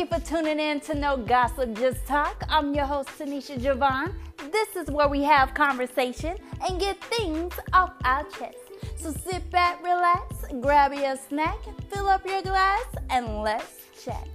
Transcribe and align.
you 0.00 0.06
for 0.06 0.20
tuning 0.20 0.58
in 0.58 0.80
to 0.80 0.94
No 0.94 1.18
Gossip 1.18 1.74
Just 1.76 2.06
Talk. 2.06 2.42
I'm 2.48 2.72
your 2.72 2.86
host, 2.86 3.10
Tenisha 3.18 3.58
Javon. 3.60 4.14
This 4.50 4.74
is 4.74 4.90
where 4.90 5.08
we 5.08 5.22
have 5.24 5.52
conversation 5.52 6.38
and 6.66 6.80
get 6.80 6.98
things 7.04 7.52
off 7.74 7.92
our 8.04 8.24
chest. 8.30 8.56
So 8.96 9.12
sit 9.12 9.50
back, 9.50 9.82
relax, 9.82 10.46
grab 10.62 10.94
your 10.94 11.16
snack, 11.16 11.58
fill 11.90 12.08
up 12.08 12.24
your 12.26 12.40
glass, 12.40 12.86
and 13.10 13.42
let's 13.42 13.76
chat. 14.02 14.26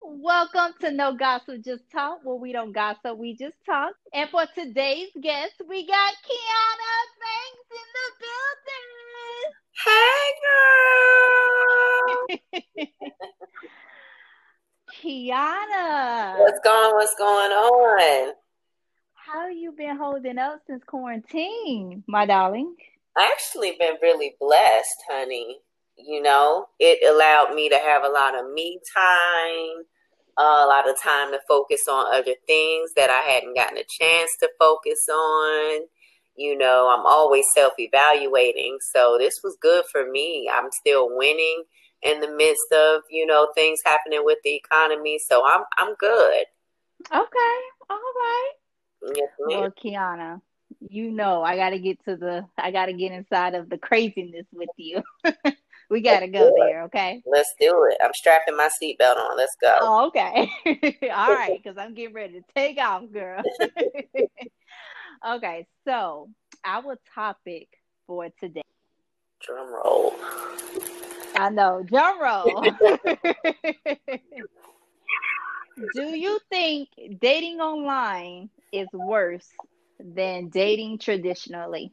Welcome 0.00 0.74
to 0.82 0.92
No 0.92 1.16
Gossip 1.16 1.64
Just 1.64 1.90
Talk, 1.90 2.20
where 2.22 2.36
we 2.36 2.52
don't 2.52 2.70
gossip, 2.70 3.18
we 3.18 3.34
just 3.34 3.56
talk. 3.66 3.94
And 4.14 4.30
for 4.30 4.46
today's 4.54 5.10
guest, 5.20 5.54
we 5.68 5.88
got 5.88 6.12
Quiana 6.22 6.94
Banks 7.18 7.66
in 7.68 7.88
the 7.96 8.06
building. 8.20 9.11
Hey, 9.74 10.34
girl. 10.42 12.26
Quiana, 14.90 16.38
What's 16.38 16.60
going? 16.60 16.94
What's 16.94 17.14
going 17.16 17.52
on? 17.52 18.34
how 19.14 19.48
you 19.48 19.72
been 19.72 19.96
holding 19.96 20.36
up 20.36 20.60
since 20.66 20.84
quarantine, 20.84 22.04
my 22.06 22.26
darling? 22.26 22.74
I 23.16 23.30
actually 23.32 23.76
been 23.78 23.94
really 24.02 24.34
blessed, 24.38 25.02
honey. 25.10 25.60
You 25.96 26.20
know, 26.22 26.66
it 26.78 26.98
allowed 27.08 27.54
me 27.54 27.68
to 27.70 27.76
have 27.76 28.04
a 28.04 28.08
lot 28.08 28.38
of 28.38 28.52
me 28.52 28.78
time, 28.94 29.84
a 30.36 30.66
lot 30.66 30.88
of 30.88 31.00
time 31.00 31.30
to 31.32 31.40
focus 31.48 31.86
on 31.90 32.14
other 32.14 32.34
things 32.46 32.92
that 32.96 33.08
I 33.10 33.20
hadn't 33.30 33.54
gotten 33.54 33.78
a 33.78 33.84
chance 33.84 34.36
to 34.40 34.50
focus 34.58 35.08
on. 35.08 35.82
You 36.36 36.56
know, 36.56 36.94
I'm 36.96 37.06
always 37.06 37.44
self 37.54 37.74
evaluating. 37.78 38.78
So 38.92 39.16
this 39.18 39.40
was 39.44 39.56
good 39.60 39.84
for 39.90 40.10
me. 40.10 40.50
I'm 40.52 40.70
still 40.72 41.08
winning 41.16 41.64
in 42.02 42.20
the 42.20 42.30
midst 42.30 42.72
of, 42.72 43.02
you 43.10 43.26
know, 43.26 43.48
things 43.54 43.80
happening 43.84 44.22
with 44.24 44.38
the 44.44 44.54
economy. 44.56 45.18
So 45.18 45.44
I'm 45.44 45.62
I'm 45.76 45.94
good. 45.96 46.44
Okay, 47.10 47.56
all 47.90 47.96
right. 47.96 48.52
Yes, 49.02 49.28
ma'am. 49.40 49.60
Well, 49.60 49.70
Quiana, 49.70 50.40
you 50.88 51.10
know 51.10 51.42
I 51.42 51.56
gotta 51.56 51.78
get 51.78 52.04
to 52.04 52.16
the 52.16 52.46
I 52.58 52.70
gotta 52.70 52.92
get 52.92 53.12
inside 53.12 53.54
of 53.54 53.68
the 53.68 53.78
craziness 53.78 54.46
with 54.52 54.70
you. 54.76 55.02
we 55.90 56.00
gotta 56.00 56.28
go 56.28 56.46
do 56.46 56.46
it. 56.46 56.54
there, 56.56 56.82
okay? 56.84 57.22
Let's 57.26 57.54
do 57.60 57.88
it. 57.90 57.98
I'm 58.02 58.14
strapping 58.14 58.56
my 58.56 58.68
seatbelt 58.82 59.16
on. 59.16 59.36
Let's 59.36 59.56
go. 59.60 59.76
Oh, 59.80 60.06
okay. 60.08 60.50
All 61.12 61.34
right, 61.34 61.60
because 61.62 61.76
I'm 61.78 61.94
getting 61.94 62.14
ready 62.14 62.40
to 62.40 62.44
take 62.54 62.78
off, 62.78 63.04
girl. 63.12 63.42
okay, 65.26 65.66
so 65.86 66.28
our 66.64 66.96
topic 67.14 67.68
for 68.06 68.28
today. 68.40 68.62
Drum 69.40 69.72
roll. 69.72 70.14
I 71.34 71.48
know, 71.50 71.82
drum 71.82 72.20
roll. 72.20 72.62
Do 75.94 76.14
you 76.14 76.38
think 76.50 76.88
dating 77.20 77.60
online 77.60 78.50
is 78.72 78.88
worse 78.92 79.48
than 79.98 80.48
dating 80.48 80.98
traditionally? 80.98 81.92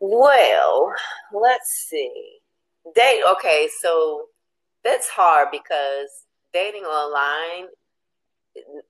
Well, 0.00 0.92
let's 1.32 1.86
see. 1.88 2.38
Date. 2.94 3.22
Okay, 3.32 3.68
so 3.82 4.26
that's 4.84 5.08
hard 5.08 5.48
because 5.50 6.08
dating 6.52 6.84
online 6.84 7.66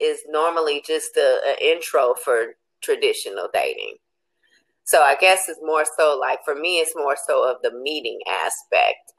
is 0.01 0.21
normally 0.29 0.83
just 0.87 1.17
a, 1.17 1.41
a 1.47 1.73
intro 1.73 2.15
for 2.15 2.57
traditional 2.83 3.49
dating. 3.53 3.97
So 4.85 5.03
I 5.03 5.17
guess 5.17 5.49
it's 5.49 5.61
more 5.63 5.85
so 5.99 6.19
like 6.21 6.41
for 6.45 6.55
me, 6.55 6.79
it's 6.79 6.95
more 6.97 7.17
so 7.27 7.49
of 7.51 7.59
the 7.63 7.73
meeting 7.73 8.21
aspect. 8.29 9.13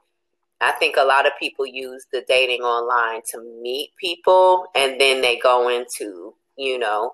I 0.60 0.72
think 0.72 0.96
a 0.98 1.04
lot 1.04 1.26
of 1.26 1.32
people 1.40 1.66
use 1.66 2.06
the 2.12 2.24
dating 2.28 2.62
online 2.62 3.22
to 3.32 3.42
meet 3.62 3.90
people 4.00 4.66
and 4.74 5.00
then 5.00 5.22
they 5.22 5.38
go 5.38 5.68
into, 5.68 6.34
you 6.56 6.78
know, 6.78 7.12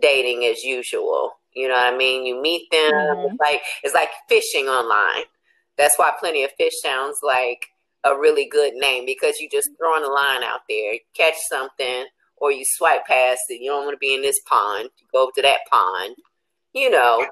dating 0.00 0.44
as 0.44 0.62
usual. 0.64 1.32
You 1.54 1.68
know 1.68 1.74
what 1.74 1.92
I 1.94 1.96
mean? 1.96 2.26
You 2.26 2.40
meet 2.40 2.70
them 2.70 2.92
Mhm. 2.92 3.26
it's 3.30 3.40
like 3.40 3.62
it's 3.82 3.94
like 3.94 4.10
fishing 4.28 4.68
online. 4.68 5.24
That's 5.76 5.98
why 5.98 6.12
plenty 6.18 6.44
of 6.44 6.52
fish 6.52 6.74
sounds 6.80 7.18
like 7.22 7.66
a 8.04 8.16
really 8.16 8.46
good 8.46 8.74
name 8.74 9.04
because 9.06 9.40
you 9.40 9.48
just 9.50 9.70
throwing 9.78 10.04
a 10.04 10.08
line 10.08 10.42
out 10.42 10.60
there, 10.68 10.94
catch 11.14 11.36
something, 11.48 12.06
or 12.40 12.50
you 12.50 12.64
swipe 12.64 13.06
past 13.06 13.42
it. 13.48 13.60
You 13.60 13.70
don't 13.70 13.84
want 13.84 13.94
to 13.94 13.98
be 13.98 14.14
in 14.14 14.22
this 14.22 14.40
pond. 14.46 14.88
You 14.98 15.06
go 15.12 15.22
over 15.24 15.32
to 15.36 15.42
that 15.42 15.60
pond, 15.70 16.16
you 16.72 16.90
know. 16.90 17.26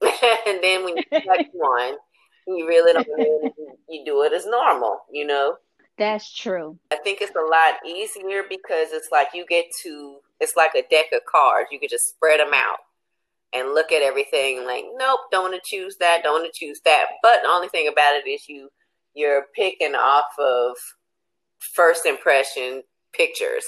and 0.02 0.62
then 0.62 0.84
when 0.84 0.96
you 0.96 1.02
catch 1.10 1.46
one, 1.52 1.94
you 2.46 2.66
really 2.66 2.92
don't 2.92 3.08
know, 3.08 3.54
you 3.88 4.04
do 4.04 4.22
it 4.22 4.32
as 4.32 4.46
normal, 4.46 5.00
you 5.10 5.26
know. 5.26 5.56
That's 5.96 6.32
true. 6.34 6.78
I 6.92 6.96
think 6.96 7.20
it's 7.20 7.36
a 7.36 7.40
lot 7.40 7.74
easier 7.86 8.42
because 8.48 8.88
it's 8.90 9.08
like 9.12 9.28
you 9.32 9.46
get 9.48 9.66
to, 9.84 10.18
it's 10.40 10.56
like 10.56 10.72
a 10.74 10.82
deck 10.90 11.06
of 11.12 11.24
cards. 11.24 11.68
You 11.70 11.78
can 11.78 11.88
just 11.88 12.08
spread 12.08 12.40
them 12.40 12.52
out 12.52 12.78
and 13.52 13.74
look 13.74 13.92
at 13.92 14.02
everything 14.02 14.64
like, 14.66 14.84
nope, 14.96 15.20
don't 15.30 15.50
want 15.50 15.54
to 15.54 15.60
choose 15.64 15.96
that, 15.98 16.20
don't 16.24 16.42
want 16.42 16.52
to 16.52 16.58
choose 16.66 16.80
that. 16.84 17.04
But 17.22 17.42
the 17.42 17.48
only 17.48 17.68
thing 17.68 17.88
about 17.88 18.16
it 18.16 18.28
is 18.28 18.48
you, 18.48 18.68
you're 19.14 19.46
picking 19.54 19.94
off 19.94 20.26
of 20.38 20.76
first 21.60 22.04
impression 22.04 22.82
pictures. 23.12 23.64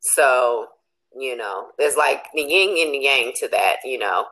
So, 0.00 0.66
you 1.16 1.36
know, 1.36 1.68
there's 1.78 1.96
like 1.96 2.24
the 2.34 2.42
yin 2.42 2.86
and 2.86 2.94
the 2.94 2.98
yang 2.98 3.32
to 3.36 3.48
that, 3.48 3.76
you 3.84 3.98
know. 3.98 4.26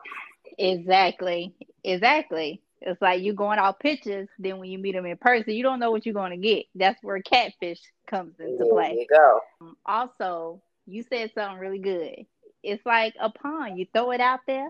Exactly. 0.57 1.53
Exactly. 1.83 2.61
It's 2.81 3.01
like 3.01 3.21
you're 3.21 3.33
going 3.35 3.59
off 3.59 3.79
pictures, 3.79 4.29
then 4.39 4.57
when 4.57 4.69
you 4.69 4.79
meet 4.79 4.93
them 4.93 5.05
in 5.05 5.17
person, 5.17 5.53
you 5.53 5.63
don't 5.63 5.79
know 5.79 5.91
what 5.91 6.05
you're 6.05 6.13
going 6.13 6.31
to 6.31 6.37
get. 6.37 6.65
That's 6.75 7.01
where 7.03 7.21
catfish 7.21 7.79
comes 8.07 8.33
into 8.39 8.57
There 8.63 8.71
play. 8.73 8.93
you 8.93 9.07
go. 9.09 9.39
Um, 9.61 9.75
also, 9.85 10.61
you 10.85 11.03
said 11.03 11.31
something 11.35 11.59
really 11.59 11.79
good. 11.79 12.25
It's 12.63 12.85
like 12.85 13.15
a 13.19 13.29
pond. 13.29 13.77
You 13.77 13.85
throw 13.93 14.11
it 14.11 14.21
out 14.21 14.39
there, 14.47 14.69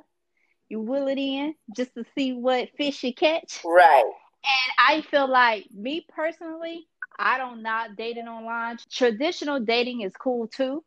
you 0.70 0.80
will 0.80 1.08
it 1.08 1.20
in 1.20 1.54
just 1.76 1.94
to 1.96 2.06
see 2.16 2.34
what 2.34 2.70
fish 2.78 3.04
you 3.04 3.14
catch. 3.14 3.62
Right. 3.64 4.04
And 4.44 4.74
I 4.88 5.02
feel 5.02 5.28
like 5.30 5.66
me 5.72 6.06
personally, 6.10 6.88
I 7.18 7.38
don't 7.38 7.62
not 7.62 7.96
dating 7.96 8.28
online. 8.28 8.78
Traditional 8.90 9.60
dating 9.60 10.02
is 10.02 10.14
cool 10.14 10.48
too. 10.48 10.84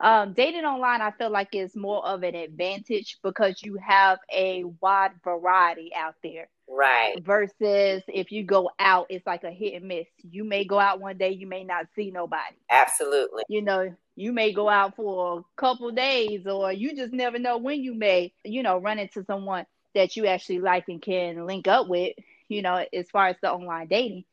Um, 0.00 0.32
dating 0.32 0.64
online, 0.64 1.00
I 1.00 1.10
feel 1.10 1.30
like 1.30 1.54
is 1.54 1.74
more 1.74 2.04
of 2.06 2.22
an 2.22 2.34
advantage 2.34 3.18
because 3.22 3.62
you 3.62 3.76
have 3.76 4.18
a 4.32 4.64
wide 4.80 5.12
variety 5.24 5.90
out 5.94 6.14
there 6.22 6.48
Right. 6.68 7.20
versus 7.24 8.02
if 8.06 8.30
you 8.30 8.44
go 8.44 8.70
out, 8.78 9.06
it's 9.10 9.26
like 9.26 9.42
a 9.44 9.50
hit 9.50 9.74
and 9.74 9.88
miss. 9.88 10.06
You 10.22 10.44
may 10.44 10.64
go 10.64 10.78
out 10.78 11.00
one 11.00 11.18
day, 11.18 11.30
you 11.30 11.46
may 11.46 11.64
not 11.64 11.86
see 11.96 12.10
nobody. 12.10 12.56
Absolutely. 12.70 13.42
You 13.48 13.62
know, 13.62 13.94
you 14.14 14.32
may 14.32 14.52
go 14.52 14.68
out 14.68 14.94
for 14.96 15.38
a 15.40 15.42
couple 15.60 15.90
days, 15.90 16.46
or 16.46 16.72
you 16.72 16.94
just 16.94 17.12
never 17.12 17.38
know 17.38 17.58
when 17.58 17.82
you 17.82 17.94
may, 17.94 18.32
you 18.44 18.62
know, 18.62 18.78
run 18.78 18.98
into 18.98 19.24
someone 19.24 19.66
that 19.94 20.16
you 20.16 20.26
actually 20.26 20.60
like 20.60 20.88
and 20.88 21.00
can 21.02 21.46
link 21.46 21.66
up 21.66 21.88
with. 21.88 22.14
You 22.48 22.62
know, 22.62 22.84
as 22.92 23.10
far 23.10 23.28
as 23.28 23.36
the 23.42 23.52
online 23.52 23.88
dating, 23.88 24.24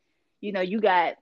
you 0.41 0.51
know, 0.51 0.61
you 0.61 0.79
got 0.79 1.15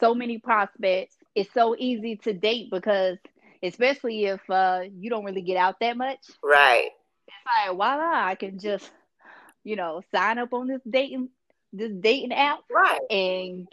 so 0.00 0.14
many 0.14 0.38
prospects. 0.38 1.16
It's 1.34 1.52
so 1.52 1.74
easy 1.78 2.16
to 2.18 2.32
date 2.32 2.70
because, 2.70 3.18
especially 3.64 4.26
if 4.26 4.40
uh, 4.50 4.82
you 4.96 5.10
don't 5.10 5.24
really 5.24 5.42
get 5.42 5.56
out 5.56 5.76
that 5.80 5.96
much, 5.96 6.18
Right. 6.42 6.90
it's 7.26 7.36
like 7.68 7.76
voila, 7.76 8.26
I 8.26 8.34
can 8.36 8.58
just, 8.58 8.90
you 9.64 9.76
know, 9.76 10.02
sign 10.14 10.38
up 10.38 10.52
on 10.52 10.68
this 10.68 10.80
dating 10.88 11.30
this 11.72 11.90
dating 12.00 12.32
app 12.32 12.60
Right. 12.72 13.00
and 13.10 13.66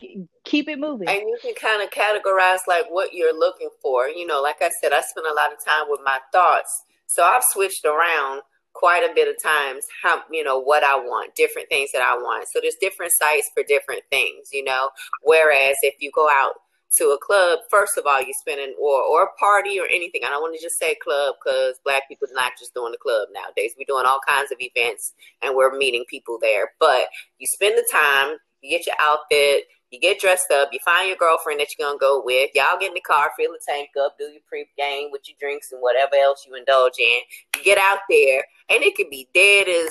keep 0.44 0.68
it 0.68 0.79
moving. 0.79 1.07
and 1.07 1.19
you 1.19 1.38
can 1.41 1.53
kind 1.53 1.84
of 1.84 1.90
categorize 1.91 2.62
like 2.68 2.85
what 2.90 3.13
you're 3.13 3.38
looking 3.38 3.69
for 3.79 4.07
you 4.07 4.25
know 4.25 4.41
like 4.41 4.56
i 4.62 4.69
said 4.81 4.91
i 4.91 5.02
spend 5.02 5.28
a 5.28 5.34
lot 5.35 5.53
of 5.53 5.63
time 5.63 5.85
with 5.88 6.00
my 6.03 6.18
thoughts 6.34 6.84
so 7.06 7.22
i've 7.23 7.44
switched 7.44 7.85
around 7.85 8.41
quite 8.73 9.03
a 9.03 9.13
bit 9.13 9.28
of 9.28 9.35
times 9.44 9.85
how 10.02 10.19
you 10.31 10.44
know 10.44 10.58
what 10.59 10.84
i 10.84 10.96
want 10.96 11.35
different 11.35 11.69
things 11.69 11.91
that 11.91 12.02
i 12.02 12.16
want 12.16 12.47
so 12.52 12.59
there's 12.59 12.76
different 12.82 13.11
sites 13.14 13.52
for 13.53 13.61
different 13.67 14.02
things 14.09 14.49
you 14.52 14.64
know 14.64 14.90
whereas 15.22 15.76
if 15.84 15.93
you 15.99 16.09
go 16.16 16.28
out 16.28 16.53
to 16.97 17.05
a 17.05 17.17
club 17.26 17.59
first 17.70 17.97
of 17.97 18.05
all 18.05 18.22
you're 18.22 18.29
spending 18.40 18.76
or 18.79 19.02
or 19.02 19.23
a 19.23 19.40
party 19.40 19.79
or 19.79 19.85
anything 19.88 20.22
i 20.26 20.29
don't 20.29 20.41
want 20.41 20.55
to 20.55 20.61
just 20.61 20.78
say 20.78 20.96
club 21.03 21.35
because 21.43 21.79
black 21.84 22.08
people 22.08 22.28
are 22.29 22.34
not 22.35 22.53
just 22.59 22.73
doing 22.73 22.91
the 22.91 22.97
club 22.97 23.28
nowadays 23.34 23.73
we're 23.78 23.85
doing 23.88 24.05
all 24.05 24.20
kinds 24.28 24.52
of 24.52 24.58
events 24.59 25.14
and 25.41 25.55
we're 25.55 25.78
meeting 25.78 26.05
people 26.09 26.38
there 26.41 26.72
but 26.79 27.08
you 27.40 27.47
spend 27.53 27.78
the 27.78 27.88
time 27.91 28.38
you 28.61 28.70
get 28.70 28.85
your 28.85 28.96
outfit 28.99 29.64
you 29.91 29.99
get 29.99 30.22
dressed 30.22 30.49
up, 30.52 30.70
you 30.72 30.79
find 30.85 31.09
your 31.09 31.17
girlfriend 31.17 31.59
that 31.59 31.67
you're 31.78 31.85
gonna 31.85 31.99
go 31.99 32.22
with, 32.23 32.49
y'all 32.55 32.79
get 32.79 32.88
in 32.90 32.93
the 32.93 33.02
car, 33.02 33.29
fill 33.38 33.52
the 33.52 33.59
tank 33.67 33.90
up, 34.02 34.17
do 34.17 34.23
your 34.23 34.41
pre-game 34.47 35.09
with 35.11 35.22
your 35.28 35.35
drinks 35.38 35.73
and 35.73 35.82
whatever 35.82 36.16
else 36.16 36.46
you 36.47 36.55
indulge 36.55 36.93
in. 36.97 37.20
You 37.58 37.64
get 37.64 37.78
out 37.78 37.99
there, 38.09 38.46
and 38.70 38.82
it 38.84 38.96
could 38.96 39.09
be 39.09 39.28
dead 39.34 39.67
as 39.67 39.90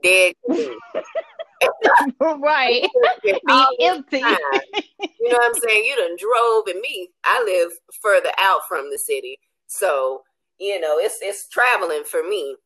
dead. 0.00 0.34
right. 2.20 2.86
Be 3.24 3.76
empty. 3.80 4.18
You 5.20 5.30
know 5.30 5.38
what 5.38 5.56
I'm 5.56 5.62
saying? 5.68 5.84
You 5.84 5.96
done 5.96 6.16
drove, 6.18 6.66
and 6.68 6.80
me, 6.80 7.10
I 7.24 7.42
live 7.44 7.72
further 8.02 8.30
out 8.40 8.62
from 8.68 8.90
the 8.90 8.98
city, 8.98 9.38
so 9.66 10.22
you 10.58 10.80
know 10.80 10.98
it's 10.98 11.18
it's 11.22 11.48
traveling 11.48 12.04
for 12.04 12.22
me. 12.22 12.56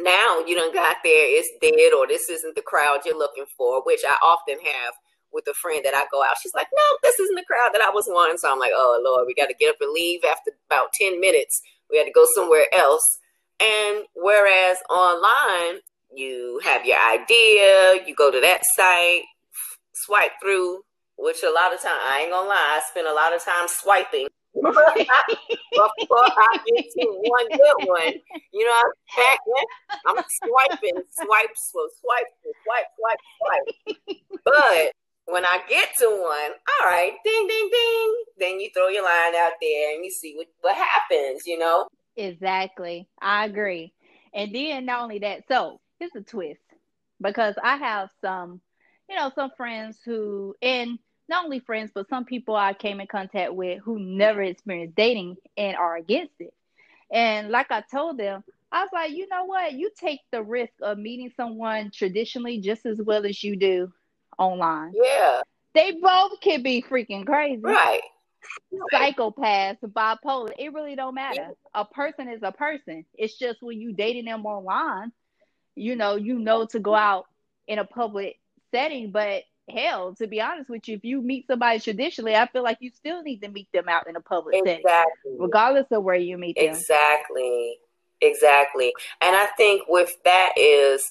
now 0.00 0.42
you 0.46 0.56
done 0.56 0.72
got 0.74 0.98
there, 1.04 1.38
it's 1.38 1.50
dead, 1.62 1.92
or 1.94 2.06
this 2.08 2.28
isn't 2.30 2.54
the 2.56 2.62
crowd 2.62 3.00
you're 3.04 3.18
looking 3.18 3.46
for, 3.56 3.82
which 3.84 4.00
I 4.08 4.16
often 4.24 4.56
have 4.64 4.94
with 5.32 5.46
a 5.48 5.54
friend 5.54 5.82
that 5.84 5.94
I 5.94 6.06
go 6.12 6.22
out. 6.22 6.36
She's 6.42 6.54
like, 6.54 6.68
no, 6.74 6.84
this 7.02 7.18
isn't 7.20 7.36
the 7.36 7.44
crowd 7.46 7.70
that 7.74 7.82
I 7.82 7.90
was 7.90 8.06
wanting. 8.08 8.38
So 8.38 8.52
I'm 8.52 8.58
like, 8.60 8.72
oh 8.74 9.00
Lord, 9.04 9.26
we 9.26 9.34
got 9.34 9.48
to 9.48 9.54
get 9.54 9.70
up 9.70 9.76
and 9.80 9.92
leave 9.92 10.22
after 10.24 10.52
about 10.70 10.92
10 10.94 11.20
minutes. 11.20 11.62
We 11.90 11.98
had 11.98 12.06
to 12.06 12.12
go 12.12 12.26
somewhere 12.34 12.66
else. 12.74 13.04
And 13.60 14.04
whereas 14.16 14.78
online, 14.90 15.80
you 16.14 16.60
have 16.64 16.84
your 16.84 16.98
idea, 17.12 18.04
you 18.06 18.14
go 18.14 18.30
to 18.30 18.40
that 18.40 18.62
site, 18.76 19.22
swipe 19.94 20.32
through, 20.42 20.82
which 21.16 21.42
a 21.42 21.50
lot 21.50 21.74
of 21.74 21.80
time 21.80 21.98
I 22.02 22.20
ain't 22.22 22.32
gonna 22.32 22.48
lie, 22.48 22.78
I 22.78 22.82
spend 22.88 23.06
a 23.06 23.14
lot 23.14 23.34
of 23.34 23.44
time 23.44 23.68
swiping 23.68 24.28
before 24.54 24.74
I 24.76 26.58
get 26.66 26.84
to 26.98 27.06
one 27.22 27.48
good 27.48 27.86
one. 27.86 28.12
You 28.52 28.64
know, 28.64 28.82
I'm, 30.06 30.16
I'm 30.16 30.24
swiping, 30.28 31.02
swipe, 31.10 31.54
swipe, 31.54 31.92
swipe, 32.00 32.26
swipe, 32.64 32.86
swipe, 32.96 33.18
swipe. 33.38 34.18
But 34.44 34.92
when 35.26 35.44
I 35.44 35.60
get 35.68 35.90
to 35.98 36.06
one, 36.06 36.52
all 36.80 36.86
right, 36.86 37.12
ding, 37.24 37.46
ding, 37.46 37.70
ding, 37.70 38.14
then 38.38 38.60
you 38.60 38.70
throw 38.74 38.88
your 38.88 39.04
line 39.04 39.34
out 39.36 39.52
there 39.60 39.94
and 39.94 40.04
you 40.04 40.10
see 40.10 40.34
what, 40.36 40.46
what 40.62 40.74
happens, 40.74 41.46
you 41.46 41.58
know? 41.58 41.86
Exactly. 42.16 43.08
I 43.20 43.44
agree. 43.44 43.92
And 44.34 44.54
then 44.54 44.86
not 44.86 45.02
only 45.02 45.20
that, 45.20 45.44
so 45.48 45.80
here's 46.00 46.16
a 46.16 46.22
twist 46.22 46.60
because 47.20 47.54
I 47.62 47.76
have 47.76 48.10
some, 48.20 48.60
you 49.08 49.14
know, 49.14 49.30
some 49.34 49.50
friends 49.56 49.98
who, 50.04 50.56
and 50.60 50.98
not 51.28 51.44
only 51.44 51.60
friends, 51.60 51.92
but 51.94 52.08
some 52.08 52.24
people 52.24 52.56
I 52.56 52.72
came 52.72 53.00
in 53.00 53.06
contact 53.06 53.54
with 53.54 53.80
who 53.84 54.00
never 54.00 54.42
experienced 54.42 54.96
dating 54.96 55.36
and 55.56 55.76
are 55.76 55.96
against 55.96 56.34
it. 56.40 56.52
And 57.12 57.50
like 57.50 57.70
I 57.70 57.82
told 57.82 58.18
them, 58.18 58.42
I 58.72 58.82
was 58.82 58.90
like, 58.92 59.12
you 59.12 59.28
know 59.28 59.44
what? 59.44 59.72
You 59.72 59.90
take 59.96 60.20
the 60.32 60.42
risk 60.42 60.72
of 60.80 60.98
meeting 60.98 61.30
someone 61.36 61.90
traditionally 61.92 62.60
just 62.60 62.86
as 62.86 63.00
well 63.00 63.26
as 63.26 63.42
you 63.44 63.56
do 63.56 63.92
online. 64.38 64.92
Yeah. 64.94 65.42
They 65.74 65.92
both 65.92 66.40
can 66.40 66.62
be 66.62 66.82
freaking 66.82 67.26
crazy. 67.26 67.60
Right. 67.62 68.00
Psychopaths, 68.92 69.78
bipolar. 69.82 70.52
It 70.58 70.72
really 70.72 70.96
don't 70.96 71.14
matter. 71.14 71.48
Yeah. 71.48 71.50
A 71.74 71.84
person 71.84 72.28
is 72.28 72.42
a 72.42 72.52
person. 72.52 73.04
It's 73.14 73.38
just 73.38 73.62
when 73.62 73.80
you 73.80 73.92
dating 73.92 74.24
them 74.24 74.46
online, 74.46 75.12
you 75.80 75.96
know, 75.96 76.16
you 76.16 76.38
know 76.38 76.66
to 76.66 76.78
go 76.78 76.94
out 76.94 77.26
in 77.66 77.78
a 77.78 77.84
public 77.84 78.38
setting, 78.70 79.10
but 79.10 79.44
hell, 79.68 80.14
to 80.16 80.26
be 80.26 80.40
honest 80.40 80.68
with 80.68 80.86
you, 80.88 80.96
if 80.96 81.04
you 81.04 81.22
meet 81.22 81.46
somebody 81.46 81.80
traditionally, 81.80 82.34
I 82.34 82.46
feel 82.46 82.62
like 82.62 82.78
you 82.80 82.90
still 82.90 83.22
need 83.22 83.40
to 83.40 83.48
meet 83.48 83.68
them 83.72 83.88
out 83.88 84.08
in 84.08 84.16
a 84.16 84.20
public 84.20 84.56
exactly. 84.56 84.82
setting, 84.86 85.38
regardless 85.40 85.86
of 85.90 86.02
where 86.02 86.16
you 86.16 86.36
meet 86.38 86.56
them. 86.56 86.66
Exactly. 86.66 87.78
Exactly. 88.20 88.92
And 89.22 89.34
I 89.34 89.46
think 89.56 89.82
with 89.88 90.12
that 90.24 90.52
is 90.56 91.02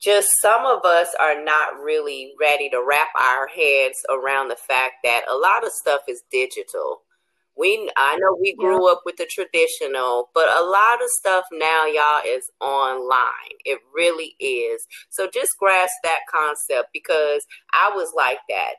just 0.00 0.28
some 0.40 0.64
of 0.64 0.84
us 0.84 1.08
are 1.20 1.42
not 1.44 1.80
really 1.82 2.32
ready 2.40 2.68
to 2.70 2.84
wrap 2.86 3.08
our 3.16 3.46
heads 3.46 3.98
around 4.10 4.48
the 4.48 4.56
fact 4.56 4.94
that 5.04 5.22
a 5.30 5.34
lot 5.34 5.64
of 5.64 5.72
stuff 5.72 6.02
is 6.08 6.22
digital. 6.30 7.02
We 7.58 7.90
I 7.96 8.16
know 8.18 8.36
we 8.40 8.54
grew 8.54 8.86
yeah. 8.86 8.92
up 8.92 9.02
with 9.04 9.16
the 9.16 9.26
traditional, 9.26 10.30
but 10.34 10.48
a 10.48 10.64
lot 10.64 11.02
of 11.02 11.08
stuff 11.10 11.44
now 11.52 11.86
y'all 11.86 12.22
is 12.26 12.50
online. 12.60 13.56
It 13.64 13.80
really 13.94 14.34
is. 14.40 14.86
So 15.10 15.28
just 15.32 15.58
grasp 15.58 15.92
that 16.04 16.20
concept 16.30 16.90
because 16.92 17.46
I 17.72 17.90
was 17.94 18.12
like 18.16 18.38
that. 18.48 18.74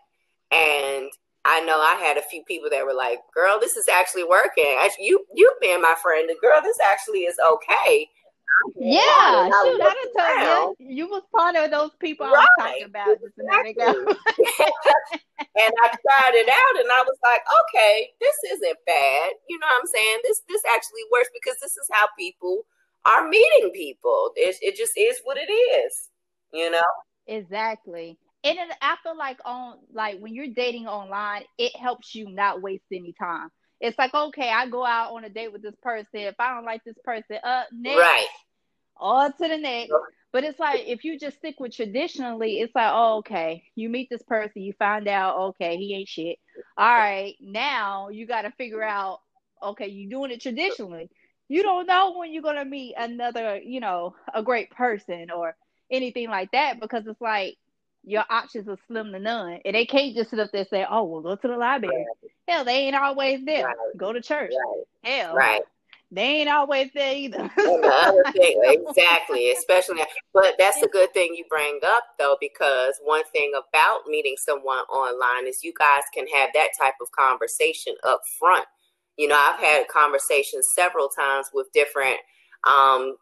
And 0.51 1.11
I 1.45 1.61
know 1.61 1.79
I 1.79 1.95
had 1.95 2.17
a 2.17 2.21
few 2.21 2.43
people 2.47 2.69
that 2.69 2.85
were 2.85 2.93
like, 2.93 3.19
"Girl, 3.33 3.59
this 3.59 3.75
is 3.75 3.87
actually 3.87 4.23
working. 4.23 4.77
You 4.99 5.25
you 5.35 5.53
being 5.61 5.81
my 5.81 5.95
friend, 6.01 6.29
girl, 6.41 6.61
this 6.61 6.77
actually 6.79 7.21
is 7.21 7.37
okay." 7.53 8.09
Yeah, 8.75 9.47
shoot, 9.47 9.81
I 9.81 9.93
done 10.15 10.45
told 10.45 10.75
you. 10.79 10.87
You 10.87 11.07
was 11.07 11.23
part 11.35 11.55
of 11.55 11.71
those 11.71 11.91
people 11.99 12.27
right. 12.27 12.35
I 12.35 12.39
was 12.39 12.49
talking 12.59 12.85
about 12.85 13.19
just 13.19 13.39
a 13.39 13.43
minute 13.43 13.71
ago. 13.71 13.91
and 15.39 15.73
I 15.83 15.87
tried 15.89 16.35
it 16.35 16.49
out 16.49 16.75
and 16.79 16.89
I 16.91 17.03
was 17.05 17.17
like, 17.23 17.41
okay, 17.61 18.09
this 18.19 18.35
isn't 18.53 18.77
bad. 18.85 19.31
You 19.49 19.59
know 19.59 19.67
what 19.67 19.81
I'm 19.81 19.87
saying? 19.87 20.17
This 20.23 20.41
this 20.47 20.61
actually 20.73 21.03
works 21.11 21.29
because 21.33 21.57
this 21.61 21.71
is 21.71 21.87
how 21.91 22.07
people 22.17 22.65
are 23.05 23.27
meeting 23.27 23.71
people. 23.73 24.31
It, 24.35 24.55
it 24.61 24.75
just 24.75 24.93
is 24.97 25.19
what 25.23 25.37
it 25.37 25.51
is, 25.51 26.09
you 26.53 26.69
know? 26.69 26.81
Exactly. 27.27 28.17
And 28.43 28.57
it, 28.57 28.69
I 28.81 28.95
feel 29.03 29.17
like 29.17 29.39
on 29.45 29.79
like 29.93 30.19
when 30.19 30.33
you're 30.33 30.53
dating 30.53 30.87
online, 30.87 31.43
it 31.57 31.75
helps 31.75 32.15
you 32.15 32.29
not 32.29 32.61
waste 32.61 32.85
any 32.91 33.13
time 33.19 33.49
it's 33.79 33.97
like 33.97 34.13
okay, 34.13 34.49
I 34.49 34.67
go 34.67 34.85
out 34.85 35.13
on 35.13 35.23
a 35.23 35.29
date 35.29 35.51
with 35.51 35.61
this 35.61 35.75
person. 35.81 36.07
If 36.13 36.35
I 36.39 36.53
don't 36.53 36.65
like 36.65 36.83
this 36.83 36.97
person, 37.03 37.37
up 37.43 37.67
next, 37.71 37.97
right, 37.97 38.27
on 38.97 39.31
to 39.31 39.47
the 39.47 39.57
next. 39.57 39.93
But 40.31 40.43
it's 40.43 40.59
like 40.59 40.81
if 40.85 41.03
you 41.03 41.17
just 41.17 41.37
stick 41.37 41.55
with 41.59 41.75
traditionally, 41.75 42.59
it's 42.59 42.75
like, 42.75 42.91
oh, 42.93 43.17
okay, 43.17 43.63
you 43.75 43.89
meet 43.89 44.09
this 44.11 44.21
person, 44.23 44.61
you 44.61 44.73
find 44.73 45.07
out, 45.07 45.37
okay, 45.37 45.75
he 45.77 45.95
ain't 45.95 46.07
shit. 46.07 46.37
All 46.77 46.93
right, 46.93 47.35
now 47.41 48.09
you 48.09 48.27
got 48.27 48.43
to 48.43 48.51
figure 48.51 48.83
out, 48.83 49.21
okay, 49.63 49.87
you're 49.87 50.09
doing 50.09 50.31
it 50.31 50.41
traditionally. 50.41 51.09
You 51.47 51.63
don't 51.63 51.87
know 51.87 52.13
when 52.15 52.31
you're 52.31 52.43
gonna 52.43 52.63
meet 52.63 52.93
another, 52.95 53.57
you 53.57 53.79
know, 53.79 54.15
a 54.31 54.43
great 54.43 54.69
person 54.69 55.31
or 55.31 55.55
anything 55.91 56.29
like 56.29 56.51
that 56.51 56.79
because 56.79 57.07
it's 57.07 57.19
like 57.19 57.57
your 58.03 58.23
options 58.29 58.67
are 58.69 58.77
slim 58.87 59.11
to 59.11 59.19
none. 59.19 59.59
And 59.65 59.75
they 59.75 59.85
can't 59.85 60.15
just 60.15 60.29
sit 60.29 60.39
up 60.39 60.51
there 60.51 60.61
and 60.61 60.69
say, 60.69 60.85
oh, 60.89 61.03
well, 61.03 61.21
go 61.21 61.35
to 61.35 61.47
the 61.47 61.57
library. 61.57 62.05
Hell, 62.49 62.65
they 62.65 62.87
ain't 62.87 62.95
always 62.95 63.45
there. 63.45 63.65
Right. 63.65 63.75
Go 63.97 64.11
to 64.11 64.21
church. 64.21 64.51
Right. 64.51 65.11
Hell. 65.11 65.35
Right. 65.35 65.61
They 66.11 66.41
ain't 66.41 66.49
always 66.49 66.89
there 66.95 67.15
either. 67.15 67.49
thing, 67.55 68.61
exactly, 68.63 69.51
especially 69.51 69.97
now. 69.97 70.05
But 70.33 70.55
that's 70.57 70.81
a 70.81 70.87
good 70.87 71.13
thing 71.13 71.35
you 71.35 71.45
bring 71.47 71.79
up, 71.85 72.03
though, 72.17 72.35
because 72.41 72.95
one 73.03 73.23
thing 73.31 73.51
about 73.53 74.07
meeting 74.07 74.35
someone 74.37 74.79
online 74.91 75.47
is 75.47 75.63
you 75.63 75.71
guys 75.77 76.01
can 76.11 76.25
have 76.27 76.49
that 76.55 76.69
type 76.79 76.95
of 76.99 77.11
conversation 77.11 77.93
up 78.03 78.21
front. 78.39 78.65
You 79.17 79.27
know, 79.27 79.37
I've 79.37 79.59
had 79.59 79.87
conversations 79.87 80.67
several 80.75 81.09
times 81.09 81.47
with 81.53 81.67
different 81.73 82.17
um, 82.67 83.15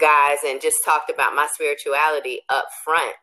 guys 0.00 0.38
and 0.44 0.60
just 0.60 0.78
talked 0.84 1.10
about 1.10 1.36
my 1.36 1.46
spirituality 1.52 2.40
up 2.48 2.66
front 2.84 3.14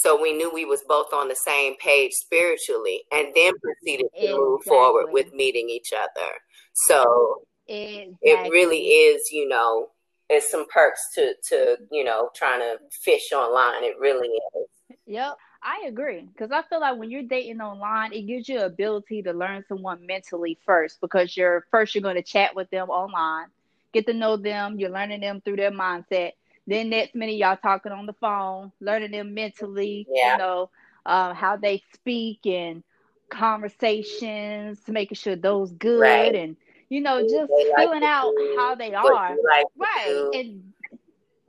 so 0.00 0.20
we 0.20 0.32
knew 0.32 0.48
we 0.48 0.64
was 0.64 0.82
both 0.86 1.12
on 1.12 1.26
the 1.26 1.34
same 1.34 1.74
page 1.78 2.12
spiritually 2.12 3.02
and 3.10 3.34
then 3.34 3.52
proceeded 3.58 4.06
to 4.14 4.20
exactly. 4.20 4.38
move 4.38 4.62
forward 4.62 5.06
with 5.08 5.34
meeting 5.34 5.68
each 5.68 5.92
other. 5.92 6.30
So 6.72 7.42
exactly. 7.66 8.16
it 8.22 8.50
really 8.52 8.78
is, 8.78 9.32
you 9.32 9.48
know, 9.48 9.88
it's 10.30 10.52
some 10.52 10.66
perks 10.68 11.00
to 11.16 11.34
to, 11.48 11.78
you 11.90 12.04
know, 12.04 12.30
trying 12.32 12.60
to 12.60 12.76
fish 12.92 13.32
online. 13.32 13.82
It 13.82 13.98
really 13.98 14.28
is. 14.28 14.96
Yep. 15.06 15.36
I 15.64 15.86
agree 15.88 16.28
because 16.32 16.52
I 16.52 16.62
feel 16.62 16.78
like 16.78 16.96
when 16.96 17.10
you're 17.10 17.24
dating 17.24 17.60
online, 17.60 18.12
it 18.12 18.28
gives 18.28 18.48
you 18.48 18.60
ability 18.60 19.22
to 19.22 19.32
learn 19.32 19.64
someone 19.68 20.06
mentally 20.06 20.56
first 20.64 21.00
because 21.00 21.36
you're 21.36 21.66
first 21.72 21.96
you're 21.96 22.02
going 22.02 22.14
to 22.14 22.22
chat 22.22 22.54
with 22.54 22.70
them 22.70 22.88
online, 22.88 23.46
get 23.92 24.06
to 24.06 24.14
know 24.14 24.36
them, 24.36 24.78
you're 24.78 24.90
learning 24.90 25.22
them 25.22 25.40
through 25.40 25.56
their 25.56 25.72
mindset, 25.72 26.34
then 26.68 26.90
next 26.90 27.14
minute 27.14 27.36
y'all 27.36 27.56
talking 27.56 27.92
on 27.92 28.04
the 28.06 28.12
phone, 28.12 28.70
learning 28.80 29.10
them 29.10 29.32
mentally, 29.32 30.06
yeah. 30.10 30.32
you 30.32 30.38
know, 30.38 30.70
uh, 31.06 31.32
how 31.32 31.56
they 31.56 31.82
speak 31.94 32.46
and 32.46 32.84
conversations, 33.30 34.78
making 34.86 35.16
sure 35.16 35.34
those 35.34 35.72
good 35.72 36.00
right. 36.00 36.34
and 36.34 36.56
you 36.90 37.00
know, 37.00 37.22
just 37.22 37.52
filling 37.76 38.02
out 38.02 38.32
do, 38.36 38.54
how 38.58 38.74
they 38.74 38.94
are. 38.94 39.36
Like 39.44 39.66
right. 39.76 40.30
And 40.34 40.72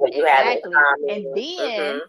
exactly. 0.01 0.73
And 1.09 1.25
then 1.35 1.35
mm-hmm. 1.35 1.99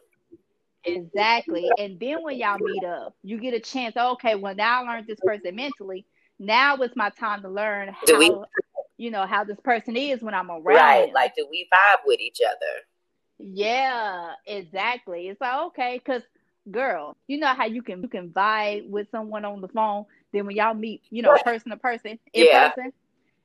exactly. 0.84 1.70
And 1.78 1.98
then 2.00 2.22
when 2.22 2.38
y'all 2.38 2.58
meet 2.60 2.84
up, 2.84 3.14
you 3.22 3.38
get 3.38 3.54
a 3.54 3.60
chance, 3.60 3.96
okay, 3.96 4.34
well 4.34 4.54
now 4.54 4.84
I 4.84 4.92
learned 4.92 5.06
this 5.06 5.20
person 5.24 5.56
mentally. 5.56 6.06
Now 6.38 6.76
it's 6.76 6.96
my 6.96 7.10
time 7.10 7.42
to 7.42 7.48
learn 7.48 7.88
how 7.88 8.18
we, 8.18 8.34
you 8.96 9.10
know, 9.10 9.26
how 9.26 9.44
this 9.44 9.60
person 9.62 9.96
is 9.96 10.22
when 10.22 10.34
I'm 10.34 10.50
around. 10.50 10.64
Right. 10.64 11.12
Like 11.12 11.34
do 11.36 11.46
we 11.50 11.68
vibe 11.72 11.98
with 12.06 12.20
each 12.20 12.38
other? 12.44 12.84
Yeah, 13.42 14.32
exactly. 14.46 15.28
It's 15.28 15.40
like 15.40 15.58
okay, 15.68 16.00
because 16.04 16.22
girl, 16.70 17.16
you 17.26 17.38
know 17.38 17.54
how 17.54 17.66
you 17.66 17.82
can 17.82 18.02
you 18.02 18.08
can 18.08 18.30
vibe 18.30 18.88
with 18.88 19.08
someone 19.10 19.44
on 19.44 19.60
the 19.60 19.68
phone. 19.68 20.04
Then 20.32 20.46
when 20.46 20.56
y'all 20.56 20.74
meet, 20.74 21.02
you 21.10 21.22
know, 21.22 21.36
person 21.44 21.70
to 21.70 21.76
person 21.76 22.18
in 22.32 22.46
yeah. 22.46 22.70
person, 22.70 22.92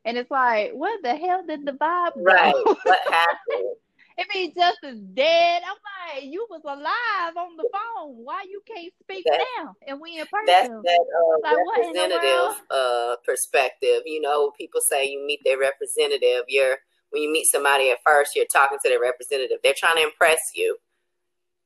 and 0.06 0.18
it's 0.18 0.30
like, 0.30 0.72
what 0.74 1.02
the 1.02 1.16
hell 1.16 1.44
did 1.48 1.66
the 1.66 1.72
vibe? 1.72 2.16
Go? 2.16 2.24
Right. 2.24 2.54
What 2.54 3.00
happened? 3.10 3.76
it 4.18 4.28
means 4.34 4.54
just 4.56 4.78
as 4.84 5.00
dead. 5.00 5.62
I'm 5.66 6.16
like, 6.16 6.32
you 6.32 6.46
was 6.50 6.62
alive 6.64 7.38
on 7.38 7.58
the 7.58 7.68
phone. 7.72 8.24
Why 8.24 8.46
you 8.50 8.62
can't 8.66 8.94
speak 9.02 9.26
that's, 9.28 9.44
now? 9.58 9.74
And 9.88 10.00
we 10.00 10.20
in 10.20 10.26
person. 10.28 10.46
That's 10.46 10.70
that 10.70 11.06
uh, 11.18 11.40
like, 11.44 11.58
representative 11.78 12.62
uh, 12.70 13.16
perspective. 13.26 14.04
You 14.06 14.22
know, 14.22 14.52
people 14.52 14.82
say 14.82 15.10
you 15.10 15.26
meet 15.26 15.42
their 15.44 15.58
representative. 15.58 16.44
You're 16.48 16.78
when 17.16 17.24
you 17.24 17.32
meet 17.32 17.46
somebody 17.46 17.92
at 17.92 18.00
first, 18.06 18.36
you're 18.36 18.46
talking 18.52 18.78
to 18.84 18.90
their 18.90 19.00
representative. 19.00 19.60
They're 19.64 19.74
trying 19.76 19.96
to 19.96 20.04
impress 20.04 20.40
you. 20.54 20.76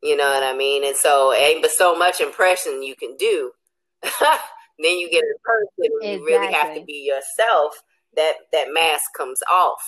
You 0.03 0.15
know 0.15 0.29
what 0.29 0.44
I 0.44 0.56
mean? 0.56 0.86
And 0.86 0.96
so, 0.96 1.34
ain't 1.34 1.63
but 1.63 1.72
so 1.72 1.98
much 1.98 2.22
impression 2.22 2.84
you 2.84 2.96
can 2.96 3.18
do. 3.18 3.51
then 4.03 5.00
you 5.00 5.10
get 5.10 5.24
in 5.24 5.34
person, 5.44 5.91
exactly. 6.01 6.13
you 6.13 6.25
really 6.25 6.53
have 6.53 6.75
to 6.75 6.86
be 6.86 7.03
yourself. 7.12 7.74
That 8.15 8.34
that 8.53 8.68
mask 8.74 9.03
comes 9.18 9.39
off. 9.51 9.82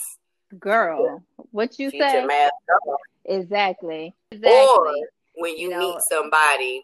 Girl, 0.60 1.24
what 1.51 1.80
you 1.80 1.89
Keep 1.91 2.01
say? 2.01 2.25
mask. 2.25 2.53
Exactly. 3.25 4.13
Exactly. 4.32 4.51
Or 4.51 4.94
when 5.36 5.58
you, 5.58 5.70
You 5.70 5.70
know- 5.70 5.80
meet 5.80 6.01
somebody 6.10 6.84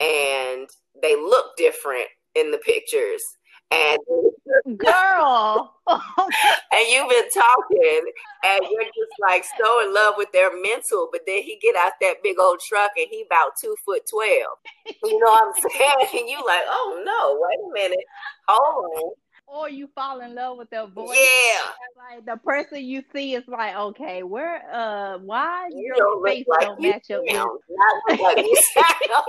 and 0.00 0.68
they 1.02 1.16
look 1.16 1.56
different 1.56 2.06
in 2.34 2.50
the 2.50 2.58
pictures 2.58 3.22
and 3.70 3.98
Girl. 4.78 5.74
and 5.86 6.88
you've 6.88 7.08
been 7.08 7.30
talking 7.30 8.02
and 8.44 8.60
you're 8.70 8.84
just 8.84 9.12
like 9.26 9.44
so 9.58 9.86
in 9.86 9.94
love 9.94 10.14
with 10.16 10.30
their 10.32 10.50
mental 10.60 11.08
but 11.12 11.22
then 11.26 11.42
he 11.42 11.58
get 11.62 11.76
out 11.76 11.92
that 12.00 12.16
big 12.22 12.38
old 12.40 12.60
truck 12.60 12.90
and 12.96 13.06
he 13.10 13.22
about 13.30 13.52
two 13.60 13.74
foot 13.84 14.02
twelve 14.08 14.58
you 15.04 15.18
know 15.18 15.26
what 15.30 15.48
i'm 15.48 15.52
saying 15.70 16.20
and 16.22 16.28
you 16.28 16.36
like 16.46 16.62
oh 16.68 17.02
no 17.04 17.38
wait 17.40 17.58
a 17.82 17.88
minute 17.90 18.04
hold 18.48 18.84
on 18.96 19.10
or 19.46 19.70
you 19.70 19.88
fall 19.94 20.20
in 20.20 20.34
love 20.34 20.58
with 20.58 20.68
their 20.70 20.86
voice. 20.86 21.16
yeah 21.16 21.70
Like 21.96 22.26
the 22.26 22.36
person 22.44 22.84
you 22.84 23.02
see 23.14 23.34
is 23.34 23.44
like, 23.48 23.74
okay, 23.74 24.22
where 24.22 24.62
uh 24.70 25.16
why 25.18 25.68
you 25.70 25.86
your 25.86 25.96
don't 25.96 26.22
face 26.26 26.44
like 26.46 26.60
don't 26.60 26.80
match 26.82 27.10
up 27.10 27.22
with 27.22 27.32
sound, 27.32 27.58
not 27.70 28.02
look 28.10 28.20
like 28.20 28.44
you 28.44 28.56
sound. 28.74 29.24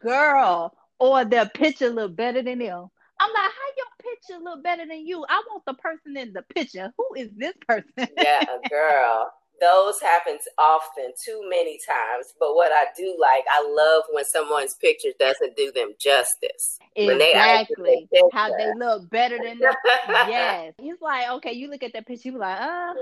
girl 0.00 0.74
or 0.98 1.24
their 1.24 1.48
picture 1.48 1.88
look 1.90 2.16
better 2.16 2.42
than 2.42 2.58
them. 2.58 2.88
I'm 3.20 3.30
like, 3.32 3.50
how 3.50 3.68
your 3.76 4.14
picture 4.14 4.42
look 4.42 4.62
better 4.62 4.86
than 4.86 5.06
you? 5.06 5.24
I 5.28 5.42
want 5.50 5.64
the 5.66 5.74
person 5.74 6.16
in 6.16 6.32
the 6.32 6.42
picture. 6.42 6.92
Who 6.96 7.08
is 7.16 7.30
this 7.36 7.54
person? 7.66 8.08
yeah 8.18 8.40
girl 8.68 9.30
those 9.60 10.00
happens 10.00 10.42
often 10.58 11.12
too 11.24 11.40
many 11.48 11.78
times 11.86 12.34
but 12.38 12.54
what 12.54 12.70
i 12.72 12.84
do 12.96 13.16
like 13.20 13.44
i 13.50 13.62
love 13.66 14.02
when 14.12 14.24
someone's 14.24 14.74
picture 14.74 15.10
doesn't 15.18 15.56
do 15.56 15.72
them 15.72 15.92
justice 15.98 16.78
When 16.96 17.18
they 17.18 17.32
exactly. 17.32 18.08
How 18.32 18.50
they 18.50 18.70
look 18.72 19.08
better 19.10 19.38
than 19.38 19.60
them. 19.60 19.74
yes. 20.28 20.74
He's 20.78 21.00
like, 21.00 21.28
okay, 21.30 21.52
you 21.52 21.68
look 21.70 21.82
at 21.82 21.92
that 21.94 22.06
picture, 22.06 22.28
you 22.28 22.32
be 22.32 22.38
like, 22.38 22.60
uh, 22.60 22.94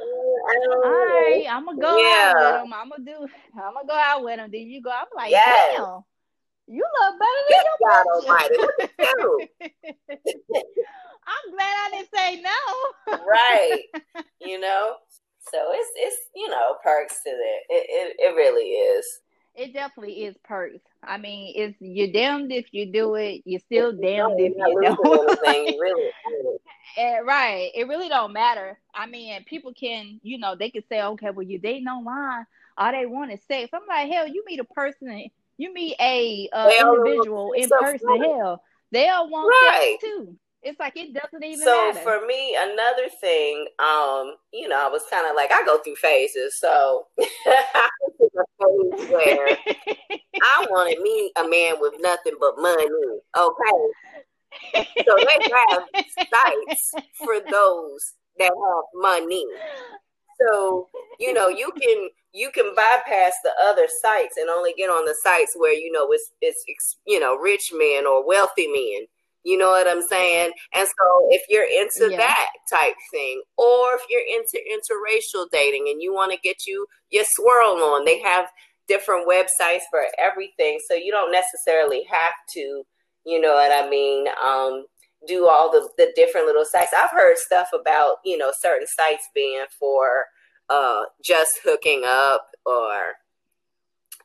all 0.82 0.90
right, 0.90 1.46
I'm 1.50 1.64
gonna 1.64 1.78
go 1.78 1.88
Yeah. 1.88 2.32
out 2.32 2.38
with 2.38 2.54
him. 2.54 2.72
I'm 2.72 2.90
gonna 2.90 3.04
do. 3.04 3.28
I'm 3.56 3.74
gonna 3.74 3.86
go 3.88 3.94
out 3.94 4.24
with 4.24 4.38
him. 4.38 4.50
Then 4.52 4.62
you 4.62 4.82
go. 4.82 4.90
I'm 4.90 5.06
like, 5.16 5.30
Yes. 5.30 5.44
damn, 5.44 6.02
you 6.66 6.84
look 7.00 7.14
better 7.18 7.42
than 7.50 7.64
God 7.88 8.04
your 8.04 8.14
Almighty, 8.22 8.56
look 8.58 8.80
at 8.80 9.14
you. 9.18 9.48
I'm 11.26 11.52
glad 11.52 11.74
I 11.74 11.90
didn't 11.92 12.08
say 12.14 12.42
no. 12.42 13.18
right 13.26 13.82
you 14.40 14.60
know 14.60 14.96
so 15.50 15.58
it's 15.72 15.90
it's 15.96 16.16
you 16.34 16.48
know 16.50 16.76
perks 16.82 17.22
to 17.22 17.30
it 17.30 17.62
it 17.70 17.86
it, 17.88 18.16
it 18.18 18.36
really 18.36 18.64
is 18.64 19.06
It 19.56 19.72
definitely 19.72 20.24
is 20.24 20.34
perks. 20.42 20.80
I 21.04 21.16
mean, 21.16 21.52
it's 21.54 21.76
you're 21.80 22.10
damned 22.12 22.50
if 22.50 22.66
you 22.72 22.90
do 22.92 23.14
it. 23.14 23.42
You're 23.44 23.60
still 23.60 23.92
damned 23.92 24.40
if 24.40 24.52
you 24.56 24.80
don't. 24.82 24.98
really 25.04 26.10
right. 27.24 27.70
It 27.74 27.86
really 27.86 28.08
don't 28.08 28.32
matter. 28.32 28.80
I 28.92 29.06
mean, 29.06 29.44
people 29.44 29.72
can, 29.72 30.18
you 30.22 30.38
know, 30.38 30.56
they 30.56 30.70
can 30.70 30.82
say, 30.88 31.02
okay, 31.02 31.30
well, 31.30 31.46
you're 31.46 31.60
dating 31.60 31.86
online. 31.86 32.46
All 32.76 32.90
they 32.90 33.06
want 33.06 33.30
is 33.32 33.40
sex. 33.46 33.70
I'm 33.72 33.86
like, 33.88 34.10
hell, 34.10 34.26
you 34.26 34.42
meet 34.44 34.58
a 34.58 34.64
person, 34.64 35.30
you 35.58 35.72
meet 35.72 35.96
a 36.00 36.48
uh, 36.52 36.68
They 36.68 36.78
all 36.78 36.92
want 36.96 37.06
individual 37.06 37.52
in 37.52 37.68
person. 37.68 38.22
Hell, 38.22 38.62
they'll 38.90 39.30
want 39.30 39.52
Right. 39.72 39.96
sex 40.00 40.04
too. 40.12 40.36
It's 40.62 40.80
like 40.80 40.96
it 40.96 41.12
doesn't 41.12 41.44
even 41.44 41.60
so 41.62 41.92
matter. 41.92 42.00
for 42.00 42.26
me 42.26 42.56
another 42.58 43.10
thing 43.20 43.66
um 43.80 44.34
you 44.50 44.66
know 44.66 44.78
i 44.82 44.88
was 44.88 45.02
kind 45.10 45.26
of 45.28 45.36
like 45.36 45.52
i 45.52 45.62
go 45.66 45.76
through 45.76 45.94
phases 45.96 46.58
so 46.58 47.06
I 47.18 47.88
was 48.00 48.14
in 48.18 48.28
a 48.40 48.96
phase 48.96 49.10
where 49.10 49.58
i 50.42 50.66
wanted 50.70 51.00
me 51.02 51.30
a 51.36 51.46
man 51.46 51.74
with 51.80 51.92
nothing 52.00 52.32
but 52.40 52.54
money 52.56 52.86
okay 53.36 54.84
so 55.06 55.26
they 55.26 55.44
have 55.68 55.82
sites 56.32 56.92
for 57.18 57.40
those 57.50 58.14
that 58.38 58.44
have 58.46 58.84
money 58.94 59.44
so 60.40 60.88
you 61.18 61.32
know 61.32 61.48
you 61.48 61.70
can 61.80 62.08
you 62.32 62.50
can 62.50 62.74
bypass 62.74 63.32
the 63.44 63.52
other 63.62 63.86
sites 64.02 64.36
and 64.36 64.50
only 64.50 64.74
get 64.76 64.88
on 64.90 65.04
the 65.04 65.14
sites 65.22 65.52
where 65.56 65.72
you 65.74 65.90
know 65.92 66.08
it's 66.10 66.30
it's 66.40 66.96
you 67.06 67.18
know 67.20 67.36
rich 67.36 67.72
men 67.76 68.06
or 68.06 68.26
wealthy 68.26 68.66
men 68.68 69.06
you 69.44 69.56
know 69.58 69.70
what 69.70 69.86
i'm 69.88 70.02
saying 70.02 70.50
and 70.74 70.86
so 70.88 71.28
if 71.30 71.42
you're 71.48 71.64
into 71.64 72.10
Yeah. 72.10 72.18
that 72.18 72.46
type 72.70 72.94
thing 73.12 73.42
or 73.56 73.94
if 73.94 74.02
you're 74.08 74.20
into 74.20 74.58
interracial 74.72 75.46
dating 75.52 75.86
and 75.90 76.02
you 76.02 76.12
want 76.14 76.32
to 76.32 76.38
get 76.42 76.66
you 76.66 76.86
your 77.10 77.24
swirl 77.26 77.76
on 77.82 78.04
they 78.04 78.20
have 78.22 78.46
different 78.88 79.28
websites 79.28 79.82
for 79.90 80.02
everything 80.18 80.78
so 80.88 80.94
you 80.96 81.10
don't 81.12 81.32
necessarily 81.32 82.04
have 82.10 82.32
to 82.54 82.82
you 83.24 83.40
know 83.40 83.54
what 83.54 83.72
i 83.72 83.88
mean 83.88 84.26
um 84.44 84.84
do 85.26 85.48
all 85.48 85.70
the, 85.70 85.88
the 85.98 86.12
different 86.16 86.46
little 86.46 86.64
sites 86.64 86.92
i've 86.96 87.10
heard 87.10 87.36
stuff 87.36 87.68
about 87.78 88.16
you 88.24 88.36
know 88.36 88.52
certain 88.56 88.86
sites 88.86 89.28
being 89.34 89.64
for 89.78 90.24
uh 90.70 91.02
just 91.22 91.60
hooking 91.64 92.02
up 92.06 92.48
or 92.66 93.14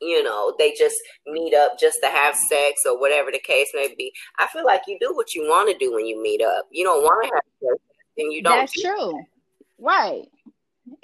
you 0.01 0.23
know 0.23 0.53
they 0.57 0.73
just 0.77 0.95
meet 1.27 1.53
up 1.53 1.77
just 1.79 1.99
to 2.01 2.09
have 2.09 2.35
sex 2.35 2.81
or 2.85 2.99
whatever 2.99 3.31
the 3.31 3.39
case 3.39 3.67
may 3.73 3.93
be 3.97 4.11
i 4.37 4.47
feel 4.47 4.65
like 4.65 4.81
you 4.87 4.97
do 5.01 5.13
what 5.15 5.33
you 5.35 5.43
want 5.43 5.69
to 5.69 5.77
do 5.77 5.93
when 5.93 6.05
you 6.05 6.21
meet 6.21 6.41
up 6.41 6.65
you 6.71 6.83
don't 6.83 7.03
want 7.03 7.27
to 7.27 7.33
have 7.33 7.43
sex 7.61 7.83
and 8.17 8.31
you 8.33 8.41
don't 8.43 8.57
That's 8.57 8.73
true. 8.73 9.19
Right. 9.79 10.27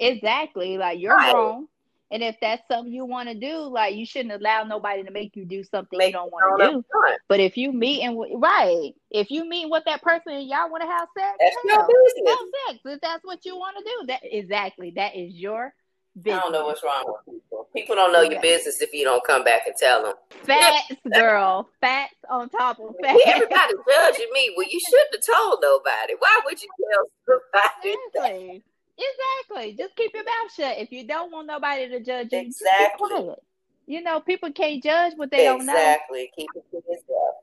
Exactly. 0.00 0.76
Like 0.78 1.00
you're 1.00 1.16
Right. 1.16 1.32
wrong. 1.32 1.66
And 2.10 2.22
if 2.22 2.36
that's 2.40 2.62
something 2.70 2.92
you 2.92 3.04
want 3.04 3.28
to 3.28 3.34
do, 3.34 3.58
like 3.62 3.96
you 3.96 4.06
shouldn't 4.06 4.32
allow 4.32 4.62
nobody 4.62 5.02
to 5.02 5.10
make 5.10 5.34
you 5.34 5.44
do 5.44 5.64
something 5.64 5.98
make 5.98 6.08
you 6.08 6.12
don't 6.12 6.32
want 6.32 6.60
to 6.60 6.70
do. 6.70 6.84
But 7.28 7.40
if 7.40 7.56
you 7.56 7.72
meet 7.72 8.02
and 8.02 8.16
right, 8.40 8.92
if 9.10 9.30
you 9.30 9.48
meet 9.48 9.68
with 9.68 9.82
that 9.86 10.02
person 10.02 10.32
and 10.32 10.48
y'all 10.48 10.70
want 10.70 10.82
to 10.82 10.88
have 10.88 11.08
sex, 11.18 11.36
that's 11.40 11.56
your 11.64 11.74
hell, 11.74 11.88
business 11.88 12.28
have 12.28 12.48
sex. 12.68 12.80
If 12.84 13.00
that's 13.00 13.24
what 13.24 13.44
you 13.44 13.56
want 13.56 13.76
to 13.78 13.84
do, 13.84 14.06
that 14.06 14.20
exactly 14.22 14.92
that 14.96 15.16
is 15.16 15.34
your 15.34 15.74
business. 16.22 16.38
i 16.38 16.42
don't 16.42 16.52
know 16.52 16.64
what's 16.66 16.82
wrong 16.82 17.04
with 17.06 17.34
people 17.34 17.68
people 17.74 17.94
don't 17.94 18.12
know 18.12 18.22
your 18.22 18.40
business 18.40 18.80
if 18.80 18.90
you 18.92 19.04
don't 19.04 19.22
come 19.26 19.44
back 19.44 19.66
and 19.66 19.74
tell 19.76 20.02
them 20.02 20.14
Facts, 20.44 20.94
girl. 21.12 21.68
Facts 21.80 22.14
on 22.30 22.48
top 22.48 22.78
of 22.78 22.94
facts. 23.02 23.20
everybody 23.26 23.74
judging 23.90 24.28
me 24.32 24.54
well 24.56 24.66
you 24.70 24.80
shouldn't 24.88 25.10
have 25.26 25.36
told 25.36 25.58
nobody 25.60 26.14
why 26.18 26.40
would 26.46 26.62
you 26.62 26.68
tell 26.90 27.40
somebody 27.52 27.96
Exactly. 28.14 28.62
Exactly. 28.98 29.74
Just 29.76 29.94
keep 29.96 30.12
your 30.14 30.24
mouth 30.24 30.52
shut. 30.56 30.78
If 30.78 30.90
you 30.92 31.06
don't 31.06 31.30
want 31.32 31.46
nobody 31.46 31.88
to 31.88 32.00
judge 32.00 32.32
you, 32.32 32.38
Exactly. 32.40 33.08
quiet. 33.08 33.42
You 33.86 34.02
know, 34.02 34.20
people 34.20 34.52
can't 34.52 34.82
judge 34.82 35.12
what 35.16 35.30
they 35.30 35.44
don't 35.44 35.64
know. 35.64 35.72
exactly 35.72 36.30
keep 36.36 36.48
it 36.56 36.64
to 36.70 36.76
yourself 36.88 37.36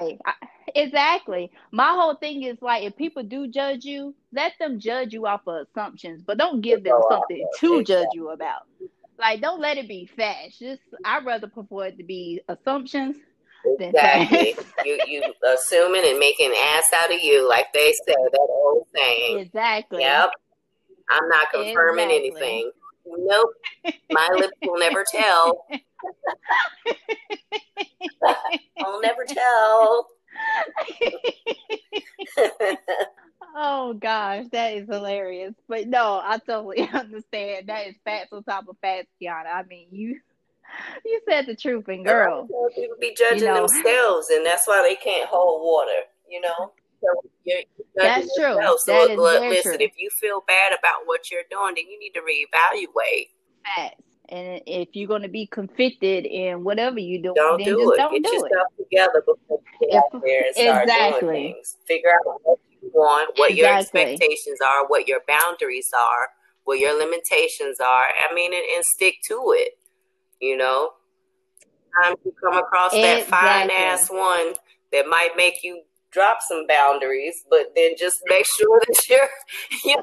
Right. 0.00 0.18
I- 0.24 0.34
Exactly. 0.76 1.52
My 1.70 1.90
whole 1.90 2.16
thing 2.16 2.42
is 2.42 2.60
like 2.60 2.82
if 2.82 2.96
people 2.96 3.22
do 3.22 3.46
judge 3.46 3.84
you, 3.84 4.12
let 4.32 4.54
them 4.58 4.80
judge 4.80 5.12
you 5.12 5.24
off 5.26 5.42
of 5.46 5.66
assumptions, 5.68 6.22
but 6.26 6.36
don't 6.38 6.62
give 6.62 6.82
them 6.82 7.00
something 7.08 7.46
to 7.58 7.78
exactly. 7.78 7.84
judge 7.84 8.08
you 8.14 8.30
about. 8.30 8.62
Like 9.18 9.40
don't 9.40 9.60
let 9.60 9.78
it 9.78 9.86
be 9.86 10.06
facts. 10.16 10.58
Just 10.58 10.80
I'd 11.04 11.24
rather 11.24 11.46
prefer 11.46 11.86
it 11.86 11.98
to 11.98 12.02
be 12.04 12.40
assumptions 12.48 13.16
than 13.78 13.90
Exactly. 13.90 14.56
you 14.84 14.98
you 15.06 15.34
assuming 15.46 16.04
and 16.06 16.18
making 16.18 16.50
an 16.50 16.56
ass 16.74 16.84
out 17.04 17.14
of 17.14 17.20
you, 17.20 17.48
like 17.48 17.66
they 17.72 17.92
say 17.92 18.14
that 18.14 18.48
old 18.50 18.86
saying. 18.96 19.38
exactly. 19.38 20.00
Yep. 20.02 20.30
I'm 21.10 21.28
not 21.28 21.50
confirming 21.52 22.10
Exactly. 22.10 22.42
anything. 22.42 22.70
Nope. 23.06 23.50
My 24.10 24.28
lips 24.38 24.56
will 24.62 24.78
never 24.78 25.04
tell. 25.10 25.66
I'll 28.78 29.00
never 29.00 29.24
tell. 29.26 30.08
Oh 33.56 33.94
gosh, 33.94 34.46
that 34.50 34.74
is 34.74 34.88
hilarious. 34.88 35.54
But 35.68 35.86
no, 35.86 36.20
I 36.24 36.38
totally 36.38 36.80
understand. 36.92 37.68
That 37.68 37.86
is 37.86 37.94
facts 38.04 38.32
on 38.32 38.42
top 38.42 38.66
of 38.68 38.76
facts, 38.80 39.06
Quiana. 39.22 39.46
I 39.54 39.62
mean, 39.62 39.86
you 39.92 40.18
you 41.04 41.20
said 41.28 41.46
the 41.46 41.54
truth, 41.54 41.86
and 41.86 42.04
girl, 42.04 42.48
people 42.74 42.96
be 43.00 43.14
judging 43.16 43.40
you 43.40 43.44
know. 43.46 43.66
themselves, 43.68 44.28
and 44.30 44.44
that's 44.44 44.66
why 44.66 44.82
they 44.82 44.96
can't 44.96 45.28
hold 45.28 45.62
water. 45.62 46.00
You 46.28 46.40
know. 46.40 46.72
So 47.04 47.30
you're, 47.44 47.58
you're 47.58 47.86
That's 47.96 48.34
true. 48.36 48.44
yourself. 48.56 48.80
So 48.80 48.92
That 48.92 49.10
is 49.12 49.18
look, 49.18 49.40
very 49.40 49.50
listen, 49.50 49.72
true. 49.78 49.86
if 49.86 49.92
you 49.98 50.08
feel 50.20 50.42
bad 50.46 50.72
about 50.72 51.02
what 51.06 51.30
you're 51.30 51.42
doing, 51.50 51.74
then 51.76 51.84
you 51.88 51.98
need 51.98 52.12
to 52.14 52.20
reevaluate. 52.20 53.28
facts. 53.76 54.00
And 54.30 54.62
if 54.66 54.88
you're 54.94 55.06
going 55.06 55.20
to 55.22 55.28
be 55.28 55.46
convicted 55.46 56.24
in 56.24 56.64
whatever 56.64 56.98
you 56.98 57.22
do, 57.22 57.34
Don't 57.36 57.58
then 57.58 57.66
do 57.66 57.78
just 57.78 57.92
it. 57.92 57.96
don't 57.98 58.12
Get 58.12 58.22
do 58.22 58.30
it. 58.30 58.50
yourself 58.50 58.68
together 58.78 59.20
before 59.26 59.60
you 59.82 59.88
get 59.90 59.96
out 59.96 60.22
there 60.24 60.44
and 60.46 60.54
start 60.56 60.82
Exactly. 60.84 61.20
doing 61.28 61.52
things. 61.54 61.76
Figure 61.86 62.08
out 62.26 62.40
what 62.42 62.58
you 62.82 62.90
want, 62.94 63.38
what 63.38 63.54
your 63.54 63.68
expectations 63.76 64.60
are, 64.64 64.86
what 64.88 65.06
your 65.06 65.20
boundaries 65.28 65.90
are, 65.94 66.28
what 66.64 66.78
your 66.78 66.98
limitations 66.98 67.80
are. 67.80 68.06
I 68.30 68.34
mean, 68.34 68.54
and, 68.54 68.62
and 68.74 68.82
stick 68.96 69.16
to 69.28 69.52
it. 69.58 69.72
You 70.40 70.56
know, 70.56 70.92
sometimes 71.94 72.18
you 72.24 72.32
come 72.42 72.56
across 72.56 72.92
that 72.92 73.24
fine 73.26 73.70
ass 73.70 74.08
one 74.10 74.54
that 74.90 75.06
might 75.06 75.30
make 75.36 75.62
you 75.62 75.82
drop 76.14 76.38
some 76.48 76.66
boundaries, 76.66 77.44
but 77.50 77.66
then 77.76 77.90
just 77.98 78.16
make 78.26 78.46
sure 78.56 78.80
that 78.86 79.02
you're 79.84 80.02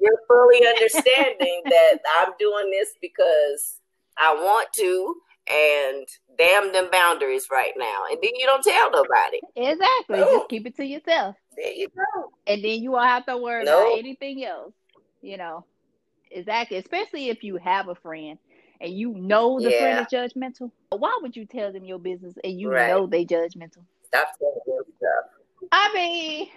you're, 0.00 0.18
fully 0.28 0.66
understanding 0.66 1.62
that 1.70 1.98
I'm 2.18 2.32
doing 2.38 2.70
this 2.70 2.88
because 3.00 3.78
I 4.18 4.34
want 4.34 4.68
to, 4.76 5.14
and 5.50 6.06
damn 6.36 6.72
them 6.72 6.88
boundaries 6.90 7.46
right 7.50 7.72
now. 7.76 8.04
And 8.10 8.18
then 8.22 8.32
you 8.34 8.46
don't 8.46 8.62
tell 8.64 8.90
nobody. 8.90 9.40
Exactly. 9.56 10.18
Just 10.18 10.48
keep 10.48 10.66
it 10.66 10.76
to 10.76 10.84
yourself. 10.84 11.36
There 11.56 11.72
you 11.72 11.88
go. 11.88 12.30
And 12.46 12.64
then 12.64 12.82
you 12.82 12.90
won't 12.92 13.08
have 13.08 13.26
to 13.26 13.36
worry 13.36 13.62
about 13.62 13.98
anything 13.98 14.44
else. 14.44 14.74
You 15.20 15.36
know, 15.36 15.64
exactly. 16.30 16.78
Especially 16.78 17.28
if 17.28 17.44
you 17.44 17.56
have 17.56 17.88
a 17.88 17.94
friend 17.94 18.38
and 18.80 18.92
you 18.92 19.14
know 19.14 19.60
the 19.60 19.70
Yeah. 19.70 19.78
friend 19.78 19.98
is 20.00 20.06
judgmental. 20.12 20.70
Why 20.90 21.16
would 21.22 21.36
you 21.36 21.46
tell 21.46 21.72
them 21.72 21.84
your 21.84 21.98
business 22.00 22.34
and 22.42 22.58
you 22.58 22.70
Right. 22.70 22.88
know 22.88 23.06
they 23.06 23.24
judgmental? 23.24 23.84
Stop 24.06 24.28
telling 24.38 24.60
them 24.66 24.84
stuff. 24.96 25.41
I 25.72 25.90
mean, 25.94 26.48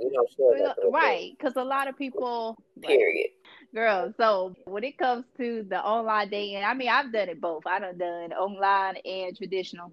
You 0.00 0.10
don't 0.12 0.28
share 0.36 0.64
that. 0.68 0.76
right? 0.92 1.32
Because 1.36 1.54
a 1.56 1.64
lot 1.64 1.88
of 1.88 1.98
people, 1.98 2.56
Period. 2.80 3.30
girl. 3.74 4.14
So 4.16 4.54
when 4.66 4.84
it 4.84 4.96
comes 4.98 5.24
to 5.38 5.64
the 5.68 5.80
online 5.82 6.30
dating, 6.30 6.62
I 6.64 6.72
mean, 6.74 6.88
I've 6.88 7.12
done 7.12 7.28
it 7.28 7.40
both. 7.40 7.66
I 7.66 7.80
done 7.80 7.98
done 7.98 8.32
online 8.32 8.96
and 9.04 9.36
traditional, 9.36 9.92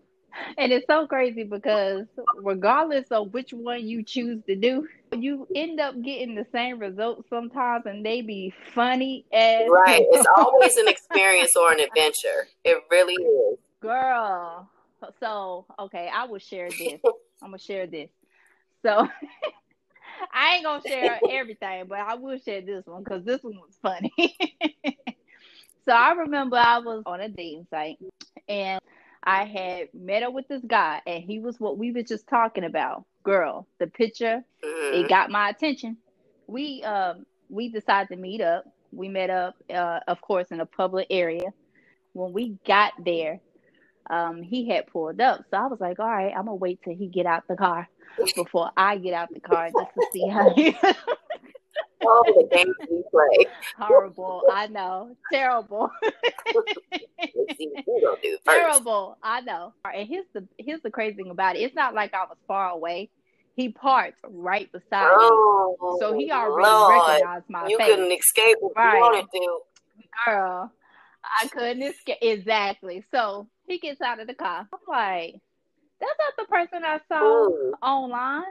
and 0.58 0.72
it's 0.72 0.86
so 0.88 1.08
crazy 1.08 1.44
because 1.44 2.06
regardless 2.36 3.08
of 3.12 3.34
which 3.34 3.54
one 3.54 3.88
you 3.88 4.04
choose 4.04 4.44
to 4.48 4.56
do, 4.56 4.88
you 5.12 5.48
end 5.56 5.80
up 5.80 5.96
getting 6.04 6.36
the 6.36 6.46
same 6.52 6.78
results 6.80 7.28
sometimes, 7.30 7.86
and 7.88 8.06
they 8.06 8.22
be 8.22 8.54
funny 8.76 9.26
as 9.34 9.68
Right. 9.70 10.06
It's 10.12 10.28
always 10.38 10.78
an 10.78 10.88
experience 10.88 11.56
or 11.56 11.72
an 11.72 11.80
adventure. 11.88 12.48
It 12.64 12.78
really 12.92 13.16
is. 13.16 13.58
girl. 13.82 14.70
So 15.20 15.66
okay, 15.80 16.10
I 16.14 16.26
will 16.26 16.40
share 16.40 16.70
this. 16.70 17.00
I'm 17.42 17.50
gonna 17.50 17.60
share 17.60 17.88
this. 17.88 18.10
So 18.84 19.08
I 20.34 20.56
ain't 20.56 20.64
gonna 20.64 20.82
share 20.86 21.20
everything, 21.30 21.86
but 21.88 22.00
I 22.00 22.16
will 22.16 22.38
share 22.40 22.62
this 22.62 22.86
one 22.86 23.04
because 23.04 23.24
this 23.24 23.44
one 23.44 23.56
was 23.56 23.78
funny. 23.82 24.12
so 25.86 25.94
I 25.94 26.14
remember 26.14 26.58
I 26.58 26.80
was 26.80 27.04
on 27.06 27.22
a 27.22 27.30
dating 27.30 27.68
site 27.70 27.98
and 28.48 28.80
I 29.24 29.46
had 29.46 29.88
met 29.94 30.24
up 30.24 30.34
with 30.34 30.48
this 30.50 30.64
guy, 30.66 31.02
and 31.08 31.24
he 31.24 31.40
was 31.40 31.60
what 31.60 31.78
we 31.78 31.92
were 31.92 32.04
just 32.04 32.28
talking 32.28 32.66
about. 32.66 33.06
Girl, 33.24 33.68
the 33.80 33.88
picture 33.88 34.44
it 34.62 35.08
got 35.10 35.32
my 35.32 35.50
attention. 35.50 35.98
We 36.48 36.84
um 36.84 37.26
we 37.50 37.70
decided 37.70 38.10
to 38.10 38.18
meet 38.18 38.42
up. 38.42 38.66
We 38.92 39.08
met 39.10 39.30
up, 39.30 39.56
uh, 39.74 40.02
of 40.08 40.22
course, 40.22 40.48
in 40.52 40.60
a 40.60 40.66
public 40.66 41.08
area. 41.10 41.52
When 42.14 42.34
we 42.34 42.58
got 42.66 42.94
there, 43.04 43.40
um, 44.10 44.42
he 44.44 44.68
had 44.70 44.88
pulled 44.88 45.20
up, 45.22 45.44
so 45.50 45.58
I 45.58 45.68
was 45.68 45.80
like, 45.80 46.00
"All 46.00 46.08
right, 46.08 46.32
I'm 46.36 46.46
gonna 46.46 46.56
wait 46.56 46.80
till 46.84 46.96
he 46.96 47.08
get 47.08 47.26
out 47.26 47.44
the 47.48 47.56
car 47.56 47.88
before 48.36 48.72
I 48.78 48.98
get 48.98 49.14
out 49.14 49.30
the 49.34 49.40
car 49.40 49.70
just 49.72 49.94
to 49.96 50.02
see 50.12 50.28
how 50.28 50.54
he." 50.54 50.76
All 52.02 52.24
the 52.36 52.48
games 52.54 52.76
we 52.90 53.02
play. 53.12 53.48
Horrible, 53.78 54.44
I 54.52 54.68
know, 54.68 55.16
terrible, 55.32 55.90
Let's 56.54 57.58
see 57.58 57.70
what 57.70 57.84
you 57.88 58.02
gonna 58.04 58.18
do 58.22 58.38
first. 58.46 58.46
terrible, 58.46 59.18
I 59.24 59.42
know. 59.42 59.74
And 59.94 60.08
here's 60.08 60.26
the 60.34 60.46
here's 60.58 60.82
the 60.82 60.92
crazy 60.92 61.16
thing 61.16 61.30
about 61.32 61.56
it. 61.56 61.60
It's 61.60 61.76
not 61.76 61.94
like 61.94 62.14
I 62.14 62.26
was 62.26 62.38
far 62.48 62.70
away. 62.70 63.10
He 63.56 63.70
parked 63.70 64.18
right 64.24 64.72
beside 64.72 65.16
me, 65.16 65.24
Oh, 65.30 65.98
so 66.00 66.14
he 66.18 66.32
already 66.32 66.68
Lord. 66.68 66.90
recognized 67.08 67.46
my 67.50 67.68
You 67.68 67.78
face. 67.78 67.88
couldn't 67.88 68.12
escape 68.12 68.58
if 68.62 68.72
Right. 68.76 68.96
you 68.96 69.00
wanted 69.00 69.26
to. 69.32 69.60
girl, 70.26 70.72
I 71.42 71.48
couldn't 71.48 71.84
escape. 71.84 72.18
Exactly. 72.22 73.06
So 73.12 73.48
he 73.68 73.80
gets 73.80 74.02
out 74.02 74.20
of 74.20 74.28
the 74.28 74.34
car. 74.34 74.68
I'm 74.74 74.80
like, 74.88 75.36
that's 76.00 76.20
not 76.20 76.34
the 76.38 76.46
person 76.46 76.84
I 76.84 77.00
saw 77.08 77.48
Ooh. 77.48 77.74
online. 77.82 78.44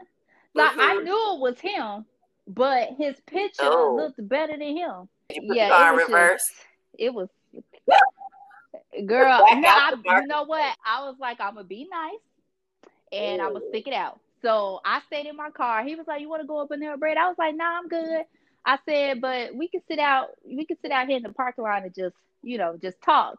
Like 0.54 0.76
I 0.78 0.96
Mhm. 0.96 1.04
knew 1.04 1.34
it 1.34 1.40
was 1.40 1.60
him, 1.60 2.04
but 2.46 2.90
his 2.98 3.18
picture 3.26 3.62
Oh. 3.64 3.94
looked 3.96 4.26
better 4.28 4.52
than 4.56 4.76
him. 4.76 5.08
Did 5.28 5.42
you 5.42 5.48
put 5.48 5.56
Yeah, 5.56 5.88
it 5.88 5.92
was 5.92 6.00
just- 6.02 6.12
reverse? 6.12 6.64
It 6.98 7.14
was, 7.14 7.28
girl. 9.06 9.44
No, 9.56 9.68
I, 9.68 10.20
you 10.20 10.26
know 10.26 10.42
what? 10.44 10.76
I 10.84 11.04
was 11.04 11.16
like, 11.18 11.40
I'm 11.40 11.54
gonna 11.54 11.64
be 11.66 11.88
nice, 11.90 12.90
and 13.12 13.40
I'm 13.40 13.54
gonna 13.54 13.68
stick 13.68 13.86
it 13.86 13.94
out. 13.94 14.20
So 14.42 14.80
I 14.84 15.00
stayed 15.06 15.26
in 15.26 15.36
my 15.36 15.50
car. 15.50 15.84
He 15.84 15.94
was 15.94 16.06
like, 16.06 16.20
"You 16.20 16.28
want 16.28 16.42
to 16.42 16.46
go 16.48 16.58
up 16.58 16.72
in 16.72 16.80
there, 16.80 16.96
Brad?" 16.96 17.16
I 17.16 17.28
was 17.28 17.38
like, 17.38 17.54
"Nah, 17.54 17.78
I'm 17.78 17.88
good." 17.88 18.24
I 18.64 18.78
said, 18.84 19.20
"But 19.20 19.54
we 19.54 19.68
can 19.68 19.82
sit 19.88 19.98
out. 19.98 20.30
We 20.44 20.64
can 20.66 20.76
sit 20.82 20.90
out 20.90 21.06
here 21.06 21.16
in 21.16 21.22
the 21.22 21.32
parking 21.32 21.64
lot 21.64 21.82
and 21.84 21.94
just, 21.94 22.16
you 22.42 22.58
know, 22.58 22.76
just 22.76 23.00
talk." 23.02 23.38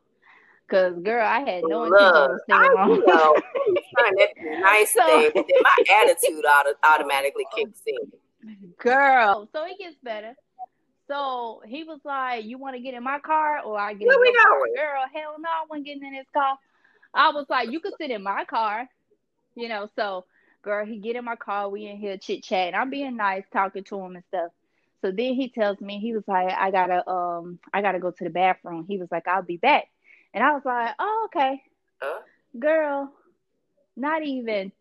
Cause 0.70 0.94
girl, 1.04 1.26
I 1.26 1.40
had 1.42 1.64
no 1.68 1.84
intention 1.84 2.16
of 2.16 2.32
Look, 2.32 2.42
staying 2.44 2.62
I 2.62 2.74
long. 2.74 2.92
you 2.96 3.06
I'm 3.06 3.76
trying 3.98 4.62
nice 4.62 4.94
So- 4.94 5.06
thing, 5.06 5.32
but 5.36 5.46
then 5.48 5.62
my 5.62 5.78
attitude 6.04 6.46
auto- 6.46 6.80
automatically 6.84 7.46
kicks 7.56 7.82
in. 7.86 8.72
girl. 8.80 9.50
So 9.54 9.66
it 9.66 9.78
gets 9.78 9.96
better. 10.04 10.36
So 11.10 11.62
he 11.68 11.84
was 11.84 12.00
like, 12.06 12.46
"You 12.46 12.58
want 12.58 12.76
to 12.78 12.82
get 12.82 12.94
in 12.94 13.04
my 13.04 13.20
car 13.20 13.60
or 13.64 13.78
I 13.78 13.94
get 13.94 14.08
Where 14.08 14.16
in 14.16 14.22
we 14.22 14.28
your 14.32 14.42
car?" 14.42 14.60
Girl, 14.76 15.04
hell 15.14 15.36
no, 15.40 15.50
I 15.50 15.66
wasn't 15.70 15.86
getting 15.86 16.06
in 16.06 16.14
his 16.14 16.26
car. 16.34 16.58
I 17.14 17.30
was 17.32 17.46
like, 17.50 17.70
"You 17.70 17.80
could 17.82 17.94
sit 18.00 18.10
in 18.10 18.24
my 18.24 18.46
car," 18.46 18.88
you 19.56 19.68
know. 19.68 19.90
So, 19.98 20.26
girl, 20.62 20.86
he 20.86 20.98
get 20.98 21.18
in 21.18 21.26
my 21.26 21.36
car. 21.36 21.70
We 21.70 21.88
in 21.88 21.98
here 21.98 22.18
chit 22.18 22.42
chatting. 22.44 22.74
I'm 22.74 22.90
being 22.90 23.18
nice, 23.18 23.44
talking 23.52 23.84
to 23.84 24.00
him 24.00 24.16
and 24.16 24.24
stuff. 24.30 24.52
So 25.02 25.12
then 25.12 25.34
he 25.34 25.50
tells 25.50 25.82
me 25.82 26.00
he 26.00 26.14
was 26.14 26.24
like, 26.26 26.54
"I 26.58 26.72
gotta 26.72 27.08
um, 27.08 27.60
I 27.74 27.82
gotta 27.82 28.00
go 28.00 28.10
to 28.12 28.24
the 28.24 28.30
bathroom." 28.30 28.86
He 28.88 28.98
was 28.98 29.10
like, 29.12 29.28
"I'll 29.28 29.44
be 29.44 29.58
back," 29.58 29.90
and 30.34 30.44
I 30.44 30.54
was 30.54 30.64
like, 30.66 30.94
"Oh, 31.00 31.28
okay." 31.34 31.62
Huh? 32.02 32.20
Girl, 32.60 33.12
not 33.96 34.24
even 34.24 34.72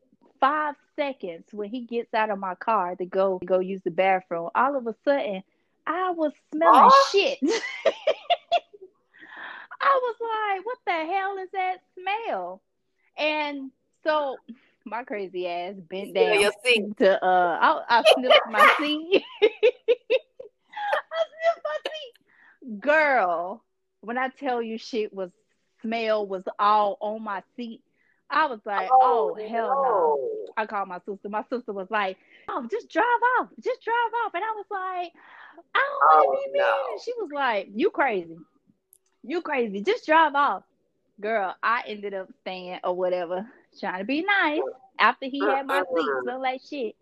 five 0.41 0.75
seconds 0.97 1.45
when 1.53 1.71
he 1.71 1.85
gets 1.87 2.13
out 2.15 2.31
of 2.31 2.39
my 2.39 2.55
car 2.55 2.97
to 2.97 3.05
go 3.07 3.39
go 3.45 3.59
use 3.61 3.81
the 3.85 3.91
bathroom. 3.91 4.51
All 4.55 4.77
of 4.77 4.87
a 4.87 4.95
sudden, 5.05 5.43
I 5.87 6.11
was 6.11 6.33
smelling 6.53 6.91
Oh. 6.91 7.09
shit. 7.13 7.39
I 9.81 10.01
was 10.03 10.17
like, 10.21 10.65
"What 10.67 10.79
the 10.87 10.93
hell 11.13 11.37
is 11.39 11.49
that 11.53 11.79
smell?" 11.99 12.63
And 13.17 13.71
so 14.05 14.37
my 14.85 15.05
crazy 15.05 15.47
ass 15.47 15.75
bent 15.77 16.15
down 16.15 16.41
your 16.41 16.53
seat. 16.65 16.97
to 16.99 17.25
uh, 17.25 17.59
I, 17.61 17.83
I 18.01 18.05
sniffed 18.15 18.47
my 18.51 18.61
seat. 18.79 19.23
I 19.43 19.49
sniffed 21.29 21.65
my 21.65 21.79
seat, 21.85 22.81
girl. 22.81 23.65
When 24.01 24.19
I 24.19 24.29
tell 24.29 24.61
you, 24.63 24.79
shit 24.79 25.13
was 25.13 25.31
smell 25.83 26.27
was 26.27 26.45
all 26.59 26.97
on 27.01 27.23
my 27.23 27.43
seat. 27.57 27.83
I 28.31 28.47
was 28.47 28.61
like, 28.65 28.89
oh, 28.91 29.35
hell 29.49 29.69
no. 29.83 30.21
I 30.57 30.67
called 30.67 30.89
my 30.89 30.99
sister. 31.07 31.29
My 31.29 31.45
sister 31.51 31.73
was 31.73 31.91
like, 31.91 32.17
oh, 32.49 32.67
just 32.71 32.89
drive 32.91 33.05
off. 33.39 33.49
Just 33.63 33.83
drive 33.83 34.13
off. 34.25 34.35
And 34.35 34.45
I 34.45 34.53
was 34.57 34.67
like, 34.71 35.13
I 35.75 35.79
don't 35.79 36.05
want 36.09 36.29
Oh, 36.29 36.33
to 36.33 36.49
be 36.49 36.53
mean. 36.53 36.63
no. 36.63 36.75
And 36.93 37.01
she 37.03 37.13
was 37.19 37.31
like, 37.35 37.69
you 37.75 37.91
crazy. 37.91 38.37
You 39.23 39.43
crazy. 39.43 39.83
Just 39.83 40.07
drive 40.07 40.35
off. 40.35 40.65
Girl, 41.21 41.55
I 41.63 41.83
ended 41.87 42.15
up 42.15 42.29
staying 42.41 42.81
or 42.85 42.95
whatever, 42.95 43.47
trying 43.79 43.99
to 44.01 44.05
be 44.05 44.23
nice 44.23 44.61
after 44.99 45.27
he 45.27 45.49
had 45.49 45.67
my 45.67 45.85
seat 45.95 46.17
smell 46.23 46.41
like 46.41 46.61
shit. 46.69 46.97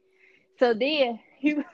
So 0.59 0.75
then 0.75 1.21
he 1.39 1.55
was 1.57 1.65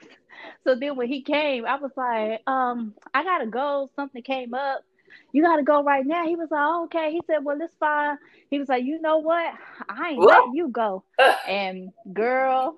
so 0.63 0.75
then 0.75 0.95
when 0.95 1.07
he 1.07 1.21
came, 1.21 1.65
I 1.65 1.75
was 1.77 1.91
like, 1.97 2.41
um, 2.47 2.93
I 3.13 3.23
gotta 3.23 3.47
go. 3.47 3.89
Something 3.95 4.23
came 4.23 4.53
up. 4.53 4.83
You 5.31 5.43
gotta 5.43 5.63
go 5.63 5.83
right 5.83 6.05
now. 6.05 6.25
He 6.25 6.35
was 6.35 6.49
like, 6.51 6.61
oh, 6.63 6.83
okay. 6.85 7.11
He 7.11 7.21
said, 7.27 7.43
Well, 7.43 7.57
it's 7.61 7.73
fine. 7.79 8.17
He 8.49 8.59
was 8.59 8.69
like, 8.69 8.83
you 8.83 8.99
know 9.01 9.17
what? 9.17 9.53
I 9.89 10.09
ain't 10.11 10.23
letting 10.23 10.53
you 10.55 10.69
go. 10.69 11.03
And 11.47 11.91
girl, 12.13 12.75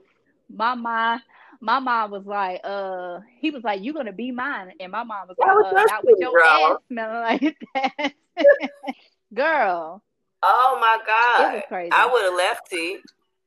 my 0.53 0.75
mom, 0.75 1.21
my 1.61 1.79
mom 1.79 2.11
was 2.11 2.25
like, 2.25 2.61
uh, 2.63 3.19
he 3.39 3.51
was 3.51 3.63
like, 3.63 3.81
you 3.81 3.93
gonna 3.93 4.13
be 4.13 4.31
mine. 4.31 4.73
And 4.79 4.91
my 4.91 5.03
mom 5.03 5.27
was 5.27 5.37
That 5.39 5.47
like, 5.47 5.55
was 5.55 5.65
uh, 5.75 5.83
not 5.85 6.05
with 6.05 6.19
your 6.19 6.33
girl. 6.33 6.71
ass 6.73 6.77
smelling 6.89 7.21
like 7.43 7.57
that. 7.75 8.13
girl, 9.33 10.01
Oh 10.41 10.77
my 10.79 10.97
it 10.97 11.05
God. 11.05 11.53
was 11.53 11.63
crazy. 11.67 11.91
I 11.93 12.07
would 12.07 12.23
have 12.23 12.33
left 12.35 12.69
T. 12.69 12.99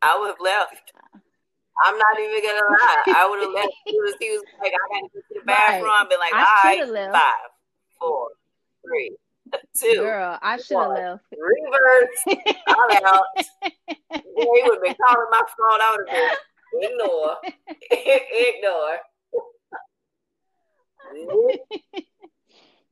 I 0.02 0.18
would 0.18 0.28
have 0.28 0.40
left. 0.40 0.92
I'm 1.84 1.96
not 1.96 2.20
even 2.20 2.42
gonna 2.42 2.68
lie. 2.68 3.02
I 3.16 3.28
would 3.28 3.40
have 3.40 3.50
left. 3.54 3.72
He 3.86 3.98
was, 3.98 4.14
he 4.20 4.28
was 4.30 4.44
like, 4.60 4.72
I 4.72 4.88
gotta 4.92 5.08
go 5.12 5.20
to 5.20 5.34
the 5.34 5.40
bathroom. 5.46 5.88
Right. 5.88 6.18
Like, 6.20 6.34
I 6.34 6.44
all 6.44 6.64
right, 6.64 6.88
left. 6.88 7.12
five, 7.14 7.50
four, 7.98 8.28
three, 8.84 9.16
two, 9.80 10.00
Girl, 10.00 10.38
I 10.42 10.56
should 10.58 10.76
have 10.76 10.90
left. 10.90 11.24
reverse. 11.32 12.38
I'm 12.68 13.04
out. 13.06 13.24
He 14.14 14.62
would 14.64 14.74
have 14.74 14.82
been 14.82 14.96
calling 15.06 15.26
my 15.30 15.38
phone. 15.40 15.80
I 15.80 15.96
would 15.96 16.08
have 16.08 16.14
been 16.72 16.90
ignore, 16.90 17.36
ignore. 18.30 18.98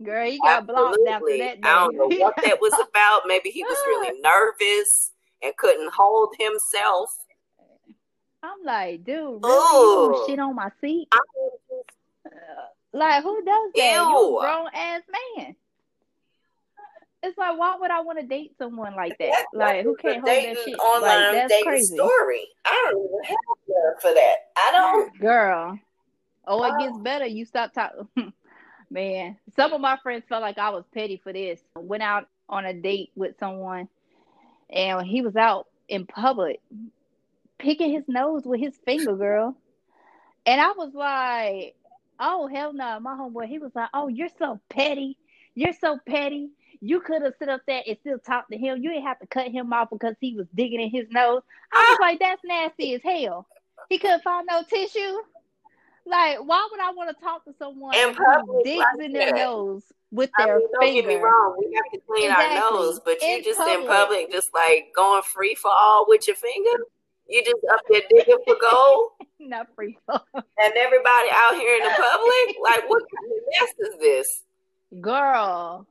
Girl, 0.02 0.30
he 0.30 0.38
got 0.38 0.66
blocked 0.66 0.98
after 1.06 1.26
Absolutely. 1.26 1.38
that. 1.40 1.58
I 1.62 1.74
don't 1.84 1.96
know 1.96 2.06
what 2.18 2.34
that 2.42 2.58
was 2.60 2.72
about. 2.72 3.22
Maybe 3.26 3.50
he 3.50 3.62
was 3.64 3.76
really 3.86 4.18
nervous 4.20 5.12
and 5.42 5.54
couldn't 5.58 5.92
hold 5.94 6.34
himself. 6.38 7.10
I'm 8.42 8.62
like, 8.64 9.04
dude, 9.04 9.42
really? 9.44 10.14
Ooh. 10.16 10.24
shit 10.26 10.38
on 10.38 10.54
my 10.56 10.70
seat? 10.80 11.08
I 11.12 11.18
Uh, 12.26 12.30
like, 12.94 13.22
who 13.22 13.44
does 13.44 13.72
that? 13.76 13.92
You 13.92 14.18
Ew. 14.18 14.38
a 14.38 14.40
grown 14.40 14.68
ass 14.72 15.02
man. 15.36 15.56
It's 17.22 17.36
like, 17.36 17.58
why 17.58 17.76
would 17.78 17.90
I 17.90 18.00
want 18.00 18.18
to 18.18 18.26
date 18.26 18.52
someone 18.56 18.94
like 18.96 19.18
that? 19.18 19.44
Like, 19.52 19.84
who 19.84 19.94
can't 19.96 20.16
hold 20.16 20.26
that 20.26 20.56
shit? 20.64 20.78
online 20.78 21.02
Like, 21.02 21.32
that's 21.34 21.52
dating 21.52 21.64
crazy, 21.66 21.94
story. 21.96 22.46
I 22.64 22.90
don't 22.90 23.04
even 23.04 23.24
have 23.24 24.00
for 24.00 24.14
that. 24.14 24.34
I 24.56 24.70
don't. 24.72 25.18
girl. 25.20 25.78
Oh, 26.46 26.64
it 26.64 26.72
Oh. 26.74 26.78
gets 26.78 26.98
better. 26.98 27.26
You 27.26 27.44
stop 27.44 27.72
talking. 27.74 28.08
Man, 28.90 29.36
some 29.54 29.72
of 29.72 29.80
my 29.80 29.98
friends 30.02 30.24
felt 30.28 30.40
like 30.42 30.58
I 30.58 30.70
was 30.70 30.84
petty 30.94 31.20
for 31.22 31.32
this. 31.32 31.60
Went 31.76 32.02
out 32.02 32.26
on 32.48 32.64
a 32.64 32.72
date 32.74 33.10
with 33.14 33.38
someone, 33.38 33.88
and 34.70 35.06
he 35.06 35.22
was 35.22 35.36
out 35.36 35.66
in 35.88 36.06
public 36.06 36.60
picking 37.58 37.92
his 37.92 38.04
nose 38.08 38.44
with 38.46 38.58
his 38.60 38.74
finger, 38.84 39.14
girl. 39.14 39.54
And 40.46 40.60
I 40.60 40.72
was 40.72 40.92
like, 40.94 41.76
Oh 42.18 42.48
hell 42.48 42.72
no, 42.72 42.98
my 43.00 43.12
homeboy, 43.14 43.46
he 43.46 43.58
was 43.58 43.72
like, 43.74 43.88
"Oh, 43.94 44.08
you're 44.08 44.28
so 44.38 44.58
petty. 44.68 45.16
You're 45.54 45.72
so 45.74 45.98
petty. 46.06 46.50
You 46.80 47.00
could 47.00 47.22
have 47.22 47.34
sit 47.38 47.48
up 47.48 47.60
there 47.66 47.82
and 47.86 47.96
still 48.00 48.18
talked 48.18 48.50
to 48.52 48.56
him. 48.58 48.82
You 48.82 48.90
didn't 48.90 49.04
have 49.06 49.18
to 49.20 49.26
cut 49.26 49.48
him 49.48 49.72
off 49.72 49.90
because 49.90 50.14
he 50.20 50.34
was 50.34 50.46
digging 50.54 50.80
in 50.80 50.90
his 50.90 51.06
nose." 51.10 51.42
I 51.72 51.78
was 51.90 51.98
ah! 52.00 52.02
like, 52.04 52.18
"That's 52.20 52.42
nasty 52.44 52.94
as 52.94 53.02
hell." 53.02 53.46
He 53.88 53.98
couldn't 53.98 54.22
find 54.22 54.46
no 54.50 54.62
tissue. 54.62 55.16
Like, 56.06 56.38
why 56.38 56.66
would 56.70 56.80
I 56.80 56.90
want 56.92 57.16
to 57.16 57.22
talk 57.24 57.44
to 57.44 57.54
someone 57.58 57.94
In 57.94 58.14
who 58.14 58.24
public 58.24 58.64
digs 58.64 58.78
like 58.78 59.04
in 59.06 59.12
their 59.12 59.26
that. 59.32 59.36
nose 59.36 59.82
with 60.10 60.30
I 60.38 60.46
their 60.46 60.58
mean, 60.58 60.68
don't 60.72 60.94
get 60.94 61.06
me 61.06 61.14
finger? 61.14 61.26
wrong, 61.26 61.56
we 61.58 61.74
have 61.76 61.92
to 61.92 62.00
clean 62.06 62.24
Exactly. 62.30 62.56
our 62.58 62.70
nose, 62.72 63.00
but 63.04 63.20
you 63.22 63.44
just 63.44 63.60
in 63.60 63.66
public. 63.66 63.88
public, 63.88 64.32
just 64.32 64.52
like 64.54 64.92
going 64.96 65.22
free 65.22 65.54
for 65.54 65.70
all 65.70 66.06
with 66.08 66.26
your 66.26 66.36
finger. 66.36 66.70
You 67.28 67.44
just 67.44 67.60
up 67.72 67.80
there 67.88 68.00
digging 68.10 68.38
for 68.44 68.56
gold, 68.60 69.10
Not 69.38 69.68
free 69.76 69.96
throw. 70.06 70.18
and 70.34 70.72
everybody 70.76 71.28
out 71.32 71.54
here 71.54 71.76
in 71.76 71.84
the 71.84 71.90
public, 71.90 72.56
like, 72.62 72.88
what 72.88 73.02
kind 73.14 73.32
of 73.32 73.42
mess 73.60 73.88
is 73.92 73.98
this? 74.00 74.42
Girl. 75.00 75.86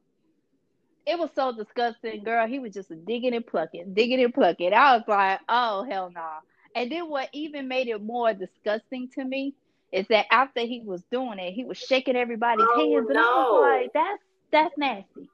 It 1.09 1.19
was 1.19 1.31
so 1.35 1.51
disgusting, 1.55 2.23
girl. 2.23 2.47
He 2.47 2.59
was 2.59 2.73
just 2.73 2.91
digging 3.05 3.35
and 3.35 3.45
plucking, 3.47 3.93
digging 3.95 4.23
and 4.23 4.33
plucking. 4.33 4.73
I 4.73 4.97
was 4.97 5.05
like, 5.07 5.41
oh 5.49 5.85
hell 5.89 6.11
no. 6.13 6.29
And 6.75 6.91
then 6.91 7.09
what 7.09 7.29
even 7.33 7.67
made 7.67 7.87
it 7.87 8.01
more 8.01 8.33
disgusting 8.33 9.09
to 9.15 9.25
me 9.25 9.55
is 9.91 10.07
that 10.09 10.27
after 10.31 10.61
he 10.61 10.83
was 10.85 11.03
doing 11.11 11.39
it, 11.39 11.53
he 11.53 11.65
was 11.65 11.77
shaking 11.77 12.15
everybody's 12.17 12.69
Oh, 12.69 12.75
hands, 12.75 13.09
and 13.09 13.19
I 13.19 13.33
was 13.35 13.49
like, 13.51 13.91
that's 13.93 14.23
that's 14.51 14.77
nasty. 14.77 15.29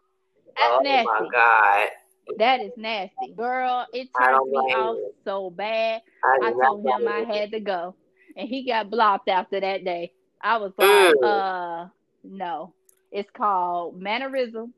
That's 0.57 0.79
oh 0.79 0.81
nasty. 0.81 1.31
my 1.31 1.31
god! 1.31 1.89
That 2.38 2.61
is 2.61 2.73
nasty, 2.77 3.33
girl. 3.33 3.88
It 3.93 4.09
turned 4.15 4.49
me 4.49 4.67
off 4.71 4.99
you. 4.99 5.11
so 5.23 5.49
bad. 5.51 6.01
I, 6.23 6.39
I 6.41 6.53
told 6.53 6.85
him 6.85 7.07
I 7.07 7.21
had 7.23 7.51
to 7.51 7.59
go, 7.61 7.95
and 8.35 8.47
he 8.47 8.65
got 8.67 8.89
blocked 8.91 9.29
after 9.29 9.59
that 9.59 9.83
day. 9.85 10.13
I 10.41 10.57
was 10.57 10.73
like, 10.77 11.17
Mm. 11.19 11.23
uh, 11.23 11.88
no. 12.23 12.73
It's 13.11 13.29
called 13.31 13.99
mannerism, 14.01 14.73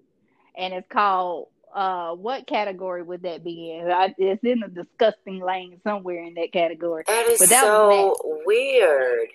and 0.57 0.73
it's 0.73 0.87
called 0.89 1.47
uh, 1.73 2.15
what 2.15 2.47
category 2.47 3.03
would 3.03 3.21
that 3.23 3.43
be 3.43 3.73
in? 3.73 3.91
I, 3.91 4.13
it's 4.17 4.43
in 4.43 4.61
the 4.61 4.67
disgusting 4.67 5.41
lane 5.41 5.79
somewhere 5.83 6.23
in 6.23 6.33
that 6.35 6.51
category. 6.51 7.03
That 7.07 7.27
is 7.27 7.39
But 7.39 7.49
that 7.49 7.63
so 7.63 8.15
weird. 8.45 9.27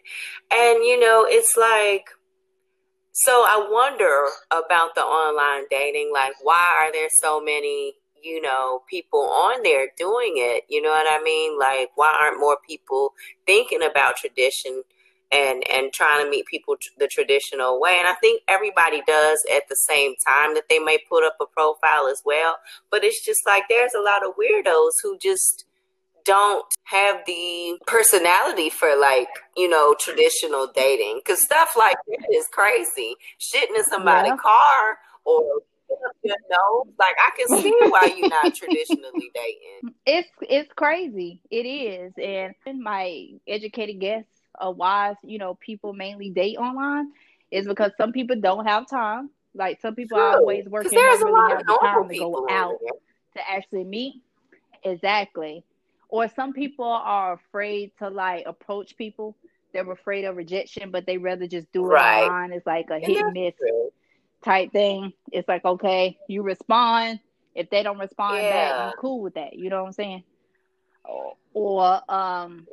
And 0.51 0.85
you 0.85 0.99
know, 0.99 1.25
it's 1.29 1.57
like 1.57 2.07
so 3.13 3.45
I 3.47 3.69
wonder 3.71 4.27
about 4.51 4.95
the 4.95 5.03
online 5.03 5.67
dating, 5.71 6.11
like 6.13 6.33
why 6.43 6.65
are 6.81 6.93
there 6.93 7.09
so 7.21 7.41
many, 7.41 7.95
you 8.23 8.41
know, 8.41 8.83
people 8.89 9.21
on 9.21 9.63
there 9.63 9.89
doing 9.97 10.35
it? 10.37 10.65
You 10.69 10.83
know 10.83 10.89
what 10.89 11.07
I 11.09 11.23
mean? 11.23 11.59
Like 11.59 11.91
why 11.95 12.17
aren't 12.21 12.41
more 12.41 12.59
people 12.67 13.13
thinking 13.47 13.83
about 13.83 14.17
tradition 14.17 14.83
and 15.33 15.63
and 15.71 15.93
trying 15.93 16.25
to 16.25 16.31
meet 16.31 16.47
people 16.47 16.77
tr- 16.81 16.91
the 16.99 17.09
traditional 17.09 17.81
way? 17.81 17.97
And 17.99 18.09
I 18.09 18.15
think 18.15 18.43
everybody 18.49 19.03
does 19.07 19.41
at 19.55 19.65
the 19.69 19.77
same 19.77 20.15
time 20.27 20.55
that 20.55 20.65
they 20.69 20.79
may 20.79 20.99
put 21.09 21.25
up 21.25 21.37
a 21.41 21.47
profile 21.47 22.09
as 22.09 22.23
well, 22.25 22.57
but 22.91 23.05
it's 23.05 23.25
just 23.25 23.41
like 23.47 23.65
there's 23.69 23.95
a 23.95 24.01
lot 24.03 24.25
of 24.27 24.35
weirdos 24.37 24.93
who 25.03 25.19
just 25.19 25.65
don't 26.25 26.67
have 26.85 27.17
the 27.27 27.79
personality 27.87 28.71
for 28.71 28.97
like 28.97 29.29
you 29.57 29.69
know 29.69 29.95
traditional 29.99 30.69
dating 30.75 31.21
because 31.25 31.43
stuff 31.43 31.71
like 31.77 31.97
that 32.07 32.29
is 32.37 32.47
crazy 32.53 33.17
shitting 33.41 33.77
in 33.77 33.85
somebody's 33.85 34.31
Yeah. 34.31 34.37
car 34.41 34.99
or 35.25 35.43
you 36.23 36.35
know 36.51 36.85
like 36.99 37.15
i 37.27 37.31
can 37.37 37.49
see 37.49 37.75
why 37.89 38.07
you're 38.17 38.29
not 38.29 38.55
traditionally 38.55 39.31
dating 39.35 39.83
It's 40.07 40.29
it's 40.43 40.73
crazy. 40.75 41.41
It 41.51 41.65
is, 41.65 42.13
and 42.17 42.83
my 42.83 43.27
educated 43.47 44.01
guess 44.01 44.25
of 44.61 44.77
why 44.77 45.15
you 45.23 45.39
know 45.39 45.55
people 45.55 45.93
mainly 45.93 46.31
date 46.31 46.57
online 46.57 47.13
is 47.51 47.67
because 47.67 47.93
some 47.97 48.13
people 48.13 48.41
don't 48.41 48.67
have 48.67 48.89
time. 48.89 49.31
Like 49.55 49.81
some 49.81 49.95
people 49.95 50.19
are 50.19 50.33
True. 50.33 50.41
always 50.41 50.65
'Cause 50.65 50.73
working, 50.73 50.99
there's 50.99 51.21
a 51.21 51.25
really 51.27 51.41
lot 51.41 51.51
have 51.51 51.61
of 51.61 51.81
time 51.81 52.09
to 52.09 52.19
go 52.19 52.47
out 52.51 52.79
to 53.37 53.51
actually 53.51 53.85
meet. 53.85 54.23
Exactly. 54.85 55.65
Or 56.09 56.29
some 56.29 56.53
people 56.53 56.85
are 56.87 57.35
afraid 57.35 57.93
to 57.99 58.09
like 58.09 58.45
approach 58.47 58.97
people. 58.97 59.37
They're 59.73 59.91
afraid 59.91 60.25
of 60.25 60.37
rejection, 60.37 60.91
but 60.91 61.07
they 61.07 61.17
rather 61.19 61.47
just 61.47 61.71
do 61.73 61.85
it 61.85 61.89
Right. 61.89 62.25
online. 62.25 62.53
It's 62.53 62.67
like 62.67 62.91
a 62.91 62.99
hit 62.99 63.19
and 63.19 63.33
miss 63.33 63.55
type 64.43 64.73
thing. 64.73 65.13
It's 65.31 65.49
like 65.49 65.65
okay, 65.65 66.19
you 66.29 66.43
respond. 66.43 67.21
If 67.55 67.69
they 67.71 67.83
don't 67.83 67.99
respond 67.99 68.49
back, 68.49 68.51
Yeah. 68.51 68.87
you 68.89 68.93
cool 68.99 69.21
with 69.21 69.35
that. 69.35 69.53
You 69.55 69.69
know 69.71 69.81
what 69.83 69.89
I'm 69.89 69.93
saying? 69.93 70.25
Or 71.55 72.03
um, 72.11 72.67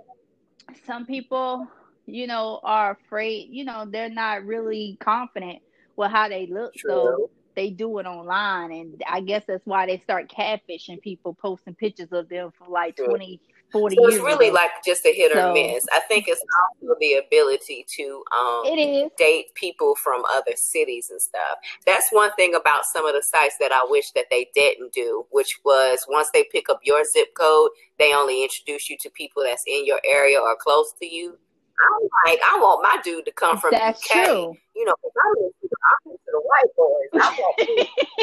some 0.85 1.05
people, 1.05 1.67
you 2.05 2.27
know, 2.27 2.59
are 2.63 2.91
afraid. 2.91 3.49
You 3.51 3.65
know, 3.65 3.85
they're 3.89 4.09
not 4.09 4.45
really 4.45 4.97
confident 4.99 5.59
with 5.95 6.11
how 6.11 6.29
they 6.29 6.47
look, 6.47 6.73
so 6.79 7.29
they 7.55 7.69
do 7.69 7.99
it 7.99 8.05
online, 8.05 8.71
and 8.71 9.03
I 9.07 9.19
guess 9.21 9.43
that's 9.45 9.65
why 9.65 9.85
they 9.85 9.97
start 9.97 10.31
catfishing 10.31 11.01
people, 11.01 11.33
posting 11.33 11.75
pictures 11.75 12.07
of 12.11 12.29
them 12.29 12.51
for 12.57 12.67
like 12.69 12.95
True. 12.95 13.07
20, 13.07 13.41
40 13.71 13.95
So 13.95 14.07
it's 14.07 14.17
really 14.17 14.47
ago. 14.47 14.55
like 14.55 14.71
just 14.85 15.05
a 15.05 15.13
hit 15.13 15.31
or 15.31 15.39
So- 15.41 15.53
miss. 15.53 15.85
I 15.91 15.99
think 16.01 16.25
it's 16.27 16.41
also 16.41 16.95
the 16.99 17.13
ability 17.15 17.85
to 17.97 18.23
um 18.35 18.63
it 18.65 18.79
is. 18.79 19.11
date 19.17 19.53
people 19.55 19.95
from 19.95 20.23
other 20.33 20.53
cities 20.55 21.09
and 21.09 21.21
stuff. 21.21 21.57
That's 21.85 22.09
one 22.11 22.31
thing 22.33 22.55
about 22.55 22.85
some 22.85 23.05
of 23.05 23.13
the 23.13 23.23
sites 23.23 23.55
that 23.59 23.71
I 23.71 23.85
wish 23.89 24.11
that 24.11 24.25
they 24.31 24.49
didn't 24.55 24.93
do, 24.93 25.25
which 25.31 25.59
was 25.63 26.05
once 26.09 26.29
they 26.33 26.45
pick 26.51 26.69
up 26.69 26.79
your 26.83 27.03
zip 27.05 27.33
code, 27.35 27.71
they 27.99 28.13
only 28.13 28.43
introduce 28.43 28.89
you 28.89 28.97
to 29.01 29.09
people 29.11 29.43
that's 29.43 29.63
in 29.67 29.85
your 29.85 29.99
area 30.05 30.39
or 30.39 30.55
close 30.59 30.91
to 30.99 31.05
you. 31.05 31.37
I'm 31.81 32.09
like, 32.25 32.39
I 32.43 32.57
want 32.59 32.83
my 32.83 33.01
dude 33.03 33.23
to 33.25 33.31
come 33.31 33.57
from 33.57 33.71
That's 33.71 34.03
UK. 34.11 34.25
true. 34.25 34.57
You 34.75 34.85
know, 34.85 34.93
'cause 35.01 35.11
I'm 35.25 35.43
into, 35.43 35.75
I'm 35.85 36.11
into 36.11 36.23
the 36.27 36.41
white 36.41 36.75
boys. 36.75 37.09
I 37.13 37.37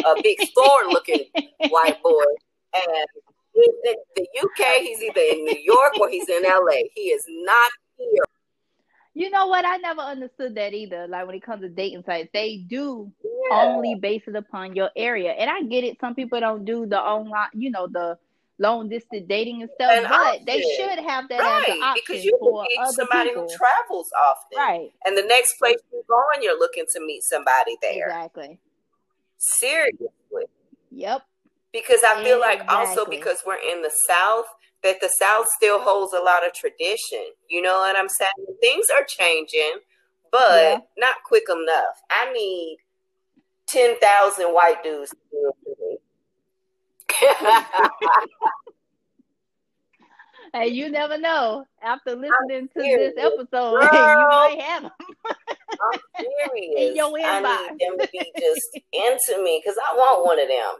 want 0.05 0.19
a 0.19 0.23
big 0.23 0.41
store 0.43 0.85
looking 0.89 1.25
white 1.71 2.03
boy. 2.03 2.25
And 2.75 3.07
he's 3.57 3.75
in 3.85 3.97
the 4.15 4.29
UK, 4.43 4.75
he's 4.83 5.03
either 5.03 5.21
in 5.21 5.45
New 5.45 5.59
York 5.59 5.99
or 6.01 6.09
he's 6.09 6.29
in 6.29 6.43
LA. 6.45 6.83
He 6.95 7.03
is 7.11 7.25
not 7.29 7.71
here. 7.99 8.23
You 9.15 9.31
know 9.31 9.47
what? 9.47 9.65
I 9.65 9.79
never 9.79 10.03
understood 10.03 10.55
that 10.57 10.75
either. 10.75 11.07
Like 11.09 11.27
when 11.27 11.35
it 11.37 11.43
comes 11.43 11.63
to 11.63 11.69
dating 11.71 12.05
sites, 12.05 12.29
they 12.35 12.59
do 12.69 13.11
Yeah. 13.51 13.65
only 13.65 13.95
base 13.95 14.23
it 14.27 14.37
upon 14.37 14.77
your 14.77 14.91
area. 14.95 15.33
And 15.33 15.49
I 15.51 15.63
get 15.63 15.85
it. 15.85 15.97
Some 16.01 16.15
people 16.15 16.39
don't 16.39 16.65
do 16.67 16.85
the 16.87 17.01
online, 17.01 17.49
you 17.55 17.71
know, 17.71 17.87
the 17.87 18.19
long 18.59 18.89
distance 18.91 19.25
dating 19.29 19.63
and 19.63 19.71
stuff, 19.75 19.91
An 19.91 20.05
but 20.09 20.45
they 20.47 20.61
should 20.77 20.99
have 20.99 21.29
that 21.29 21.41
as 21.41 21.75
an 21.77 21.83
option 21.83 22.03
because 22.07 22.25
you 22.25 22.37
for 22.39 22.63
meet 22.63 22.79
somebody 22.93 23.31
people. 23.31 23.43
who 23.49 23.57
travels 23.57 24.11
often. 24.29 24.59
right. 24.59 24.91
And 25.07 25.17
the 25.17 25.23
next 25.23 25.59
place 25.59 25.77
you're 25.93 26.03
going, 26.09 26.43
you're 26.43 26.59
looking 26.59 26.85
to 26.93 27.01
meet 27.01 27.23
somebody 27.23 27.77
there. 27.83 28.07
Exactly. 28.09 28.59
Seriously. 29.39 30.09
Yep. 30.91 31.23
Because 31.73 32.01
I 32.07 32.23
feel 32.25 32.41
like 32.41 32.63
also 32.73 33.05
because 33.05 33.43
we're 33.47 33.57
in 33.57 33.83
the 33.83 33.93
South, 34.09 34.47
that 34.83 35.01
the 35.01 35.09
South 35.21 35.47
still 35.57 35.81
holds 35.81 36.13
a 36.15 36.21
lot 36.23 36.47
of 36.47 36.53
tradition. 36.55 37.25
You 37.49 37.61
know 37.63 37.79
what 37.79 37.97
I'm 37.97 38.09
saying? 38.09 38.57
Things 38.61 38.87
are 38.97 39.05
changing, 39.05 39.81
but 40.31 40.63
Yeah. 40.63 40.79
not 40.97 41.17
quick 41.25 41.45
enough. 41.51 42.01
I 42.11 42.33
need 42.33 42.79
10,000 43.67 44.47
white 44.55 44.83
dudes 44.83 45.11
to 45.11 45.17
do 45.31 45.53
it 45.53 45.57
for 45.65 45.75
me. 45.91 45.99
Hey, 50.55 50.69
you 50.69 50.89
never 50.91 51.19
know. 51.19 51.67
After 51.83 52.15
listening 52.15 52.69
to 52.77 52.81
serious. 52.81 53.13
this 53.17 53.25
episode, 53.25 53.73
you 53.83 53.89
Girl. 53.91 54.29
might 54.29 54.61
have 54.63 54.85
'em. 54.85 54.91
I'm 55.27 56.01
serious. 56.19 56.75
In 56.91 56.97
your 56.97 57.09
I 57.19 57.41
need 57.41 57.79
them 57.81 57.99
to 57.99 58.09
be 58.13 58.33
just 58.39 58.79
into 58.93 59.43
me 59.43 59.61
because 59.63 59.77
I 59.91 59.95
want 59.97 60.25
one 60.25 60.41
of 60.41 60.49
them. 60.49 60.75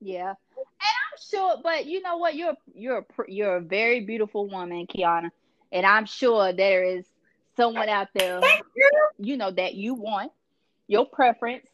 Yeah, 0.00 0.28
and 0.28 0.36
I'm 0.80 1.18
sure, 1.30 1.56
but 1.62 1.86
you 1.86 2.00
know 2.02 2.18
what? 2.18 2.34
You're 2.36 2.54
you're 2.74 2.98
a 2.98 3.04
you're 3.26 3.56
a 3.56 3.60
very 3.60 4.00
beautiful 4.00 4.48
woman, 4.48 4.86
Quiana, 4.86 5.30
and 5.72 5.84
I'm 5.84 6.06
sure 6.06 6.52
there 6.52 6.84
is 6.84 7.04
someone 7.56 7.88
out 7.88 8.08
there, 8.14 8.40
you. 8.76 8.90
you 9.18 9.36
know, 9.36 9.50
that 9.50 9.74
you 9.74 9.94
want, 9.94 10.30
your 10.86 11.04
preference, 11.04 11.66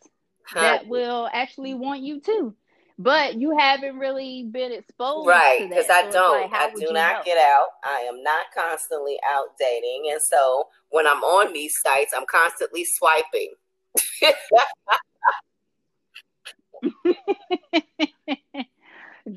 that 0.54 0.86
will 0.86 1.28
actually 1.32 1.74
want 1.74 2.00
you 2.00 2.20
too. 2.20 2.54
But 2.96 3.34
you 3.34 3.56
haven't 3.58 3.98
really 3.98 4.44
been 4.44 4.70
exposed, 4.72 5.26
Right, 5.26 5.66
because 5.68 5.86
I 5.90 6.04
it's 6.04 6.14
don't. 6.14 6.50
like, 6.50 6.52
I 6.52 6.72
do 6.72 6.92
not 6.92 7.16
know? 7.16 7.22
get 7.24 7.38
out. 7.38 7.66
I 7.82 8.06
am 8.08 8.22
not 8.22 8.46
constantly 8.56 9.18
out 9.28 9.48
dating. 9.58 10.10
And 10.12 10.22
so 10.22 10.68
when 10.90 11.04
I'm 11.06 11.22
on 11.24 11.52
these 11.52 11.76
sites, 11.80 12.14
I'm 12.16 12.24
constantly 12.26 12.84
swiping. 12.84 13.50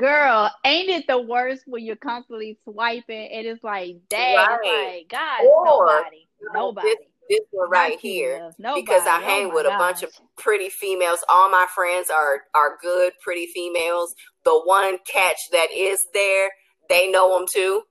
Girl, 0.08 0.52
ain't 0.64 0.90
it 0.90 1.08
the 1.08 1.22
worst 1.22 1.64
when 1.68 1.84
you're 1.84 1.98
constantly 1.98 2.58
swiping 2.64 3.30
and 3.34 3.46
it's 3.46 3.64
like, 3.64 3.98
dang, 4.10 4.36
Right. 4.36 5.00
like, 5.00 5.10
God, 5.10 5.44
Or, 5.44 5.86
nobody, 5.86 6.28
you 6.40 6.48
know, 6.54 6.60
nobody. 6.68 6.88
This, 6.88 6.98
this 7.30 7.40
one 7.52 7.70
right 7.70 8.00
here. 8.00 8.54
Nobody. 8.58 8.82
Because 8.82 9.04
I 9.06 9.16
Oh 9.18 9.22
hang 9.22 9.54
with 9.54 9.66
a 9.66 9.72
bunch 9.78 10.04
of 10.04 10.12
pretty 10.38 10.70
females. 10.70 11.26
All 11.28 11.50
my 11.50 11.66
friends 11.76 12.10
are 12.10 12.44
are 12.56 12.78
good, 12.82 13.14
pretty 13.22 13.48
females. 13.48 14.16
The 14.46 14.62
one 14.64 14.98
catch 15.12 15.40
that 15.52 15.68
is 15.76 16.00
there, 16.14 16.52
they 16.90 17.12
know 17.12 17.38
them 17.38 17.48
too. 17.52 17.82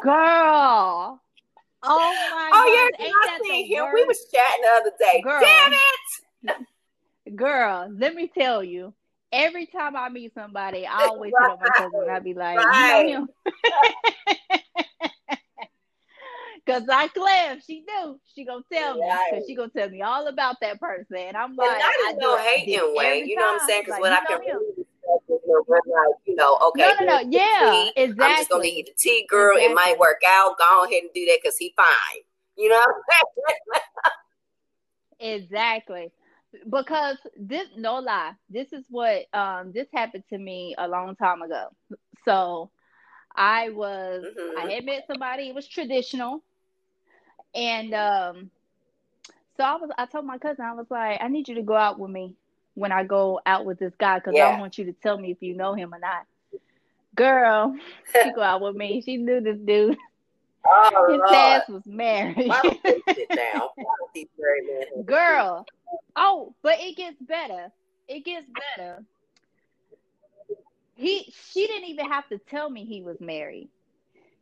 Girl. 0.00 1.20
Oh 1.82 2.28
my 2.30 2.50
Oh 2.52 2.66
God. 2.66 3.00
yeah, 3.00 3.08
I 3.24 3.38
the 3.38 3.44
him. 3.74 3.84
We 3.92 4.04
was 4.06 4.26
chatting 4.32 4.62
the 4.62 4.80
other 4.80 4.92
day. 4.98 5.22
Girl. 5.22 5.40
Damn 5.40 5.72
it! 5.72 5.80
Girl, 7.34 7.88
let 7.96 8.14
me 8.14 8.30
tell 8.36 8.62
you. 8.64 8.94
Every 9.32 9.66
time 9.66 9.94
I 9.94 10.08
meet 10.08 10.34
somebody, 10.34 10.86
I 10.86 11.04
always 11.06 11.32
hit 11.38 11.48
up 11.50 11.60
my 11.60 11.68
cousin 11.70 12.00
and 12.00 12.10
I 12.10 12.18
be 12.18 12.34
like, 12.34 12.58
Right. 12.58 13.06
you 13.06 13.12
know 13.12 13.20
him? 13.20 13.28
Cause 16.66 16.82
I 16.90 17.08
Clem, 17.08 17.60
she 17.66 17.80
knew. 17.80 18.20
She 18.34 18.44
gonna 18.44 18.62
tell 18.72 18.94
me. 18.96 19.00
Right. 19.00 19.26
Cause 19.32 19.44
she 19.46 19.54
gonna 19.54 19.70
tell 19.70 19.88
me 19.88 20.02
all 20.02 20.26
about 20.26 20.56
that 20.60 20.80
person. 20.80 21.16
And 21.16 21.36
I'm 21.36 21.54
like, 21.56 21.78
not 21.78 21.90
I 22.06 22.12
do 22.12 22.18
no 22.20 22.36
it 22.36 22.40
hating 22.42 22.94
way. 22.96 23.24
You 23.26 23.36
know 23.36 23.44
what 23.46 23.62
I'm 23.62 23.68
saying? 23.68 23.82
Because 23.82 23.92
Like, 23.92 24.02
when 24.02 24.12
I 24.12 24.20
can 24.20 24.38
know 24.40 24.44
him. 24.46 24.56
really 24.58 24.74
respect 24.78 25.30
it, 25.30 25.40
you 25.46 25.52
know, 25.52 25.64
we're 25.66 25.76
like, 25.76 26.16
you 26.26 26.34
know, 26.36 26.58
okay, 26.68 26.92
No, 26.98 27.06
no, 27.06 27.20
no. 27.20 27.28
Yeah, 27.30 27.70
tea. 27.70 27.92
exactly. 27.96 28.24
I'm 28.24 28.36
just 28.36 28.50
gonna 28.50 28.66
you 28.66 28.84
the 28.84 28.92
tea, 28.98 29.26
girl. 29.28 29.56
It 29.56 29.74
might 29.74 29.96
work 29.98 30.20
out. 30.26 30.56
Go 30.58 30.84
ahead 30.84 31.02
and 31.02 31.10
do 31.14 31.24
that 31.26 31.38
because 31.42 31.56
he 31.56 31.72
fine. 31.76 32.22
You 32.56 32.68
know 32.68 32.84
what? 33.06 33.82
Exactly. 35.22 36.10
Because 36.68 37.16
this 37.36 37.68
no 37.76 37.98
lie, 38.00 38.32
this 38.48 38.72
is 38.72 38.84
what 38.90 39.26
um 39.32 39.72
this 39.72 39.86
happened 39.92 40.24
to 40.30 40.38
me 40.38 40.74
a 40.78 40.88
long 40.88 41.14
time 41.16 41.42
ago. 41.42 41.68
So 42.24 42.70
I 43.34 43.70
was 43.70 44.24
Mhm. 44.24 44.56
I 44.56 44.72
had 44.72 44.84
met 44.84 45.06
somebody, 45.06 45.48
it 45.48 45.54
was 45.54 45.66
traditional. 45.68 46.42
And 47.54 47.94
um 47.94 48.50
so 49.56 49.64
I 49.64 49.76
was 49.76 49.90
I 49.98 50.06
told 50.06 50.26
my 50.26 50.38
cousin, 50.38 50.64
I 50.64 50.72
was 50.74 50.86
like, 50.90 51.20
I 51.22 51.28
need 51.28 51.48
you 51.48 51.54
to 51.56 51.62
go 51.62 51.76
out 51.76 51.98
with 51.98 52.10
me 52.10 52.34
when 52.74 52.92
I 52.92 53.04
go 53.04 53.40
out 53.46 53.64
with 53.64 53.78
this 53.78 53.94
guy 53.98 54.18
because 54.18 54.34
I 54.36 54.58
want 54.58 54.78
you 54.78 54.86
to 54.86 54.92
tell 54.92 55.18
me 55.18 55.30
if 55.30 55.42
you 55.42 55.54
know 55.54 55.74
him 55.74 55.94
or 55.94 55.98
not. 55.98 56.26
Girl, 57.14 57.76
she 58.22 58.32
go 58.32 58.40
out 58.42 58.60
with 58.60 58.76
me. 58.76 59.02
She 59.02 59.16
knew 59.16 59.40
this 59.40 59.58
dude. 59.58 59.98
oh 60.66 61.06
His 61.08 61.18
Lord, 61.18 61.34
ass 61.34 61.68
was 61.68 61.86
married. 61.86 62.48
why 62.48 62.60
don't 62.62 62.82
they 62.84 63.02
sit 63.14 63.28
down? 63.34 63.68
Why 63.76 63.92
don't 63.98 64.12
these 64.14 64.28
married 64.38 64.64
men 64.94 65.02
Girl. 65.04 65.66
Oh, 66.16 66.54
but 66.62 66.80
it 66.80 66.96
gets 66.96 67.20
better. 67.22 67.70
It 68.08 68.24
gets 68.24 68.46
better. 68.76 69.04
He 70.96 71.32
she 71.52 71.66
didn't 71.66 71.88
even 71.90 72.10
have 72.10 72.28
to 72.28 72.38
tell 72.38 72.68
me 72.70 72.84
he 72.84 73.02
was 73.02 73.20
married. 73.20 73.70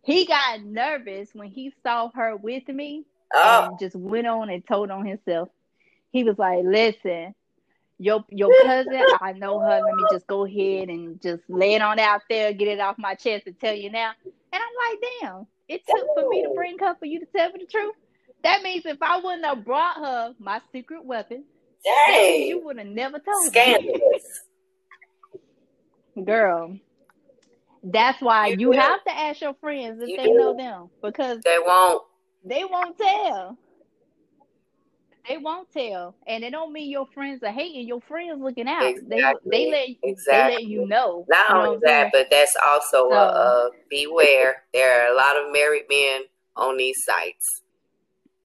He 0.05 0.27
got 0.27 0.63
nervous 0.63 1.31
when 1.35 1.49
he 1.49 1.73
saw 1.83 2.11
her 2.15 2.37
with 2.37 2.69
me 2.69 3.05
Oh, 3.35 3.69
and 3.69 3.79
just 3.79 3.97
went 3.97 4.27
on 4.27 4.51
and 4.51 4.67
told 4.67 4.91
on 4.91 5.07
himself. 5.07 5.51
He 6.11 6.25
was 6.25 6.39
like, 6.39 6.65
"Listen, 6.65 7.35
your 7.99 8.25
your 8.31 8.55
cousin, 8.55 9.07
I 9.21 9.33
know 9.35 9.61
her. 9.61 9.83
Let 9.83 9.95
me 9.95 10.07
just 10.07 10.27
go 10.27 10.45
ahead 10.47 10.89
and 10.89 11.21
just 11.23 11.43
lay 11.49 11.75
it 11.75 11.83
on 11.83 11.99
out 11.99 12.23
there, 12.31 12.53
get 12.53 12.69
it 12.69 12.81
off 12.81 12.97
my 12.99 13.15
chest, 13.15 13.47
and 13.47 13.59
tell 13.61 13.75
you 13.75 13.91
now." 13.91 14.13
And 14.53 14.63
I'm 14.63 14.93
like, 14.93 15.11
"Damn, 15.23 15.47
it 15.69 15.83
took 15.89 16.13
for 16.15 16.25
me 16.29 16.43
to 16.43 16.51
bring 16.51 16.79
her 16.81 16.97
for 16.99 17.07
you 17.07 17.21
to 17.21 17.27
tell 17.27 17.53
me 17.53 17.61
the 17.61 17.67
truth." 17.67 17.95
That 18.44 18.62
means 18.62 18.87
if 18.87 18.98
I 19.03 19.18
wouldn't 19.20 19.44
have 19.44 19.64
brought 19.64 19.96
her 19.96 20.35
my 20.38 20.61
secret 20.72 21.05
weapon, 21.05 21.44
means 22.09 22.48
you 22.48 22.61
would 22.64 22.79
have 22.79 22.87
never 22.87 23.18
told 23.18 23.44
me. 23.44 23.51
Scandalous. 23.51 24.40
Girl, 26.24 26.77
that's 27.83 28.20
why 28.20 28.48
You 28.48 28.57
you 28.59 28.72
have 28.72 29.03
to 29.05 29.16
ask 29.16 29.40
your 29.40 29.55
friends 29.55 30.03
if 30.03 30.09
You 30.09 30.16
they 30.16 30.24
do. 30.24 30.35
know 30.35 30.57
them 30.57 30.90
because 31.03 31.40
They 31.44 31.59
won't. 31.64 32.03
they 32.44 32.64
won't 32.64 32.98
tell. 32.98 33.57
They 35.29 35.37
won't 35.37 35.70
tell, 35.70 36.14
and 36.27 36.42
it 36.42 36.51
don't 36.53 36.72
mean 36.72 36.88
your 36.90 37.07
friends 37.12 37.42
are 37.42 37.53
hating. 37.53 37.87
Your 37.87 38.01
friends 38.01 38.40
looking 38.40 38.66
out. 38.66 38.83
Exactly. 38.85 39.51
They 39.51 39.64
they 39.64 39.70
let 39.70 39.88
Exactly. 40.11 40.57
they 40.57 40.62
let 40.62 40.64
you 40.70 40.87
know. 40.88 41.27
Not 41.29 41.48
you 41.51 41.55
know 41.55 41.61
only 41.61 41.68
what 41.68 41.77
I'm 41.77 41.81
saying? 41.88 42.03
that, 42.05 42.12
but 42.12 42.27
that's 42.31 42.57
also 42.64 43.11
So- 43.11 43.12
a, 43.12 43.16
a 43.18 43.70
beware. 43.90 44.62
There 44.72 45.03
are 45.07 45.12
a 45.12 45.16
lot 45.16 45.37
of 45.37 45.53
married 45.53 45.85
men 45.90 46.22
on 46.57 46.79
these 46.79 47.05
sites. 47.05 47.62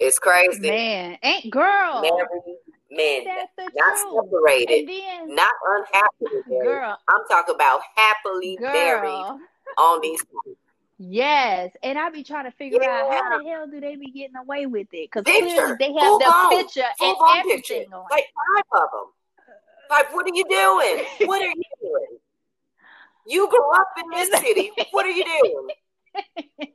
It's 0.03 0.19
crazy. 0.19 0.59
Man, 0.59 1.17
ain't 1.23 1.49
girl. 1.49 2.01
Married 2.01 2.57
men, 2.91 3.23
That's 3.25 3.73
not 3.73 3.95
truth. 4.01 4.25
separated, 4.25 4.89
then, 4.89 5.33
not 5.35 5.53
unhappily 5.65 6.41
married. 6.47 6.65
girl, 6.65 6.97
I'm 7.07 7.21
talking 7.29 7.55
about 7.55 7.79
happily 7.95 8.57
married 8.61 9.01
girl, 9.01 9.39
on 9.77 10.01
these 10.01 10.19
yes. 10.99 11.71
And 11.81 11.97
I 11.97 12.09
be 12.09 12.23
trying 12.23 12.45
to 12.45 12.51
figure 12.51 12.83
out 12.83 13.11
how 13.13 13.37
the 13.37 13.49
hell 13.49 13.65
do 13.67 13.79
they 13.79 13.95
be 13.95 14.11
getting 14.11 14.35
away 14.35 14.65
with 14.65 14.87
it? 14.91 15.09
Because 15.11 15.23
clearly 15.23 15.75
they 15.79 15.93
have 15.93 16.07
full 16.07 16.19
the 16.19 16.47
picture 16.49 16.83
full 16.97 17.15
and 17.21 17.39
everything 17.39 17.79
picture, 17.79 17.95
on. 17.95 18.05
like 18.11 18.25
five 18.25 18.81
of 18.83 18.89
them. 18.91 19.05
Like, 19.89 20.13
what 20.13 20.25
are 20.25 20.35
you 20.35 20.43
doing? 20.49 21.27
What 21.29 21.41
are 21.41 21.47
you 21.47 21.63
doing? 21.81 22.07
You 23.25 23.47
grew 23.49 23.71
up 23.73 23.87
in 24.03 24.09
this 24.09 24.41
city. 24.41 24.69
What 24.91 25.05
are 25.05 25.09
you 25.09 25.23
doing? 25.23 25.67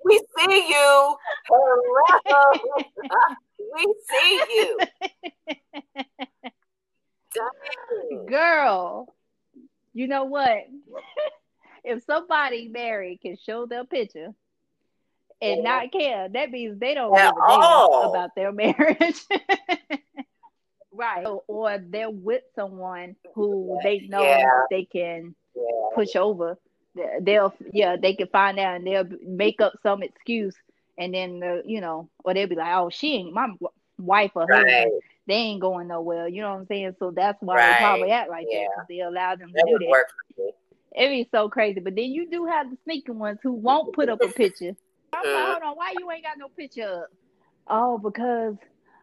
We 0.04 0.20
see 0.38 0.68
you. 0.68 1.16
Hello. 1.48 2.52
we 3.74 3.94
see 4.10 4.42
you. 4.50 4.78
Dang. 7.34 8.26
Girl, 8.26 9.14
you 9.92 10.06
know 10.08 10.24
what? 10.24 10.58
if 11.84 12.02
somebody 12.04 12.68
married 12.68 13.20
can 13.22 13.36
show 13.36 13.66
their 13.66 13.84
picture 13.84 14.32
and 15.40 15.56
Yeah. 15.58 15.62
not 15.62 15.92
care, 15.92 16.28
that 16.28 16.50
means 16.50 16.78
they 16.80 16.94
don't 16.94 17.14
At 17.16 17.34
give 17.34 17.60
a 17.60 18.08
about 18.08 18.30
their 18.34 18.52
marriage. 18.64 19.20
right. 20.92 21.26
Or, 21.26 21.42
or 21.46 21.78
they're 21.78 22.10
with 22.10 22.42
someone 22.54 23.14
who 23.34 23.78
they 23.82 24.00
know 24.08 24.22
Yeah. 24.22 24.62
they 24.70 24.84
can 24.84 25.34
Yeah. 25.54 25.62
push 25.94 26.16
over. 26.16 26.58
They- 26.98 27.18
They'll, 27.22 27.54
yeah, 27.72 27.96
they 27.96 28.14
can 28.14 28.28
find 28.28 28.58
out 28.58 28.76
and 28.76 28.86
they'll 28.86 29.08
make 29.26 29.60
up 29.60 29.74
some 29.82 30.02
excuse. 30.02 30.54
And 30.98 31.14
then, 31.14 31.40
the, 31.40 31.62
you 31.64 31.80
know, 31.80 32.08
or 32.24 32.34
they'll 32.34 32.48
be 32.48 32.56
like, 32.56 32.74
oh, 32.76 32.90
she 32.90 33.14
ain't 33.14 33.32
my 33.32 33.48
wife 33.98 34.32
or 34.34 34.46
Right. 34.46 34.90
they 35.26 35.34
ain't 35.34 35.60
going 35.60 35.88
nowhere. 35.88 36.26
You 36.28 36.42
know 36.42 36.50
what 36.50 36.60
I'm 36.60 36.66
saying? 36.66 36.96
So 36.98 37.10
that's 37.12 37.40
why 37.40 37.56
Right. 37.56 37.72
they 37.72 37.84
probably 37.84 38.10
act 38.10 38.30
like 38.30 38.46
that 38.46 38.52
Yeah. 38.52 38.66
because 38.74 38.86
they 38.88 39.00
allow 39.00 39.36
them 39.36 39.52
to 39.52 39.62
do 39.66 39.78
that. 39.78 40.04
It'd 40.96 41.10
be 41.10 41.28
so 41.30 41.48
crazy. 41.48 41.80
But 41.80 41.94
then 41.94 42.06
you 42.06 42.28
do 42.30 42.46
have 42.46 42.70
the 42.70 42.76
sneaking 42.84 43.18
ones 43.18 43.38
who 43.42 43.52
won't 43.52 43.92
put 43.94 44.08
up 44.08 44.22
a 44.22 44.28
picture. 44.28 44.74
I'm 45.12 45.24
like, 45.24 45.34
Mhm. 45.34 45.50
hold 45.52 45.62
on, 45.62 45.76
why 45.76 45.92
you 45.92 46.10
ain't 46.10 46.24
got 46.24 46.38
no 46.38 46.48
picture 46.48 47.02
up? 47.02 47.10
Oh, 47.68 47.98
because 47.98 48.56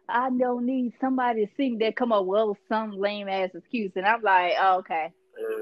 I 0.08 0.30
don't 0.30 0.66
need 0.66 0.92
somebody 1.00 1.46
to 1.46 1.52
see 1.56 1.70
me 1.70 1.78
that 1.78 1.96
come 1.96 2.12
up 2.12 2.26
with 2.26 2.58
some 2.68 2.92
lame 2.92 3.28
ass 3.28 3.50
excuse. 3.54 3.92
And 3.96 4.04
I'm 4.06 4.22
like, 4.22 4.54
oh, 4.60 4.78
okay. 4.78 5.12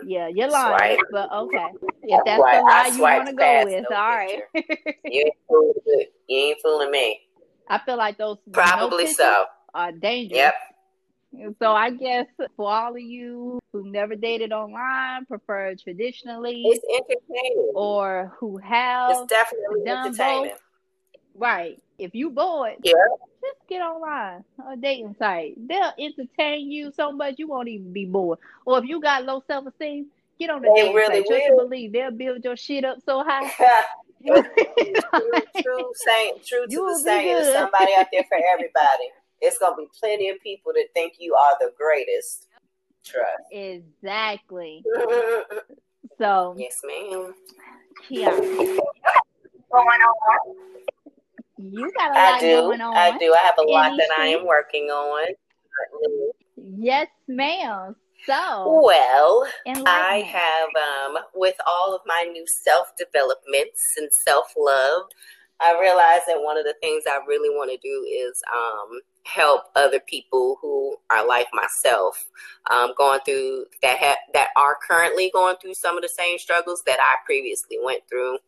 Yeah, 0.06 0.28
you're 0.28 0.48
lying. 0.50 0.96
Swipe. 0.96 0.98
But 1.12 1.32
okay. 1.32 1.66
If 2.02 2.24
that's 2.24 2.38
the 2.42 2.62
lie 2.62 2.90
you 2.94 3.02
want 3.02 3.26
to 3.28 3.32
go 3.34 3.64
with, 3.64 3.84
no 3.90 3.96
all 3.96 4.08
right. 4.10 4.42
You 5.04 5.22
ain't 5.26 5.34
fooling 5.48 5.74
me. 5.86 6.06
You 6.28 6.38
ain't 6.48 6.58
fooling 6.62 6.90
me. 6.90 7.20
I 7.68 7.78
feel 7.78 7.96
like 7.96 8.18
those 8.18 8.38
Probably 8.52 9.04
pictures 9.04 9.16
so. 9.16 9.44
are 9.74 9.92
dangerous. 9.92 10.38
Yep. 10.38 10.54
So 11.60 11.72
I 11.72 11.90
guess 11.90 12.26
for 12.56 12.70
all 12.72 12.92
of 12.94 13.00
you 13.00 13.58
who 13.72 13.90
never 13.90 14.14
dated 14.14 14.52
online, 14.52 15.24
prefer 15.26 15.74
traditionally, 15.74 16.62
It's 16.64 16.84
entertaining. 16.94 17.72
or 17.74 18.32
who 18.38 18.56
have 18.58 19.10
It's 19.10 19.26
definitely 19.26 19.84
done 19.84 20.06
entertaining. 20.08 20.50
both, 20.50 20.60
right? 21.34 21.80
If 21.98 22.14
you 22.14 22.30
bored, 22.30 22.74
Yeah. 22.82 22.92
just 23.42 23.58
get 23.68 23.80
online 23.82 24.44
a 24.68 24.76
dating 24.76 25.14
site. 25.18 25.54
They'll 25.68 25.92
entertain 25.98 26.70
you 26.70 26.92
so 26.92 27.12
much 27.12 27.34
you 27.38 27.46
won't 27.48 27.68
even 27.68 27.92
be 27.92 28.04
bored. 28.06 28.38
Or 28.66 28.78
if 28.78 28.84
you 28.84 29.00
got 29.00 29.24
low 29.24 29.42
self 29.46 29.66
esteem, 29.66 30.06
get 30.38 30.50
on 30.50 30.62
the 30.62 30.68
They 30.74 30.82
dating 30.82 30.94
really 30.96 31.16
site. 31.22 31.28
Will. 31.28 31.46
and 31.46 31.56
believe 31.68 31.92
they'll 31.92 32.10
build 32.10 32.44
your 32.44 32.56
shit 32.56 32.84
up 32.84 32.98
so 33.04 33.22
high. 33.26 33.50
true, 34.24 34.42
true 35.62 35.92
saying, 35.94 36.32
true 36.46 36.66
to 36.66 36.72
You 36.72 36.78
the 36.78 36.84
will 36.84 36.96
be 36.98 37.02
saying. 37.02 37.34
There's 37.34 37.52
somebody 37.54 37.92
out 37.98 38.06
there 38.10 38.24
for 38.24 38.38
everybody. 38.52 39.10
It's 39.40 39.58
gonna 39.58 39.76
be 39.76 39.86
plenty 40.00 40.30
of 40.30 40.40
people 40.40 40.72
that 40.74 40.86
think 40.94 41.14
you 41.18 41.34
are 41.34 41.56
the 41.60 41.72
greatest. 41.76 42.46
Trust. 43.04 43.28
exactly. 43.52 44.82
So, 46.16 46.54
yes, 46.56 46.80
ma'am. 46.84 47.34
Kiara, 48.08 48.78
you 51.72 51.92
got 51.96 52.10
a 52.10 52.14
I 52.14 52.30
lot 52.32 52.40
do. 52.40 52.46
going 52.46 52.80
on. 52.80 52.96
I 52.96 53.18
do. 53.18 53.34
I 53.34 53.42
have 53.44 53.54
a 53.58 53.62
lot 53.62 53.90
these 53.90 54.08
that 54.08 54.18
I 54.18 54.26
am 54.28 54.46
working 54.46 54.84
on. 54.84 55.26
Yes, 56.56 57.08
ma'am. 57.28 57.96
So, 58.26 58.80
Well, 58.82 59.46
I 59.86 60.20
have, 60.20 60.68
um, 61.14 61.18
with 61.34 61.56
all 61.66 61.94
of 61.94 62.00
my 62.06 62.26
new 62.32 62.46
self 62.46 62.88
developments 62.96 63.82
and 63.98 64.08
self 64.12 64.46
love, 64.56 65.02
I 65.60 65.78
realized 65.80 66.24
that 66.26 66.42
one 66.42 66.56
of 66.58 66.64
the 66.64 66.74
things 66.80 67.04
I 67.06 67.20
really 67.26 67.50
want 67.50 67.70
to 67.70 67.76
do 67.86 68.04
is 68.10 68.42
um, 68.54 69.00
help 69.24 69.64
other 69.76 70.00
people 70.00 70.58
who 70.60 70.96
are 71.10 71.26
like 71.26 71.46
myself, 71.52 72.26
um, 72.70 72.92
going 72.96 73.20
through 73.24 73.66
that 73.82 73.98
ha- 73.98 74.16
that 74.32 74.48
are 74.56 74.76
currently 74.86 75.30
going 75.32 75.56
through 75.60 75.74
some 75.74 75.96
of 75.96 76.02
the 76.02 76.08
same 76.08 76.38
struggles 76.38 76.82
that 76.86 76.98
I 77.00 77.16
previously 77.26 77.78
went 77.82 78.02
through. 78.08 78.38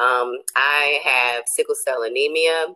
Um, 0.00 0.38
I 0.56 1.00
have 1.04 1.44
sickle 1.46 1.74
cell 1.84 2.02
anemia, 2.02 2.66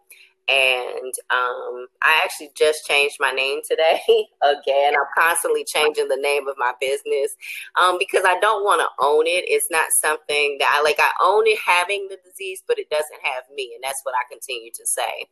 and 0.48 1.12
um, 1.30 1.86
I 2.02 2.22
actually 2.24 2.50
just 2.56 2.86
changed 2.86 3.16
my 3.20 3.32
name 3.32 3.60
today 3.68 4.00
again. 4.42 4.94
I'm 4.94 5.06
constantly 5.16 5.64
changing 5.64 6.08
the 6.08 6.16
name 6.16 6.48
of 6.48 6.54
my 6.56 6.72
business 6.80 7.36
um, 7.80 7.96
because 7.98 8.24
I 8.26 8.38
don't 8.40 8.64
want 8.64 8.80
to 8.80 9.04
own 9.04 9.26
it. 9.26 9.44
It's 9.46 9.68
not 9.70 9.88
something 10.00 10.56
that 10.60 10.74
I 10.74 10.82
like. 10.82 10.96
I 10.98 11.10
own 11.22 11.46
it 11.46 11.58
having 11.64 12.08
the 12.08 12.16
disease, 12.24 12.62
but 12.66 12.78
it 12.78 12.88
doesn't 12.88 13.20
have 13.22 13.44
me, 13.54 13.72
and 13.74 13.84
that's 13.84 14.00
what 14.04 14.14
I 14.14 14.24
continue 14.32 14.70
to 14.74 14.86
say. 14.86 15.28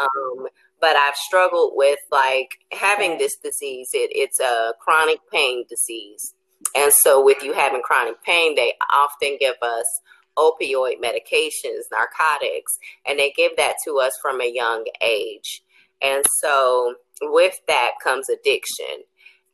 Um, 0.00 0.46
but 0.80 0.96
I've 0.96 1.16
struggled 1.16 1.72
with 1.74 2.00
like 2.10 2.58
having 2.72 3.18
this 3.18 3.36
disease. 3.36 3.90
It, 3.92 4.10
it's 4.14 4.40
a 4.40 4.72
chronic 4.80 5.18
pain 5.30 5.64
disease, 5.68 6.34
and 6.74 6.92
so 7.02 7.22
with 7.22 7.42
you 7.42 7.52
having 7.52 7.82
chronic 7.82 8.22
pain, 8.22 8.54
they 8.54 8.72
often 8.90 9.36
give 9.38 9.56
us 9.60 10.00
opioid 10.38 11.00
medications, 11.02 11.84
narcotics, 11.90 12.72
and 13.06 13.18
they 13.18 13.32
give 13.36 13.52
that 13.56 13.74
to 13.84 13.98
us 13.98 14.12
from 14.22 14.40
a 14.40 14.52
young 14.52 14.84
age. 15.02 15.62
And 16.02 16.24
so 16.40 16.94
with 17.22 17.54
that 17.68 17.92
comes 18.02 18.28
addiction. 18.28 19.04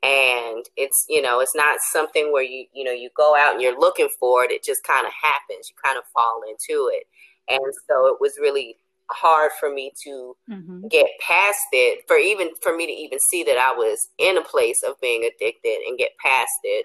And 0.02 0.64
it's, 0.76 1.04
you 1.08 1.20
know, 1.20 1.40
it's 1.40 1.54
not 1.54 1.78
something 1.92 2.32
where 2.32 2.42
you, 2.42 2.66
you 2.72 2.84
know, 2.84 2.92
you 2.92 3.10
go 3.16 3.36
out 3.36 3.52
and 3.52 3.62
you're 3.62 3.78
looking 3.78 4.08
for 4.18 4.44
it. 4.44 4.50
It 4.50 4.64
just 4.64 4.82
kind 4.86 5.06
of 5.06 5.12
happens. 5.12 5.68
You 5.68 5.76
kind 5.84 5.98
of 5.98 6.04
fall 6.14 6.40
into 6.48 6.90
it. 6.92 7.06
And 7.48 7.72
so 7.86 8.06
it 8.06 8.16
was 8.20 8.32
really 8.40 8.76
hard 9.10 9.50
for 9.58 9.72
me 9.72 9.92
to 10.04 10.36
mm-hmm. 10.48 10.86
get 10.88 11.06
past 11.26 11.58
it 11.72 12.04
for 12.06 12.16
even 12.16 12.50
for 12.62 12.76
me 12.76 12.86
to 12.86 12.92
even 12.92 13.18
see 13.30 13.42
that 13.42 13.58
I 13.58 13.76
was 13.76 13.98
in 14.18 14.38
a 14.38 14.42
place 14.42 14.80
of 14.86 15.00
being 15.00 15.24
addicted 15.24 15.78
and 15.86 15.98
get 15.98 16.10
past 16.24 16.48
it. 16.62 16.84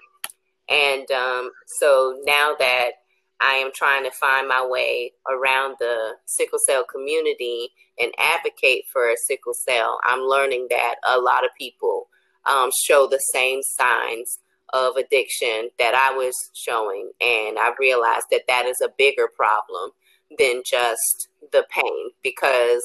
And 0.68 1.10
um, 1.12 1.50
so 1.80 2.20
now 2.24 2.54
that 2.58 2.90
I 3.40 3.54
am 3.54 3.70
trying 3.74 4.04
to 4.04 4.10
find 4.10 4.48
my 4.48 4.66
way 4.66 5.12
around 5.28 5.76
the 5.78 6.14
sickle 6.24 6.58
cell 6.66 6.84
community 6.84 7.68
and 7.98 8.12
advocate 8.18 8.84
for 8.92 9.12
sickle 9.26 9.54
cell. 9.54 9.98
I'm 10.04 10.20
learning 10.20 10.68
that 10.70 10.96
a 11.06 11.18
lot 11.18 11.44
of 11.44 11.50
people 11.58 12.08
um, 12.46 12.70
show 12.84 13.06
the 13.06 13.18
same 13.32 13.60
signs 13.62 14.38
of 14.72 14.96
addiction 14.96 15.70
that 15.78 15.94
I 15.94 16.16
was 16.16 16.34
showing, 16.54 17.10
and 17.20 17.58
I 17.58 17.72
realized 17.78 18.26
that 18.30 18.44
that 18.48 18.66
is 18.66 18.80
a 18.82 18.92
bigger 18.96 19.28
problem 19.34 19.90
than 20.38 20.62
just 20.64 21.28
the 21.52 21.64
pain 21.70 22.10
because 22.22 22.82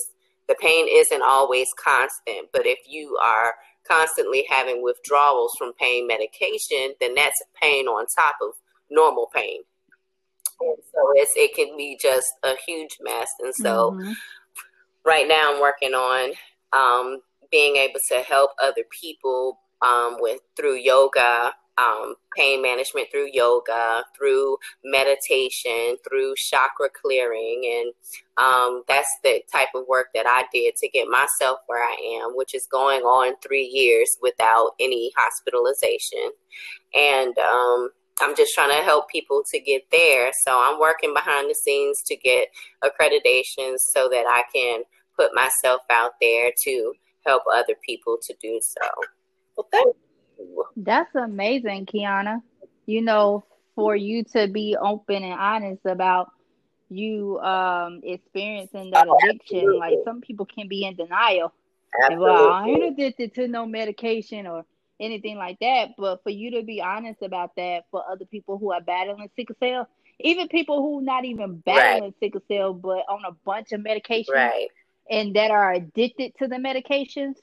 the 0.47 0.55
pain 0.59 0.87
isn't 0.89 1.23
always 1.23 1.67
constant. 1.83 2.49
But 2.51 2.65
if 2.65 2.79
you 2.87 3.17
are 3.21 3.55
constantly 3.87 4.45
having 4.49 4.83
withdrawals 4.83 5.53
from 5.57 5.73
pain 5.79 6.07
medication, 6.07 6.93
then 6.99 7.15
that's 7.15 7.41
pain 7.61 7.87
on 7.87 8.05
top 8.15 8.35
of 8.41 8.53
normal 8.89 9.29
pain. 9.33 9.61
And 10.61 10.77
so 10.93 11.11
it's 11.15 11.33
it 11.35 11.55
can 11.55 11.75
be 11.77 11.97
just 12.01 12.31
a 12.43 12.53
huge 12.65 12.97
mess. 13.01 13.29
And 13.39 13.53
so 13.53 13.91
mm-hmm. 13.91 14.11
right 15.05 15.27
now 15.27 15.53
I'm 15.53 15.61
working 15.61 15.93
on 15.93 16.33
um, 16.73 17.21
being 17.51 17.75
able 17.75 17.99
to 18.09 18.19
help 18.19 18.51
other 18.61 18.83
people 18.89 19.59
um, 19.81 20.17
with 20.19 20.39
through 20.55 20.77
yoga, 20.77 21.53
um, 21.77 22.15
pain 22.35 22.61
management 22.61 23.07
through 23.11 23.29
yoga, 23.33 24.03
through 24.15 24.57
meditation, 24.83 25.97
through 26.07 26.35
chakra 26.35 26.89
clearing. 26.89 27.61
And 27.65 27.93
um, 28.37 28.83
that's 28.87 29.09
the 29.23 29.41
type 29.51 29.69
of 29.75 29.87
work 29.87 30.07
that 30.13 30.25
I 30.27 30.45
did 30.53 30.75
to 30.77 30.89
get 30.89 31.07
myself 31.07 31.59
where 31.67 31.83
I 31.83 32.21
am, 32.21 32.31
which 32.35 32.53
is 32.53 32.67
going 32.71 33.01
on 33.01 33.35
three 33.41 33.65
years 33.65 34.17
without 34.21 34.71
any 34.79 35.11
hospitalization. 35.17 36.31
And 36.93 37.37
um, 37.37 37.89
I'm 38.19 38.35
just 38.35 38.53
trying 38.53 38.69
to 38.69 38.83
help 38.83 39.09
people 39.09 39.43
to 39.51 39.59
get 39.59 39.83
there. 39.91 40.31
So 40.43 40.51
I'm 40.53 40.79
working 40.79 41.13
behind 41.13 41.49
the 41.49 41.55
scenes 41.55 42.01
to 42.03 42.15
get 42.15 42.49
accreditations 42.83 43.79
so 43.79 44.09
that 44.09 44.25
I 44.27 44.43
can 44.53 44.83
put 45.17 45.33
myself 45.33 45.81
out 45.89 46.11
there 46.19 46.51
to 46.63 46.93
help 47.25 47.43
other 47.53 47.75
people 47.85 48.17
to 48.21 48.35
do 48.41 48.59
so. 48.61 48.87
Well, 49.57 49.67
thank 49.71 49.95
you. 50.39 50.65
That's 50.75 51.13
amazing, 51.15 51.85
Quiana. 51.85 52.41
You 52.85 53.01
know, 53.01 53.45
for 53.75 53.95
you 53.95 54.23
to 54.35 54.47
be 54.47 54.75
open 54.79 55.23
and 55.23 55.39
honest 55.39 55.85
about 55.85 56.31
you 56.89 57.39
um 57.39 58.01
experiencing 58.03 58.91
that 58.91 59.07
addiction, 59.07 59.79
like 59.79 59.93
some 60.03 60.19
people 60.19 60.45
can 60.45 60.67
be 60.67 60.85
in 60.85 60.95
denial. 60.95 61.53
Absolutely. 62.03 62.25
Well, 62.25 62.51
I 62.51 62.67
ain't 62.67 62.83
addicted 62.83 63.33
to 63.35 63.47
no 63.47 63.65
medication 63.65 64.45
or 64.47 64.65
anything 65.01 65.37
like 65.37 65.59
that. 65.59 65.89
But 65.97 66.23
for 66.23 66.29
you 66.29 66.51
to 66.51 66.63
be 66.63 66.81
honest 66.81 67.21
about 67.21 67.55
that 67.57 67.85
for 67.91 68.03
other 68.09 68.25
people 68.25 68.57
who 68.57 68.71
are 68.71 68.81
battling 68.81 69.29
sickle 69.35 69.55
cell, 69.59 69.89
even 70.19 70.47
people 70.47 70.81
who 70.81 71.01
not 71.01 71.25
even 71.25 71.57
battling 71.57 72.03
right. 72.03 72.13
sickle 72.19 72.43
cell 72.47 72.73
but 72.73 73.03
on 73.09 73.23
a 73.27 73.31
bunch 73.43 73.71
of 73.71 73.81
medications 73.81 74.29
right. 74.29 74.67
and 75.09 75.35
that 75.35 75.51
are 75.51 75.73
addicted 75.73 76.33
to 76.37 76.47
the 76.47 76.55
medications, 76.55 77.35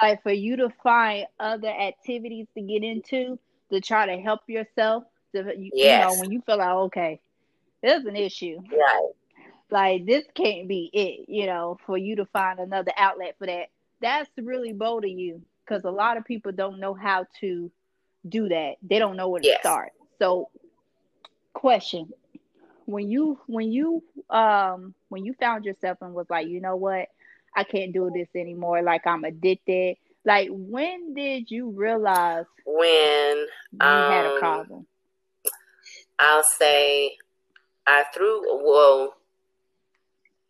like 0.00 0.22
for 0.22 0.32
you 0.32 0.56
to 0.56 0.70
find 0.82 1.26
other 1.40 1.68
activities 1.68 2.46
to 2.54 2.62
get 2.62 2.82
into 2.82 3.38
to 3.72 3.80
try 3.80 4.06
to 4.06 4.22
help 4.22 4.40
yourself. 4.46 5.04
To, 5.34 5.52
you, 5.56 5.70
yes. 5.74 6.10
you 6.10 6.16
know, 6.16 6.20
when 6.20 6.30
you 6.30 6.40
feel 6.42 6.58
like 6.58 6.68
okay, 6.68 7.20
there's 7.82 8.04
an 8.04 8.16
issue. 8.16 8.58
Right. 8.70 9.10
Like 9.68 10.06
this 10.06 10.24
can't 10.34 10.68
be 10.68 10.88
it, 10.92 11.28
you 11.28 11.46
know, 11.46 11.78
for 11.84 11.98
you 11.98 12.16
to 12.16 12.26
find 12.26 12.60
another 12.60 12.92
outlet 12.96 13.34
for 13.38 13.46
that. 13.46 13.70
That's 14.00 14.30
really 14.38 14.72
bold 14.72 15.04
of 15.04 15.10
you 15.10 15.42
because 15.66 15.84
a 15.84 15.90
lot 15.90 16.16
of 16.16 16.24
people 16.24 16.52
don't 16.52 16.78
know 16.78 16.94
how 16.94 17.26
to 17.40 17.70
do 18.28 18.48
that. 18.48 18.74
They 18.82 18.98
don't 18.98 19.16
know 19.16 19.28
where 19.28 19.40
to 19.40 19.46
yes. 19.46 19.60
start. 19.60 19.92
So, 20.18 20.50
question: 21.52 22.12
When 22.84 23.10
you 23.10 23.38
when 23.46 23.72
you 23.72 24.02
um 24.30 24.94
when 25.08 25.24
you 25.24 25.34
found 25.34 25.64
yourself 25.64 25.98
and 26.00 26.14
was 26.14 26.26
like, 26.30 26.48
you 26.48 26.60
know 26.60 26.76
what, 26.76 27.08
I 27.54 27.64
can't 27.64 27.92
do 27.92 28.10
this 28.14 28.28
anymore. 28.34 28.82
Like 28.82 29.06
I'm 29.06 29.24
addicted. 29.24 29.96
Like 30.24 30.48
when 30.50 31.14
did 31.14 31.50
you 31.50 31.70
realize 31.70 32.46
when 32.64 33.46
you 33.72 33.78
um, 33.80 34.10
had 34.12 34.26
a 34.26 34.32
um, 34.32 34.38
problem? 34.38 34.86
I'll 36.18 36.42
say 36.42 37.16
I 37.86 38.04
threw 38.12 38.42
well 38.64 39.15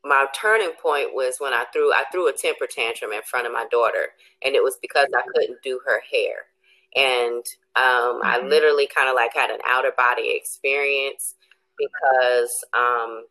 my 0.07 0.27
turning 0.39 0.73
point 0.81 1.15
was 1.15 1.37
when 1.39 1.53
I 1.53 1.65
threw 1.73 1.93
I 1.93 2.05
threw 2.13 2.29
a 2.29 2.33
temper 2.33 2.67
tantrum 2.71 3.13
in 3.13 3.23
front 3.23 3.47
of 3.47 3.53
my 3.53 3.67
daughter, 3.71 4.09
and 4.45 4.55
it 4.55 4.63
was 4.63 4.79
because 4.81 5.09
I 5.17 5.23
couldn't 5.35 5.63
do 5.63 5.81
her 5.87 6.01
hair, 6.13 6.47
and 6.95 7.45
um, 7.75 8.21
mm-hmm. 8.21 8.27
I 8.27 8.41
literally 8.47 8.87
kind 8.87 9.09
of 9.09 9.15
like 9.15 9.35
had 9.35 9.51
an 9.51 9.61
outer 9.67 9.93
body 9.97 10.35
experience 10.37 11.35
because 11.77 12.53
um, 12.73 13.25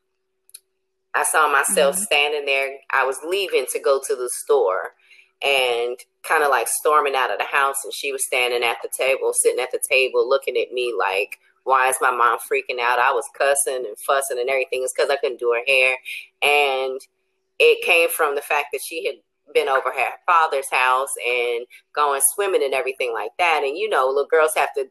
I 1.14 1.24
saw 1.24 1.52
myself 1.52 1.96
mm-hmm. 1.96 2.04
standing 2.04 2.46
there. 2.46 2.78
I 2.92 3.06
was 3.06 3.20
leaving 3.28 3.66
to 3.72 3.80
go 3.80 4.02
to 4.06 4.16
the 4.16 4.30
store, 4.44 4.94
and 5.42 5.98
kind 6.24 6.44
of 6.44 6.50
like 6.50 6.68
storming 6.68 7.16
out 7.16 7.32
of 7.32 7.38
the 7.38 7.46
house, 7.46 7.78
and 7.84 7.94
she 7.94 8.12
was 8.12 8.26
standing 8.26 8.64
at 8.64 8.78
the 8.84 8.90
table, 8.98 9.32
sitting 9.34 9.64
at 9.64 9.72
the 9.72 9.82
table, 9.90 10.28
looking 10.28 10.58
at 10.58 10.72
me 10.72 10.94
like 10.98 11.40
why 11.66 11.90
is 11.90 11.98
my 12.00 12.12
mom 12.12 12.38
freaking 12.40 12.80
out? 12.80 13.00
I 13.00 13.12
was 13.12 13.26
cussing 13.38 13.86
and 13.86 13.98
fussing 13.98 14.40
and 14.40 14.50
everything. 14.50 14.82
It's 14.84 14.94
because 14.96 15.10
I 15.10 15.18
couldn't 15.18 15.40
do 15.40 15.52
her 15.52 15.64
hair. 15.68 15.98
And 16.42 17.02
it 17.60 17.84
came 17.84 18.08
from 18.10 18.36
the 18.36 18.42
fact 18.42 18.68
that 18.72 18.82
she 18.86 19.06
had 19.06 19.16
been 19.54 19.68
over 19.68 19.92
her 19.92 20.12
father's 20.26 20.70
house 20.72 21.10
and 21.28 21.66
going 21.94 22.22
swimming 22.34 22.64
and 22.64 22.74
everything 22.74 23.14
like 23.14 23.32
that. 23.40 23.62
And 23.66 23.78
you 23.78 23.90
know, 23.90 24.08
little 24.08 24.28
girls 24.30 24.52
have 24.56 24.74
to 24.76 24.86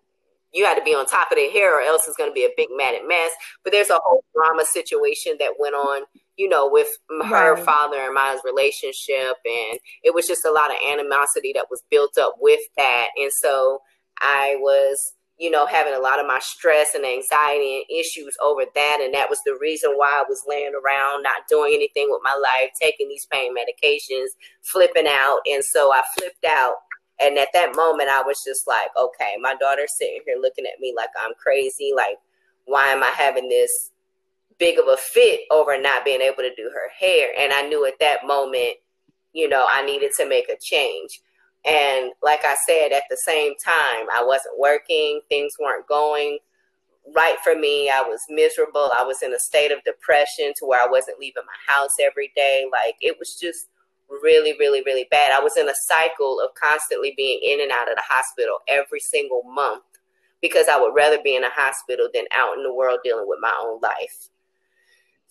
you 0.52 0.64
had 0.64 0.76
to 0.76 0.84
be 0.84 0.94
on 0.94 1.04
top 1.04 1.30
of 1.30 1.36
their 1.36 1.50
hair 1.50 1.78
or 1.78 1.82
else 1.82 2.06
it's 2.06 2.16
going 2.16 2.30
to 2.30 2.34
be 2.34 2.44
a 2.44 2.54
big 2.56 2.68
manic 2.76 3.02
mess. 3.06 3.32
But 3.64 3.72
there's 3.72 3.90
a 3.90 3.98
whole 4.04 4.24
drama 4.34 4.64
situation 4.64 5.34
that 5.40 5.54
went 5.58 5.74
on, 5.74 6.02
you 6.36 6.48
know, 6.48 6.68
with 6.70 6.88
her 7.28 7.54
right. 7.54 7.64
father 7.64 7.98
and 7.98 8.14
my 8.14 8.38
relationship. 8.44 9.36
And 9.44 9.80
it 10.04 10.14
was 10.14 10.28
just 10.28 10.44
a 10.44 10.52
lot 10.52 10.70
of 10.70 10.76
animosity 10.92 11.52
that 11.54 11.66
was 11.70 11.82
built 11.90 12.16
up 12.18 12.36
with 12.38 12.60
that. 12.76 13.08
And 13.16 13.32
so 13.32 13.80
I 14.20 14.54
was 14.60 15.14
you 15.38 15.50
know, 15.50 15.66
having 15.66 15.94
a 15.94 15.98
lot 15.98 16.20
of 16.20 16.26
my 16.26 16.38
stress 16.40 16.94
and 16.94 17.04
anxiety 17.04 17.76
and 17.76 18.00
issues 18.00 18.36
over 18.42 18.62
that. 18.74 18.98
And 19.02 19.12
that 19.14 19.28
was 19.28 19.40
the 19.44 19.58
reason 19.60 19.92
why 19.96 20.12
I 20.14 20.24
was 20.28 20.44
laying 20.46 20.74
around, 20.74 21.22
not 21.22 21.48
doing 21.48 21.72
anything 21.74 22.06
with 22.08 22.20
my 22.22 22.34
life, 22.34 22.70
taking 22.80 23.08
these 23.08 23.26
pain 23.26 23.52
medications, 23.54 24.28
flipping 24.62 25.08
out. 25.08 25.40
And 25.46 25.64
so 25.64 25.92
I 25.92 26.02
flipped 26.16 26.44
out. 26.44 26.74
And 27.20 27.38
at 27.38 27.48
that 27.52 27.76
moment, 27.76 28.10
I 28.10 28.22
was 28.22 28.42
just 28.44 28.66
like, 28.66 28.88
okay, 28.96 29.34
my 29.40 29.54
daughter's 29.54 29.96
sitting 29.96 30.20
here 30.24 30.36
looking 30.40 30.66
at 30.66 30.80
me 30.80 30.94
like 30.96 31.10
I'm 31.20 31.32
crazy. 31.40 31.92
Like, 31.94 32.16
why 32.66 32.88
am 32.88 33.02
I 33.02 33.12
having 33.16 33.48
this 33.48 33.90
big 34.58 34.78
of 34.78 34.86
a 34.86 34.96
fit 34.96 35.40
over 35.50 35.80
not 35.80 36.04
being 36.04 36.20
able 36.20 36.42
to 36.42 36.54
do 36.56 36.70
her 36.72 36.90
hair? 36.98 37.28
And 37.38 37.52
I 37.52 37.62
knew 37.62 37.86
at 37.86 37.98
that 38.00 38.26
moment, 38.26 38.76
you 39.32 39.48
know, 39.48 39.66
I 39.68 39.84
needed 39.84 40.12
to 40.18 40.28
make 40.28 40.48
a 40.48 40.56
change. 40.60 41.20
And 41.64 42.12
like 42.22 42.44
I 42.44 42.56
said, 42.66 42.92
at 42.92 43.04
the 43.08 43.16
same 43.16 43.54
time, 43.64 44.06
I 44.14 44.22
wasn't 44.22 44.58
working, 44.58 45.20
things 45.28 45.54
weren't 45.58 45.86
going 45.86 46.38
right 47.14 47.36
for 47.42 47.54
me. 47.54 47.90
I 47.90 48.02
was 48.02 48.20
miserable. 48.28 48.90
I 48.98 49.02
was 49.04 49.22
in 49.22 49.32
a 49.32 49.38
state 49.38 49.72
of 49.72 49.84
depression 49.84 50.52
to 50.58 50.66
where 50.66 50.82
I 50.82 50.90
wasn't 50.90 51.18
leaving 51.18 51.42
my 51.46 51.72
house 51.74 51.92
every 52.00 52.32
day. 52.34 52.64
Like 52.70 52.96
it 53.00 53.16
was 53.18 53.38
just 53.40 53.68
really, 54.08 54.54
really, 54.58 54.82
really 54.84 55.06
bad. 55.10 55.32
I 55.32 55.42
was 55.42 55.56
in 55.56 55.68
a 55.68 55.74
cycle 55.86 56.40
of 56.40 56.54
constantly 56.54 57.14
being 57.16 57.40
in 57.42 57.60
and 57.60 57.70
out 57.70 57.90
of 57.90 57.96
the 57.96 58.02
hospital 58.06 58.58
every 58.68 59.00
single 59.00 59.42
month 59.44 59.84
because 60.40 60.66
I 60.68 60.80
would 60.80 60.94
rather 60.94 61.18
be 61.22 61.36
in 61.36 61.44
a 61.44 61.50
hospital 61.50 62.08
than 62.12 62.24
out 62.32 62.56
in 62.56 62.62
the 62.62 62.74
world 62.74 63.00
dealing 63.02 63.26
with 63.26 63.38
my 63.40 63.52
own 63.62 63.80
life. 63.82 64.28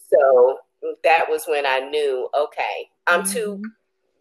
So 0.10 0.58
that 1.04 1.26
was 1.30 1.46
when 1.48 1.66
I 1.66 1.80
knew, 1.80 2.30
okay, 2.38 2.90
I'm 3.08 3.22
mm-hmm. 3.22 3.34
too 3.34 3.62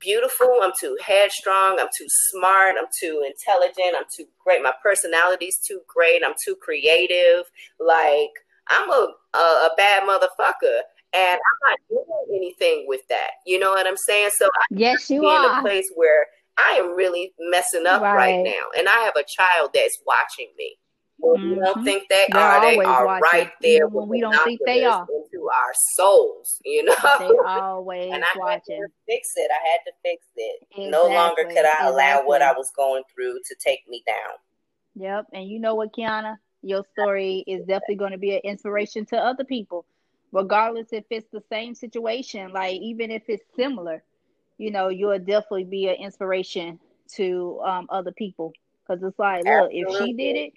beautiful. 0.02 0.60
I'm 0.62 0.72
too 0.78 0.96
headstrong. 1.04 1.78
I'm 1.80 1.88
too 1.96 2.06
smart. 2.30 2.74
I'm 2.78 2.88
too 3.00 3.24
intelligent. 3.26 3.96
I'm 3.96 4.04
too 4.14 4.26
great. 4.44 4.62
My 4.62 4.72
personality's 4.82 5.58
too 5.58 5.80
great. 5.86 6.22
I'm 6.24 6.34
too 6.44 6.56
creative. 6.60 7.44
Like 7.80 8.30
I'm 8.68 8.90
a 8.90 9.08
a, 9.34 9.38
a 9.38 9.70
bad 9.76 10.02
motherfucker, 10.02 10.80
and 11.14 11.38
I'm 11.38 11.70
not 11.70 11.78
doing 11.88 12.26
anything 12.34 12.84
with 12.86 13.02
that. 13.08 13.30
You 13.46 13.58
know 13.58 13.70
what 13.70 13.86
I'm 13.86 13.96
saying? 14.06 14.30
So 14.36 14.46
I 14.46 14.64
yes, 14.70 15.10
you 15.10 15.24
are 15.24 15.52
in 15.52 15.58
a 15.58 15.60
place 15.62 15.90
where 15.94 16.26
I 16.58 16.72
am 16.72 16.94
really 16.94 17.32
messing 17.50 17.86
up 17.86 18.02
right. 18.02 18.14
right 18.14 18.42
now, 18.42 18.78
and 18.78 18.88
I 18.88 18.98
have 19.04 19.16
a 19.16 19.24
child 19.24 19.70
that's 19.74 19.98
watching 20.06 20.52
me. 20.58 20.76
Mm-hmm. 21.22 21.50
We 21.50 21.54
don't 21.56 21.84
think 21.84 22.08
they 22.08 22.26
They're 22.30 22.40
are. 22.40 22.60
They 22.60 22.78
are 22.78 23.06
watching. 23.06 23.22
right 23.32 23.50
there. 23.60 23.88
When 23.88 24.08
we 24.08 24.20
don't 24.20 24.36
think 24.44 24.60
they 24.66 24.84
are. 24.84 25.02
Into 25.02 25.48
our 25.48 25.72
souls, 25.96 26.60
you 26.64 26.84
know. 26.84 26.94
They 27.18 27.30
always 27.46 28.12
and 28.12 28.24
I 28.24 28.28
watching. 28.36 28.80
Had 28.80 28.86
to 28.86 28.92
fix 29.06 29.28
it. 29.36 29.50
I 29.50 29.68
had 29.70 29.78
to 29.86 29.92
fix 30.02 30.26
it. 30.36 30.62
Exactly. 30.70 30.90
No 30.90 31.04
longer 31.06 31.44
could 31.44 31.58
I 31.58 31.60
exactly. 31.60 31.88
allow 31.88 32.22
what 32.24 32.42
I 32.42 32.52
was 32.52 32.70
going 32.76 33.02
through 33.14 33.34
to 33.34 33.56
take 33.64 33.80
me 33.88 34.02
down. 34.06 34.36
Yep. 34.94 35.26
And 35.32 35.48
you 35.48 35.60
know 35.60 35.74
what, 35.74 35.92
Quiana? 35.92 36.36
Your 36.62 36.84
story 36.92 37.44
is 37.46 37.60
definitely 37.66 37.96
going 37.96 38.12
to 38.12 38.18
be 38.18 38.34
an 38.34 38.40
inspiration 38.44 39.04
to 39.06 39.16
other 39.16 39.44
people, 39.44 39.84
regardless 40.32 40.88
if 40.92 41.04
it's 41.10 41.28
the 41.32 41.42
same 41.48 41.74
situation. 41.74 42.52
Like 42.52 42.80
even 42.80 43.10
if 43.10 43.22
it's 43.28 43.44
similar, 43.56 44.02
you 44.58 44.70
know, 44.70 44.88
you'll 44.88 45.18
definitely 45.18 45.64
be 45.64 45.88
an 45.88 45.96
inspiration 45.96 46.78
to 47.16 47.60
um, 47.64 47.86
other 47.90 48.12
people. 48.12 48.52
Because 48.86 49.02
it's 49.02 49.18
like, 49.18 49.44
Absolutely. 49.46 49.84
look, 49.84 50.00
if 50.00 50.06
she 50.06 50.12
did 50.12 50.36
it, 50.36 50.52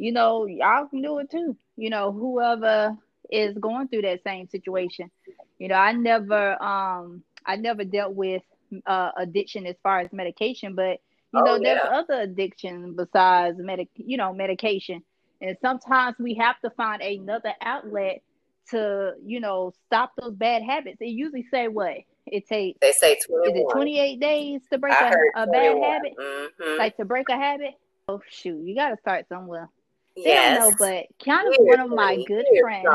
you 0.00 0.12
know, 0.12 0.46
y'all 0.46 0.86
can 0.86 1.02
do 1.02 1.18
it 1.18 1.30
too. 1.30 1.54
You 1.76 1.90
know, 1.90 2.10
whoever 2.10 2.96
is 3.30 3.56
going 3.58 3.88
through 3.88 4.02
that 4.02 4.22
same 4.24 4.48
situation. 4.48 5.10
You 5.58 5.68
know, 5.68 5.74
I 5.74 5.92
never 5.92 6.60
um 6.62 7.22
I 7.44 7.56
never 7.56 7.84
dealt 7.84 8.14
with 8.14 8.42
uh 8.86 9.10
addiction 9.18 9.66
as 9.66 9.76
far 9.82 10.00
as 10.00 10.10
medication, 10.10 10.74
but 10.74 11.00
you 11.34 11.40
oh, 11.40 11.44
know, 11.44 11.54
yeah. 11.56 11.74
there's 11.74 11.80
other 11.92 12.22
addiction 12.22 12.96
besides 12.96 13.58
medic 13.58 13.88
you 13.94 14.16
know, 14.16 14.32
medication. 14.32 15.02
And 15.42 15.56
sometimes 15.60 16.16
we 16.18 16.34
have 16.34 16.58
to 16.60 16.70
find 16.70 17.02
another 17.02 17.52
outlet 17.60 18.22
to, 18.70 19.12
you 19.24 19.40
know, 19.40 19.72
stop 19.86 20.12
those 20.18 20.34
bad 20.34 20.62
habits. 20.62 20.96
They 20.98 21.06
usually 21.06 21.46
say 21.50 21.68
what? 21.68 21.98
It 22.26 22.48
takes 22.48 22.78
they 22.80 22.92
say 22.92 23.18
21. 23.26 23.50
is 23.50 23.60
it 23.60 23.72
28 23.72 24.20
days 24.20 24.60
to 24.72 24.78
break 24.78 24.94
a, 24.94 25.14
a 25.36 25.46
bad 25.46 25.76
habit? 25.82 26.14
Mm-hmm. 26.18 26.78
Like 26.78 26.96
to 26.96 27.04
break 27.04 27.28
a 27.28 27.36
habit? 27.36 27.74
Oh 28.08 28.22
shoot, 28.30 28.64
you 28.64 28.74
gotta 28.74 28.96
start 28.96 29.28
somewhere. 29.28 29.68
Yes. 30.16 30.58
Know, 30.58 30.72
but 30.78 31.06
Quiana's 31.18 31.56
one 31.58 31.80
of 31.80 31.90
my 31.90 32.22
good 32.26 32.44
friends. 32.60 32.86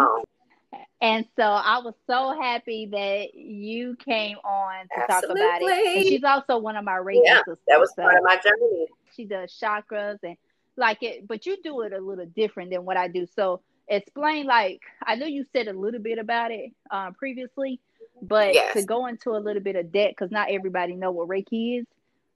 And 1.02 1.26
so 1.36 1.44
I 1.44 1.80
was 1.80 1.94
so 2.08 2.40
happy 2.42 2.88
that 2.92 3.36
you 3.36 3.96
came 3.98 4.38
on 4.38 4.88
to 4.88 5.12
Absolutely. 5.12 5.42
talk 5.42 5.62
about 5.62 5.70
it. 5.70 5.98
And 5.98 6.06
she's 6.06 6.24
also 6.24 6.58
one 6.58 6.76
of 6.76 6.84
my 6.84 6.94
Reiki 6.94 7.22
yeah, 7.24 7.38
sisters. 7.40 7.58
That 7.68 7.80
was 7.80 7.94
part 7.94 8.18
of 8.18 8.24
my 8.24 8.38
journey. 8.38 8.88
She 9.16 9.26
does 9.26 9.58
chakras 9.62 10.20
and 10.24 10.38
like 10.78 11.04
it, 11.04 11.28
but 11.28 11.46
you 11.46 11.58
do 11.62 11.82
it 11.82 11.94
a 11.94 12.00
little 12.00 12.26
different 12.26 12.72
than 12.72 12.86
what 12.86 12.98
I 12.98 13.08
do. 13.08 13.28
So 13.36 13.62
explain, 13.88 14.46
like, 14.46 14.82
I 15.04 15.16
know 15.16 15.26
you 15.26 15.46
said 15.54 15.68
a 15.68 15.74
little 15.74 16.02
bit 16.02 16.18
about 16.18 16.52
it 16.52 16.72
uh, 16.90 17.12
previously, 17.12 17.80
but 18.22 18.54
yes. 18.54 18.74
to 18.74 18.84
go 18.84 19.06
into 19.06 19.32
a 19.32 19.38
little 19.40 19.62
bit 19.62 19.76
of 19.76 19.92
depth, 19.92 20.16
because 20.18 20.32
not 20.32 20.50
everybody 20.50 20.96
know 20.96 21.12
what 21.12 21.28
Reiki 21.28 21.80
is. 21.80 21.86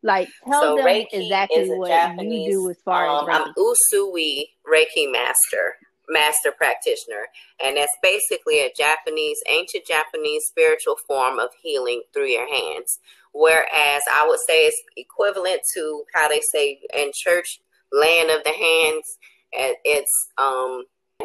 Like, 0.02 0.30
tell 0.48 0.62
so 0.62 0.76
them 0.78 0.86
Reiki 0.86 1.08
exactly 1.12 1.70
what 1.72 1.90
Japanese, 1.90 2.48
you 2.48 2.52
do 2.52 2.70
as 2.70 2.78
far 2.84 3.08
um, 3.08 3.30
as 3.30 3.36
Reiki. 3.36 3.48
I'm 3.48 3.54
Usui 3.56 4.44
Reiki 4.66 5.12
master, 5.12 5.76
master 6.08 6.52
practitioner, 6.52 7.28
and 7.64 7.76
that's 7.76 7.96
basically 8.02 8.60
a 8.60 8.72
Japanese, 8.78 9.38
ancient 9.50 9.86
Japanese 9.86 10.44
spiritual 10.48 10.96
form 11.08 11.40
of 11.40 11.50
healing 11.62 12.04
through 12.14 12.28
your 12.28 12.48
hands. 12.48 13.00
Whereas 13.34 14.02
I 14.12 14.26
would 14.28 14.40
say 14.48 14.66
it's 14.66 14.82
equivalent 14.96 15.62
to 15.76 16.04
how 16.14 16.28
they 16.30 16.42
say 16.54 16.80
in 16.94 17.12
church, 17.14 17.60
land 17.92 18.30
of 18.30 18.44
the 18.44 18.52
hands. 18.52 19.18
And 19.58 19.76
it's 19.84 20.12
um, 20.38 20.84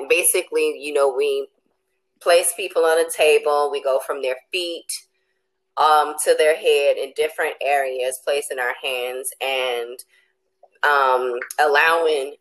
basically, 0.08 0.78
you 0.80 0.92
know, 0.92 1.14
we 1.14 1.48
place 2.20 2.52
people 2.56 2.84
on 2.84 2.98
a 2.98 3.08
table, 3.10 3.70
we 3.70 3.82
go 3.82 4.00
from 4.04 4.22
their 4.22 4.36
feet 4.50 4.86
um, 5.76 6.14
to 6.24 6.34
their 6.38 6.56
head 6.56 6.96
in 6.96 7.12
different 7.16 7.54
areas, 7.60 8.20
placing 8.24 8.58
our 8.58 8.74
hands 8.82 9.28
and 9.40 9.98
um, 10.82 11.38
allowing 11.60 12.36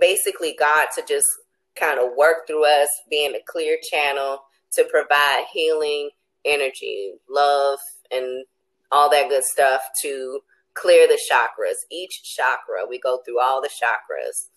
basically 0.00 0.54
God 0.58 0.86
to 0.94 1.02
just 1.08 1.26
kind 1.74 1.98
of 1.98 2.16
work 2.16 2.46
through 2.46 2.66
us, 2.66 2.88
being 3.10 3.34
a 3.34 3.40
clear 3.46 3.78
channel 3.90 4.42
to 4.74 4.84
provide 4.84 5.44
healing 5.52 6.10
energy, 6.44 7.12
love, 7.28 7.78
and 8.10 8.44
all 8.90 9.10
that 9.10 9.28
good 9.28 9.44
stuff 9.44 9.80
to 10.02 10.40
clear 10.74 11.06
the 11.08 11.18
chakras. 11.30 11.74
Each 11.90 12.22
chakra, 12.36 12.86
we 12.88 12.98
go 12.98 13.20
through 13.24 13.40
all 13.40 13.60
the 13.60 13.68
chakras. 13.68 14.48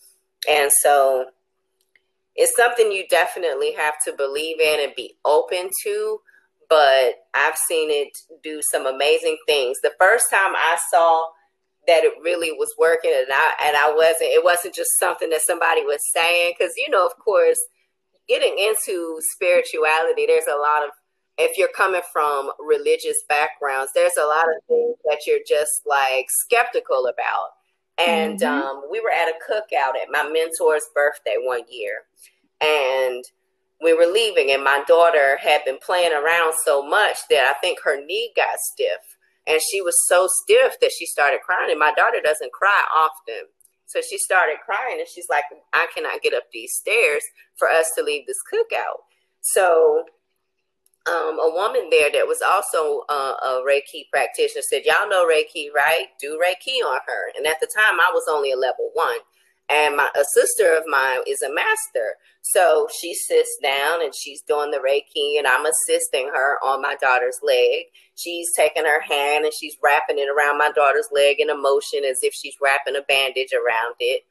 And 0.50 0.72
so 0.82 1.26
it's 2.36 2.56
something 2.56 2.92
you 2.92 3.06
definitely 3.10 3.74
have 3.74 3.96
to 4.06 4.14
believe 4.14 4.60
in 4.60 4.80
and 4.84 4.94
be 4.96 5.16
open 5.26 5.70
to 5.84 6.20
but 6.72 7.16
I've 7.34 7.58
seen 7.58 7.92
it 7.92 8.18
do 8.42 8.62
some 8.72 8.88
amazing 8.88 9.38
things. 9.46 9.80
The 9.84 9.92
first 10.00 10.30
time 10.32 10.56
I 10.56 10.78
saw 10.90 11.28
that 11.86 12.06
it 12.06 12.14
really 12.24 12.54
was 12.54 12.74
working 12.80 13.12
and 13.14 13.28
I 13.30 13.54
and 13.66 13.76
I 13.76 13.94
wasn't 13.94 14.32
it 14.32 14.44
wasn't 14.44 14.74
just 14.74 14.98
something 14.98 15.30
that 15.32 15.42
somebody 15.42 15.82
was 15.82 16.00
saying 16.14 16.54
cuz 16.60 16.72
you 16.78 16.90
know 16.90 17.06
of 17.06 17.18
course 17.18 17.60
getting 18.30 18.58
into 18.58 19.18
spirituality 19.34 20.28
there's 20.28 20.48
a 20.48 20.56
lot 20.56 20.86
of 20.86 20.92
if 21.40 21.58
you're 21.58 21.74
coming 21.76 22.04
from 22.14 22.52
religious 22.60 23.24
backgrounds 23.28 23.92
there's 23.96 24.16
a 24.16 24.26
lot 24.26 24.46
of 24.46 24.64
things 24.68 24.96
that 25.06 25.26
you're 25.26 25.44
just 25.46 25.82
like 25.88 26.28
skeptical 26.30 27.08
about 27.08 27.50
and 27.98 28.42
mm-hmm. 28.42 28.62
um, 28.62 28.84
we 28.92 29.00
were 29.00 29.10
at 29.10 29.28
a 29.28 29.34
cookout 29.50 29.98
at 30.00 30.12
my 30.12 30.22
mentor's 30.22 30.88
birthday 30.94 31.38
one 31.42 31.64
year 31.68 32.04
and 32.62 33.26
we 33.82 33.94
were 33.94 34.12
leaving 34.12 34.52
and 34.52 34.64
my 34.64 34.84
daughter 34.88 35.38
had 35.42 35.66
been 35.66 35.80
playing 35.84 36.14
around 36.14 36.54
so 36.66 36.86
much 36.86 37.18
that 37.30 37.54
I 37.56 37.60
think 37.60 37.80
her 37.84 38.04
knee 38.06 38.32
got 38.36 38.60
stiff. 38.74 39.18
And 39.48 39.60
she 39.72 39.82
was 39.82 39.96
so 40.08 40.28
stiff 40.44 40.80
that 40.82 40.92
she 40.98 41.06
started 41.08 41.40
crying. 41.44 41.72
And 41.72 41.80
my 41.80 41.92
daughter 41.94 42.20
doesn't 42.24 42.54
cry 42.54 42.84
often. 42.96 43.50
So 43.88 44.00
she 44.08 44.18
started 44.20 44.58
crying 44.64 45.00
and 45.00 45.08
she's 45.08 45.28
like, 45.30 45.44
I 45.74 45.88
cannot 45.94 46.22
get 46.22 46.34
up 46.34 46.44
these 46.54 46.72
stairs 46.74 47.24
for 47.58 47.68
us 47.68 47.92
to 47.98 48.04
leave 48.04 48.28
this 48.28 48.38
cookout. 48.54 49.02
So 49.42 50.06
um, 51.10 51.40
a 51.40 51.52
woman 51.52 51.90
there 51.90 52.12
that 52.12 52.28
was 52.28 52.42
also 52.46 53.02
uh, 53.10 53.34
a 53.44 53.64
Reiki 53.68 54.06
practitioner 54.12 54.62
said, 54.62 54.84
Y'all 54.86 55.10
know 55.10 55.26
Reiki, 55.26 55.74
right? 55.76 56.06
Do 56.20 56.40
Reiki 56.40 56.86
on 56.86 57.00
her. 57.08 57.34
And 57.36 57.48
at 57.48 57.60
the 57.60 57.68
time, 57.76 58.00
I 58.00 58.12
was 58.14 58.24
only 58.30 58.52
a 58.52 58.58
level 58.58 58.92
one 58.94 59.18
and 59.72 59.96
my 59.96 60.10
a 60.16 60.24
sister 60.34 60.76
of 60.76 60.84
mine 60.88 61.20
is 61.28 61.42
a 61.42 61.54
master. 61.54 62.16
So 62.42 62.88
she 63.00 63.14
sits 63.14 63.50
down 63.62 64.04
and 64.04 64.14
she's 64.14 64.42
doing 64.42 64.72
the 64.72 64.80
reiki 64.80 65.38
and 65.38 65.48
i'm 65.48 65.66
assisting 65.66 66.28
her 66.34 66.58
on 66.64 66.82
my 66.82 66.96
daughter's 67.02 67.40
leg. 67.44 67.86
She's 68.16 68.48
taking 68.56 68.86
her 68.86 69.02
hand 69.02 69.46
and 69.46 69.54
she's 69.54 69.78
wrapping 69.82 70.18
it 70.18 70.28
around 70.30 70.58
my 70.58 70.72
daughter's 70.76 71.08
leg 71.12 71.40
in 71.40 71.50
a 71.50 71.56
motion 71.56 72.04
as 72.04 72.20
if 72.22 72.34
she's 72.34 72.56
wrapping 72.62 72.96
a 72.96 73.02
bandage 73.08 73.54
around 73.54 73.96
it. 74.00 74.24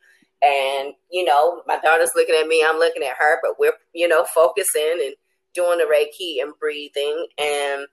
And 0.43 0.95
you 1.11 1.25
know 1.25 1.63
my 1.67 1.79
daughter's 1.79 2.13
looking 2.15 2.37
at 2.41 2.49
me 2.49 2.65
i'm 2.67 2.79
looking 2.79 3.03
at 3.03 3.17
her 3.19 3.39
but 3.43 3.59
we're 3.59 3.75
you 3.95 4.09
know 4.09 4.25
focusing 4.35 5.01
and 5.05 5.15
doing 5.55 5.79
the 5.79 5.85
reiki 5.85 6.43
and 6.43 6.53
breathing. 6.61 7.27
And 7.39 7.87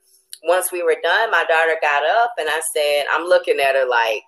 once 0.43 0.71
we 0.71 0.83
were 0.83 0.97
done 1.01 1.31
my 1.31 1.43
daughter 1.47 1.77
got 1.81 2.03
up 2.05 2.31
and 2.37 2.47
i 2.49 2.61
said 2.73 3.05
i'm 3.11 3.25
looking 3.25 3.59
at 3.59 3.75
her 3.75 3.87
like 3.89 4.23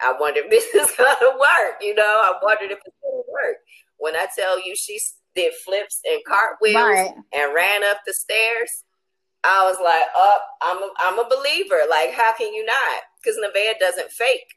I 0.00 0.14
wonder 0.18 0.40
if 0.44 0.50
this 0.50 0.64
is 0.74 0.96
gonna 0.96 1.38
work. 1.38 1.80
You 1.80 1.94
know, 1.94 2.02
I 2.02 2.34
wondered 2.42 2.70
if 2.70 2.78
it's 2.84 2.96
gonna 3.02 3.22
work. 3.28 3.56
When 3.98 4.14
I 4.16 4.26
tell 4.36 4.64
you 4.64 4.74
she 4.76 4.98
did 5.34 5.52
flips 5.64 6.00
and 6.04 6.20
cartwheels 6.26 6.76
right. 6.76 7.14
and 7.32 7.54
ran 7.54 7.84
up 7.84 7.98
the 8.06 8.14
stairs, 8.14 8.70
I 9.44 9.64
was 9.64 9.78
like, 9.82 10.02
"Up, 10.16 10.42
oh, 10.62 10.62
I'm 10.62 10.82
a, 10.82 10.90
I'm 11.00 11.26
a 11.26 11.28
believer. 11.28 11.80
Like, 11.88 12.12
how 12.12 12.32
can 12.32 12.52
you 12.52 12.64
not? 12.64 13.02
Because 13.22 13.38
Nevaeh 13.38 13.78
doesn't 13.78 14.10
fake. 14.10 14.54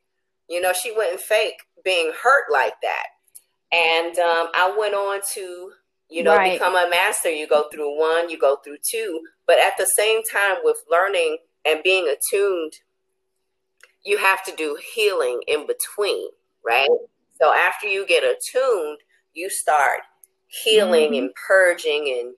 You 0.49 0.61
know, 0.61 0.73
she 0.73 0.91
wouldn't 0.91 1.21
fake 1.21 1.55
being 1.83 2.11
hurt 2.21 2.51
like 2.51 2.75
that. 2.81 3.05
And 3.71 4.17
um, 4.19 4.49
I 4.53 4.75
went 4.77 4.95
on 4.95 5.21
to, 5.35 5.71
you 6.09 6.23
know, 6.23 6.35
right. 6.35 6.53
become 6.53 6.75
a 6.75 6.89
master. 6.89 7.29
You 7.29 7.47
go 7.47 7.69
through 7.71 7.97
one, 7.97 8.29
you 8.29 8.37
go 8.37 8.57
through 8.63 8.77
two, 8.89 9.21
but 9.47 9.59
at 9.59 9.73
the 9.77 9.85
same 9.95 10.21
time, 10.31 10.57
with 10.63 10.77
learning 10.89 11.37
and 11.65 11.83
being 11.83 12.07
attuned 12.07 12.73
you 14.03 14.17
have 14.17 14.43
to 14.45 14.55
do 14.55 14.77
healing 14.93 15.41
in 15.47 15.67
between, 15.67 16.29
right? 16.65 16.89
So 17.39 17.53
after 17.53 17.87
you 17.87 18.05
get 18.05 18.23
attuned, 18.23 18.99
you 19.33 19.49
start 19.49 20.01
healing 20.63 21.11
mm-hmm. 21.11 21.25
and 21.25 21.29
purging 21.47 22.17
and 22.19 22.33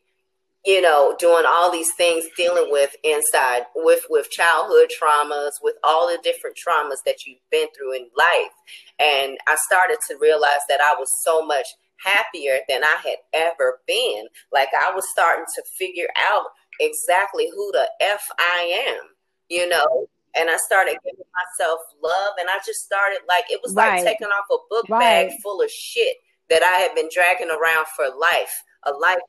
you 0.66 0.80
know 0.82 1.16
doing 1.20 1.43
all 1.47 1.72
these 1.72 1.91
things 1.97 2.26
dealing 2.38 2.68
with 2.70 2.95
inside 3.03 3.64
with 3.76 4.01
with 4.07 4.30
childhood 4.30 4.88
traumas 4.88 5.53
with 5.64 5.74
all 5.84 6.07
the 6.07 6.20
different 6.24 6.55
traumas 6.55 7.03
that 7.07 7.26
you've 7.26 7.41
been 7.49 7.68
through 7.76 7.95
in 7.95 8.07
life 8.16 8.53
and 8.99 9.39
i 9.47 9.55
started 9.55 9.97
to 10.07 10.16
realize 10.22 10.61
that 10.70 10.80
i 10.80 10.95
was 10.97 11.09
so 11.24 11.43
much 11.43 11.66
happier 12.05 12.59
than 12.70 12.84
i 12.84 12.97
had 13.03 13.18
ever 13.34 13.80
been 13.88 14.26
like 14.53 14.70
i 14.80 14.93
was 14.93 15.03
starting 15.11 15.45
to 15.55 15.64
figure 15.78 16.07
out 16.32 16.45
exactly 16.80 17.49
who 17.53 17.72
the 17.72 17.89
f 17.99 18.22
i 18.38 18.86
am 18.88 19.09
you 19.49 19.68
know. 19.70 20.09
And 20.36 20.50
I 20.50 20.58
started 20.58 20.98
giving 21.04 21.26
myself 21.34 21.80
love, 22.02 22.34
and 22.40 22.50
I 22.50 22.58
just 22.66 22.82
started 22.86 23.20
like 23.28 23.46
it 23.50 23.62
was 23.64 23.74
Right. 23.76 24.04
like 24.04 24.06
taking 24.06 24.28
off 24.28 24.46
a 24.52 24.58
book 24.70 24.86
Right. 24.90 25.30
bag 25.30 25.42
full 25.42 25.62
of 25.62 25.70
shit 25.70 26.18
that 26.50 26.64
I 26.64 26.80
had 26.80 26.96
been 26.96 27.10
dragging 27.14 27.50
around 27.50 27.86
for 27.96 28.06
life, 28.10 28.64
a 28.84 28.92
life, 28.94 29.20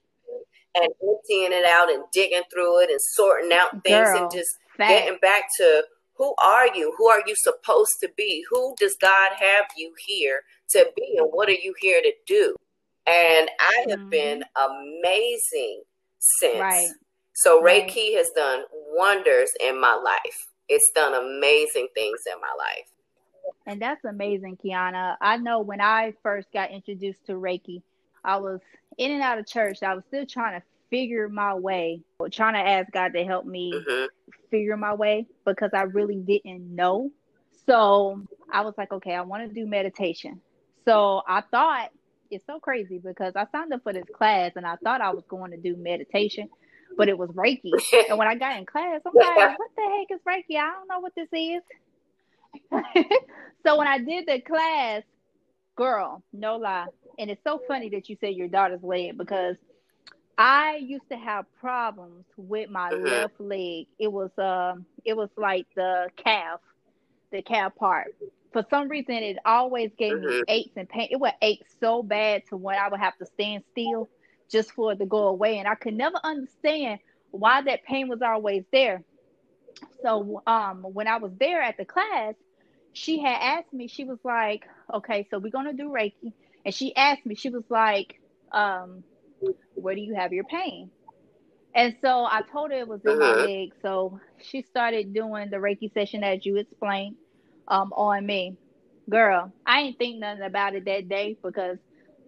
and 0.75 0.89
emptying 1.03 1.53
it 1.53 1.65
out 1.67 1.91
and 1.91 2.05
digging 2.13 2.43
through 2.53 2.81
it 2.81 2.91
and 2.91 3.01
sorting 3.01 3.53
out 3.53 3.83
things 3.85 4.09
Girl, 4.09 4.23
and 4.23 4.33
just 4.33 4.57
Fact. 4.77 4.91
getting 4.91 5.19
back 5.21 5.45
to 5.59 5.85
who 6.17 6.35
are 6.43 6.75
you? 6.75 6.95
Who 6.97 7.09
are 7.09 7.23
you 7.27 7.35
supposed 7.37 7.93
to 8.01 8.09
be? 8.17 8.45
Who 8.51 8.75
does 8.79 8.97
God 9.01 9.33
have 9.39 9.67
you 9.77 9.93
here 10.07 10.43
to 10.71 10.91
be? 10.97 11.17
And 11.19 11.29
what 11.31 11.49
are 11.49 11.53
you 11.53 11.75
here 11.81 12.01
to 12.03 12.13
do? 12.27 12.57
And 13.07 13.51
I 13.61 13.85
have 13.91 14.01
Mhm. 14.01 14.11
been 14.11 14.45
amazing 14.57 15.83
since. 16.19 16.61
Right. 16.61 16.89
So 17.35 17.61
Right. 17.61 17.87
Reiki 17.89 18.17
has 18.17 18.31
done 18.31 18.65
wonders 18.73 19.53
in 19.61 19.79
my 19.81 19.95
life. 19.95 20.47
It's 20.69 20.91
done 20.95 21.15
amazing 21.15 21.89
things 21.95 22.21
in 22.27 22.41
my 22.41 22.55
life. 22.59 22.89
And 23.67 23.81
that's 23.81 24.05
amazing, 24.05 24.59
Quiana. 24.65 25.17
I 25.21 25.37
know 25.39 25.61
when 25.61 25.81
I 25.81 26.15
first 26.23 26.49
got 26.53 26.71
introduced 26.71 27.27
to 27.27 27.33
Reiki, 27.33 27.83
I 28.25 28.39
was 28.39 28.61
in 28.99 29.13
and 29.13 29.23
out 29.23 29.39
of 29.39 29.47
church. 29.47 29.83
I 29.83 29.95
was 29.95 30.05
still 30.09 30.27
trying 30.27 30.61
to 30.61 30.67
figure 30.91 31.29
my 31.29 31.55
way, 31.55 32.03
trying 32.33 32.55
to 32.55 32.61
ask 32.71 32.91
God 32.93 33.13
to 33.15 33.25
help 33.25 33.47
me 33.47 33.73
hmm 33.87 34.07
figure 34.51 34.77
my 34.77 34.95
way 34.95 35.27
because 35.45 35.71
I 35.75 35.83
really 35.83 36.17
didn't 36.17 36.75
know. 36.75 37.11
So 37.67 38.23
I 38.53 38.63
was 38.63 38.75
like, 38.79 38.93
okay, 38.93 39.15
I 39.15 39.23
want 39.23 39.49
to 39.49 39.55
do 39.55 39.67
meditation. 39.67 40.41
So 40.85 41.23
I 41.27 41.43
thought 41.51 41.91
it's 42.31 42.47
so 42.47 42.59
crazy 42.61 42.99
because 42.99 43.35
I 43.37 43.47
signed 43.53 43.73
up 43.73 43.83
for 43.83 43.93
this 43.93 44.05
class 44.15 44.53
and 44.57 44.67
I 44.67 44.77
thought 44.85 45.01
I 45.01 45.11
was 45.11 45.25
going 45.29 45.51
to 45.53 45.57
do 45.57 45.77
meditation, 45.77 46.49
but 46.97 47.09
it 47.09 47.19
was 47.19 47.31
Reiki. 47.31 47.73
And 48.09 48.19
when 48.19 48.29
I 48.29 48.35
got 48.37 48.59
in 48.59 48.67
class, 48.67 49.01
I'm 49.07 49.13
like, 49.15 49.59
what 49.59 49.71
the 49.77 49.83
heck 49.83 50.17
is 50.17 50.21
Reiki? 50.27 50.59
I 50.59 50.73
don't 50.73 50.89
know 50.89 51.01
what 51.01 51.15
this 51.17 51.29
is. 51.33 51.63
so 53.67 53.79
when 53.79 53.87
I 53.87 53.99
did 53.99 54.27
the 54.27 54.41
class, 54.41 55.03
girl, 55.77 56.23
no 56.33 56.57
lie. 56.57 56.87
And 57.19 57.31
it's 57.31 57.43
so 57.45 57.61
funny 57.69 57.91
that 57.91 58.09
you 58.09 58.17
said 58.21 58.35
your 58.35 58.49
daughter's 58.49 58.83
leg 58.83 59.17
because 59.19 59.57
I 60.37 60.77
used 60.77 61.09
to 61.11 61.17
have 61.17 61.47
problems 61.61 62.25
with 62.37 62.71
my 62.71 62.91
Mhm. 62.93 63.11
left 63.11 63.41
leg. 63.41 63.87
It 63.99 64.11
was 64.13 64.31
um 64.39 64.87
it 65.05 65.17
was 65.17 65.31
like 65.37 65.67
the 65.77 66.11
calf, 66.17 66.61
the 67.31 67.43
calf 67.43 67.75
part. 67.77 68.09
For 68.53 68.65
some 68.71 68.89
reason 68.89 69.15
it 69.17 69.39
always 69.45 69.91
gave 69.99 70.21
me 70.21 70.27
Mhm. 70.27 70.45
aches 70.49 70.77
and 70.77 70.89
pain. 70.89 71.09
It 71.11 71.21
would 71.21 71.35
ache 71.43 71.65
so 71.81 72.03
bad 72.03 72.47
to 72.49 72.57
when 72.57 72.79
I 72.79 72.89
would 72.89 73.01
have 73.01 73.17
to 73.19 73.27
stand 73.27 73.65
still 73.73 74.09
just 74.51 74.73
for 74.73 74.93
it 74.93 74.99
to 74.99 75.07
go 75.07 75.29
away. 75.29 75.59
And 75.59 75.69
I 75.69 75.75
could 75.75 75.95
never 75.95 76.19
understand 76.25 77.01
why 77.31 77.63
that 77.63 77.85
pain 77.85 78.09
was 78.09 78.21
always 78.23 78.65
there. 78.73 79.05
So 80.03 80.43
um 80.47 80.83
when 80.83 81.09
I 81.09 81.19
was 81.19 81.33
there 81.39 81.63
at 81.63 81.77
the 81.77 81.85
class, 81.85 82.35
she 82.93 83.21
had 83.21 83.39
asked 83.41 83.73
me, 83.73 83.89
she 83.89 84.05
was 84.05 84.19
like, 84.25 84.63
Okay, 84.95 85.27
so 85.31 85.39
we're 85.39 85.51
gonna 85.51 85.75
do 85.75 85.89
Reiki. 85.91 86.33
And 86.65 86.75
she 86.75 86.95
asked 86.97 87.27
me, 87.27 87.35
she 87.35 87.51
was 87.51 87.65
like, 87.71 88.15
um, 88.53 89.05
where 89.75 89.95
do 89.95 90.01
you 90.01 90.15
have 90.15 90.33
your 90.33 90.45
pain? 90.45 90.91
And 91.75 91.95
so 92.01 92.25
I 92.25 92.43
told 92.51 92.71
her 92.71 92.79
it 92.79 92.89
was 92.89 93.05
in 93.05 93.19
my 93.19 93.35
Mhm. 93.35 93.37
leg. 93.37 93.71
So 93.83 94.19
she 94.43 94.63
started 94.63 95.13
doing 95.15 95.51
the 95.51 95.57
Reiki 95.59 95.93
session 95.93 96.23
as 96.25 96.45
you 96.45 96.57
explained 96.57 97.17
um, 97.69 97.93
on 97.93 98.25
me. 98.27 98.57
Girl, 99.11 99.53
I 99.67 99.81
ain't 99.81 99.99
think 99.99 100.19
nothing 100.21 100.45
about 100.45 100.75
it 100.75 100.85
that 100.87 101.09
day 101.09 101.37
because 101.43 101.79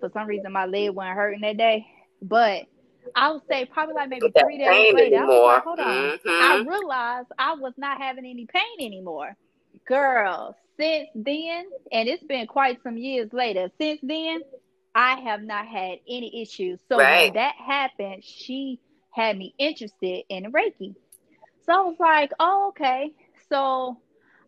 for 0.00 0.10
some 0.12 0.26
reason 0.28 0.52
my 0.52 0.66
leg 0.66 0.90
wasn't 0.90 1.16
hurting 1.16 1.40
that 1.42 1.56
day. 1.56 1.86
But 2.22 2.64
I 3.14 3.32
would 3.32 3.42
say 3.50 3.66
probably 3.66 3.94
like 3.94 4.08
maybe 4.08 4.34
three 4.38 4.58
days 4.58 4.88
later, 4.90 5.16
I 5.18 5.28
was 5.30 5.42
like, 5.44 5.62
hold 5.62 5.78
on. 5.80 6.12
I 6.38 6.54
Mhm. 6.54 6.66
realized 6.66 7.28
I 7.38 7.54
was 7.54 7.72
not 7.76 8.00
having 8.00 8.26
any 8.26 8.46
pain 8.46 8.86
anymore. 8.86 9.36
Girl, 9.86 10.56
since 10.78 11.08
then, 11.14 11.66
and 11.92 12.08
it's 12.08 12.22
been 12.24 12.46
quite 12.46 12.82
some 12.82 12.96
years 12.96 13.32
later, 13.32 13.70
since 13.78 14.00
then, 14.02 14.42
I 14.94 15.20
have 15.20 15.42
not 15.42 15.66
had 15.66 15.98
any 16.08 16.42
issues. 16.42 16.80
So 16.88 17.04
when 17.04 17.32
that 17.34 17.54
happened, 17.56 18.24
she 18.24 18.80
had 19.10 19.36
me 19.38 19.54
interested 19.58 20.24
in 20.28 20.52
Reiki. 20.52 20.94
So 21.62 21.72
I 21.72 21.82
was 21.84 21.96
like, 21.98 22.32
oh, 22.38 22.68
okay. 22.70 23.12
So 23.48 24.00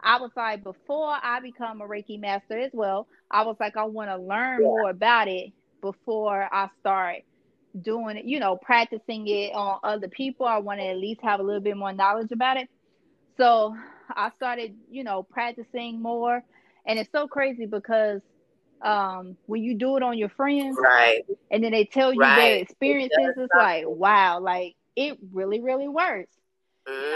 I 0.03 0.21
was 0.21 0.31
like, 0.37 0.63
before 0.65 1.15
I 1.23 1.41
become 1.41 1.81
a 1.81 1.87
Reiki 1.87 2.21
master 2.21 2.59
as 2.59 2.71
well, 2.73 3.09
I 3.31 3.43
was 3.45 3.57
like, 3.61 3.77
I 3.77 3.85
want 3.85 4.11
to 4.11 4.17
learn 4.17 4.63
Yeah. 4.63 4.67
more 4.67 4.91
about 4.91 5.29
it 5.29 5.53
before 5.83 6.49
I 6.53 6.69
start 6.81 7.19
doing 7.81 8.17
it, 8.17 8.25
you 8.25 8.39
know, 8.41 8.57
practicing 8.57 9.27
it 9.29 9.53
on 9.55 9.79
other 9.83 10.09
people. 10.09 10.47
I 10.47 10.59
want 10.59 10.81
to 10.81 10.87
at 10.87 10.97
least 10.99 11.21
have 11.23 11.41
a 11.41 11.43
little 11.43 11.61
bit 11.63 11.77
more 11.77 11.93
knowledge 11.93 12.33
about 12.33 12.57
it. 12.57 12.69
So 13.37 13.75
I 14.15 14.31
started, 14.31 14.77
you 14.91 15.05
know, 15.05 15.23
practicing 15.23 16.01
more. 16.03 16.43
And 16.87 16.99
it's 16.99 17.11
so 17.13 17.27
crazy 17.29 17.67
because 17.67 18.21
um, 18.85 19.37
when 19.47 19.63
you 19.63 19.77
do 19.77 19.97
it 19.97 20.03
on 20.03 20.19
your 20.19 20.29
friends 20.31 20.81
Right. 20.83 21.23
and 21.51 21.63
then 21.63 21.73
they 21.73 21.85
tell 21.85 22.13
you 22.13 22.33
their 22.33 22.55
Right. 22.55 22.61
experiences, 22.61 23.35
it's 23.37 23.55
like, 23.55 23.85
wow, 23.87 24.41
like 24.41 24.75
it 24.97 25.19
really, 25.33 25.61
really 25.61 25.89
works. 25.89 26.35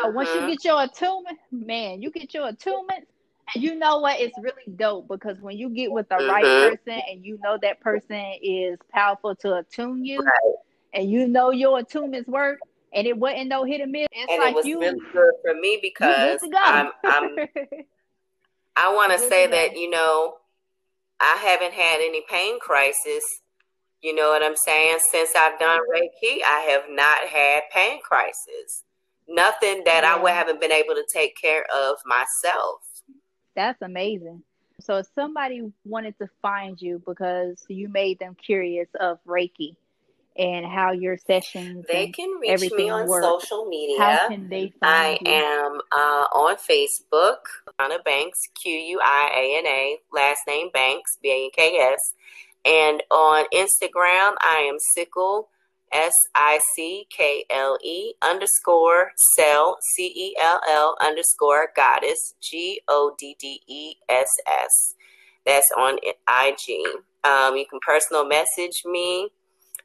Know, 0.03 0.09
once 0.11 0.35
you 0.35 0.43
Mhm. 0.43 0.45
get 0.45 0.65
your 0.65 0.83
attunement, 0.83 1.39
man, 1.51 2.03
you 2.03 2.11
get 2.11 2.35
your 2.35 2.49
attunement, 2.49 3.09
you 3.55 3.75
know 3.77 3.99
what? 3.99 4.21
It's 4.21 4.37
really 4.39 4.63
dope 4.77 5.09
because 5.09 5.39
when 5.41 5.57
you 5.57 5.69
get 5.71 5.93
with 5.93 6.09
the 6.09 6.17
right 6.19 6.45
Mhm. 6.45 6.71
person 6.71 7.03
and 7.11 7.25
you 7.25 7.39
know 7.43 7.59
that 7.63 7.81
person 7.81 8.35
is 8.43 8.79
powerful 8.91 9.35
to 9.37 9.57
attune 9.57 10.05
you, 10.05 10.23
Right. 10.23 10.55
and 10.95 11.11
you 11.11 11.27
know 11.29 11.51
your 11.51 11.81
attunements 11.83 12.29
work, 12.29 12.61
and 12.93 13.07
it 13.07 13.17
wasn't 13.17 13.49
no 13.49 13.65
hit 13.65 13.81
or 13.81 13.87
miss. 13.87 14.07
It's 14.13 14.31
And 14.33 14.41
like 14.41 14.53
it 14.53 14.57
was 14.57 14.67
you, 14.67 14.81
really 14.81 15.01
good 15.13 15.35
for 15.43 15.55
me 15.55 15.79
because. 15.83 16.41
I'm 16.55 16.91
I'm 17.05 17.49
I 18.75 18.95
want 18.95 19.13
to 19.13 19.19
say 19.19 19.47
that 19.49 19.77
you 19.77 19.91
know 19.91 20.39
I 21.21 21.37
haven't 21.37 21.73
had 21.75 22.01
any 22.01 22.23
pain 22.29 22.59
crisis. 22.59 23.23
You 24.03 24.15
know 24.15 24.31
what 24.31 24.43
I'm 24.43 24.57
saying? 24.57 24.99
Since 25.11 25.31
I've 25.37 25.59
done 25.61 25.81
Reiki, 25.95 26.43
I 26.45 26.61
have 26.71 26.85
not 26.89 27.29
had 27.29 27.63
pain 27.73 28.01
crisis. 28.03 28.85
Nothing 29.29 29.85
that 29.85 30.05
I 30.05 30.17
would 30.21 30.29
Yeah. 30.31 30.35
haven't 30.39 30.61
been 30.61 30.73
able 30.73 30.95
to 30.95 31.05
take 31.13 31.37
care 31.37 31.65
of 31.73 31.99
myself. 32.05 32.81
That's 33.55 33.81
amazing. 33.83 34.43
So 34.81 34.97
if 34.99 35.07
somebody 35.15 35.73
wanted 35.85 36.19
to 36.19 36.29
find 36.41 36.81
you 36.81 37.03
because 37.07 37.65
you 37.69 37.89
made 37.89 38.19
them 38.19 38.35
curious 38.35 38.89
of 38.99 39.19
Reiki 39.27 39.77
and 40.37 40.65
how 40.67 40.93
your 40.93 41.19
sessions 41.19 41.85
They 41.89 42.09
can 42.09 42.39
reach 42.41 42.73
me 42.73 42.89
on 42.89 43.07
work, 43.07 43.23
social 43.23 43.59
how 43.59 43.69
media. 43.69 44.25
can 44.29 44.49
they 44.49 44.73
I 44.83 45.19
find 45.19 45.29
you? 45.29 45.33
am 45.35 45.81
uh, 45.93 46.27
on 46.35 46.57
Facebook, 46.57 47.37
Quiana 47.79 48.03
Banks, 48.05 48.49
Q 48.61 48.73
U 48.73 49.01
I 49.03 49.31
A 49.35 49.59
N 49.59 49.67
A, 49.67 49.99
last 50.13 50.41
name 50.49 50.71
Banks, 50.73 51.19
B 51.23 51.31
A 51.31 51.45
N 51.45 51.51
K 51.55 51.77
S. 51.93 52.15
And 52.65 53.03
on 53.11 53.45
Instagram, 53.53 54.35
I 54.41 54.67
am 54.69 54.79
Sickle, 54.79 55.49
S 55.93 56.13
I 56.35 56.61
C 56.75 57.07
K 57.11 57.45
L 57.51 57.79
E 57.85 58.15
underscore 58.23 59.13
cell, 59.37 59.77
C 59.95 60.07
E 60.07 60.37
L 60.41 60.61
L 60.69 60.97
underscore 61.01 61.69
goddess, 61.77 62.35
G 62.41 62.81
O 62.89 63.15
D 63.19 63.37
D 63.39 63.61
E 63.69 63.95
S 64.09 64.29
S. 64.47 64.95
That's 65.45 65.71
on 65.77 65.99
IG. 66.05 67.03
Um, 67.25 67.57
you 67.57 67.67
can 67.69 67.81
personal 67.87 68.27
message 68.27 68.83
me. 68.85 69.31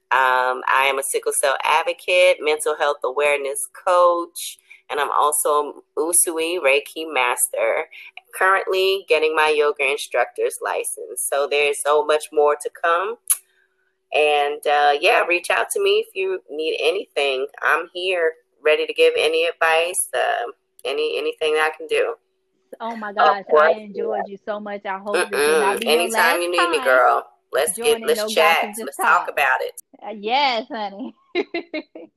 Um, 0.10 0.64
I 0.70 0.86
am 0.86 1.00
a 1.00 1.04
sickle 1.12 1.34
cell 1.42 1.58
advocate, 1.64 2.38
mental 2.40 2.78
health 2.78 2.98
awareness 3.04 3.60
coach, 3.86 4.58
and 4.90 5.00
I'm 5.00 5.12
also 5.12 5.84
Usui 5.98 6.60
Reiki 6.60 7.06
master. 7.12 7.90
Currently 8.38 9.06
getting 9.10 9.36
my 9.36 9.54
yoga 9.56 9.92
instructor's 9.92 10.56
license. 10.64 11.28
So 11.30 11.48
there's 11.50 11.78
so 11.84 12.06
much 12.06 12.26
more 12.32 12.56
to 12.56 12.70
come. 12.82 13.18
And 14.14 14.66
uh, 14.66 14.94
yeah, 15.00 15.22
reach 15.26 15.50
out 15.50 15.70
to 15.72 15.84
me 15.84 16.06
if 16.08 16.16
you 16.16 16.42
need 16.50 16.78
anything. 16.82 17.48
I'm 17.62 17.88
here, 17.94 18.34
ready 18.64 18.88
to 18.88 18.94
give 18.94 19.14
any 19.18 19.48
advice, 19.48 20.08
uh, 20.16 20.52
any 20.86 21.18
anything 21.18 21.54
I 21.56 21.72
can 21.78 21.88
do. 21.88 22.16
Oh 22.80 22.96
my 22.96 23.14
gosh. 23.14 23.44
I 23.52 23.72
enjoyed 23.72 24.28
you 24.28 24.38
so 24.46 24.60
much. 24.60 24.86
I 24.86 24.98
hope 25.00 25.30
this 25.30 25.40
will 25.40 25.60
not 25.60 25.80
be 25.80 25.88
your 25.88 26.00
Anytime 26.00 26.12
last 26.14 26.42
you 26.42 26.52
need 26.52 26.70
me, 26.70 26.84
girl. 26.84 27.28
Let's 27.52 27.78
get 27.78 28.02
let's 28.02 28.20
No 28.22 28.28
chat. 28.28 28.76
Let's 28.78 28.98
Talk. 28.98 29.28
talk 29.28 29.30
about 29.32 29.62
it. 29.62 29.82
Uh, 30.06 30.10
yes, 30.12 30.68
honey. 30.70 31.16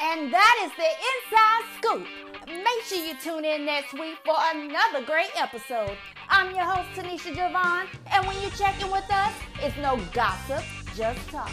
And 0.00 0.32
that 0.32 0.60
is 0.64 0.72
the 0.76 0.90
inside 1.10 1.62
scoop. 1.78 2.06
Make 2.48 2.82
sure 2.84 2.98
you 2.98 3.14
tune 3.22 3.44
in 3.44 3.64
next 3.64 3.92
week 3.94 4.16
for 4.24 4.34
another 4.54 5.04
great 5.06 5.30
episode. 5.40 5.96
I'm 6.28 6.54
your 6.54 6.64
host, 6.64 6.88
Tenisha 6.98 7.34
Javon, 7.34 7.86
and 8.12 8.26
when 8.26 8.40
you 8.42 8.50
check 8.50 8.80
in 8.82 8.90
with 8.90 9.08
us, 9.10 9.32
it's 9.60 9.76
no 9.76 10.00
gossip, 10.12 10.64
just 10.96 11.28
talk. 11.30 11.50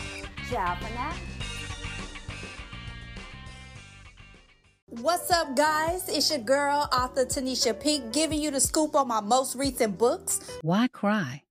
Ciao 0.50 0.76
for 0.76 0.94
now. 0.96 1.14
What's 4.88 5.32
up, 5.32 5.56
guys? 5.56 6.10
It's 6.10 6.30
your 6.32 6.40
girl, 6.40 6.90
author 6.92 7.26
Tenisha 7.26 7.80
Peak, 7.80 8.12
giving 8.12 8.42
you 8.42 8.52
the 8.52 8.60
scoop 8.60 8.96
on 8.96 9.08
my 9.08 9.22
most 9.22 9.56
recent 9.56 9.98
books. 9.98 10.60
Why 10.62 10.88
cry? 10.88 11.44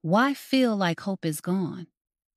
Why 0.00 0.32
feel 0.32 0.76
like 0.76 1.00
hope 1.00 1.26
is 1.26 1.40
gone? 1.42 1.88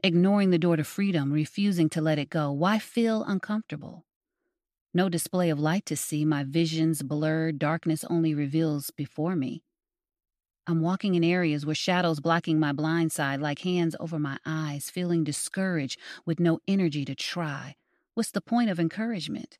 Ignoring 0.06 0.49
the 0.49 0.60
door 0.60 0.76
to 0.76 0.84
freedom, 0.84 1.32
refusing 1.32 1.88
to 1.91 2.01
let 2.01 2.20
it 2.20 2.30
go. 2.30 2.51
Why 2.51 2.78
feel 2.78 3.24
uncomfortable? 3.24 4.06
No 4.93 5.08
display 5.08 5.49
of 5.49 5.62
light 5.62 5.86
to 5.86 5.95
see, 5.95 6.26
my 6.26 6.43
vision's 6.43 7.01
blurred, 7.01 7.58
darkness 7.58 8.04
only 8.10 8.34
reveals 8.34 8.91
before 8.91 9.34
me. 9.38 9.64
I'm 10.68 10.82
walking 10.82 11.16
in 11.16 11.24
areas 11.24 11.66
where 11.66 11.74
shadows 11.74 12.20
blocking 12.20 12.60
my 12.60 12.74
blind 12.74 13.14
side 13.14 13.39
like 13.39 13.60
hands 13.60 13.95
over 13.97 14.20
my 14.20 14.39
eyes, 14.45 14.89
feeling 14.89 15.24
discouraged 15.24 15.97
with 16.26 16.38
no 16.38 16.60
energy 16.68 17.06
to 17.06 17.16
try. 17.16 17.76
What's 18.14 18.32
the 18.32 18.41
point 18.41 18.70
of 18.70 18.82
encouragement? 18.82 19.58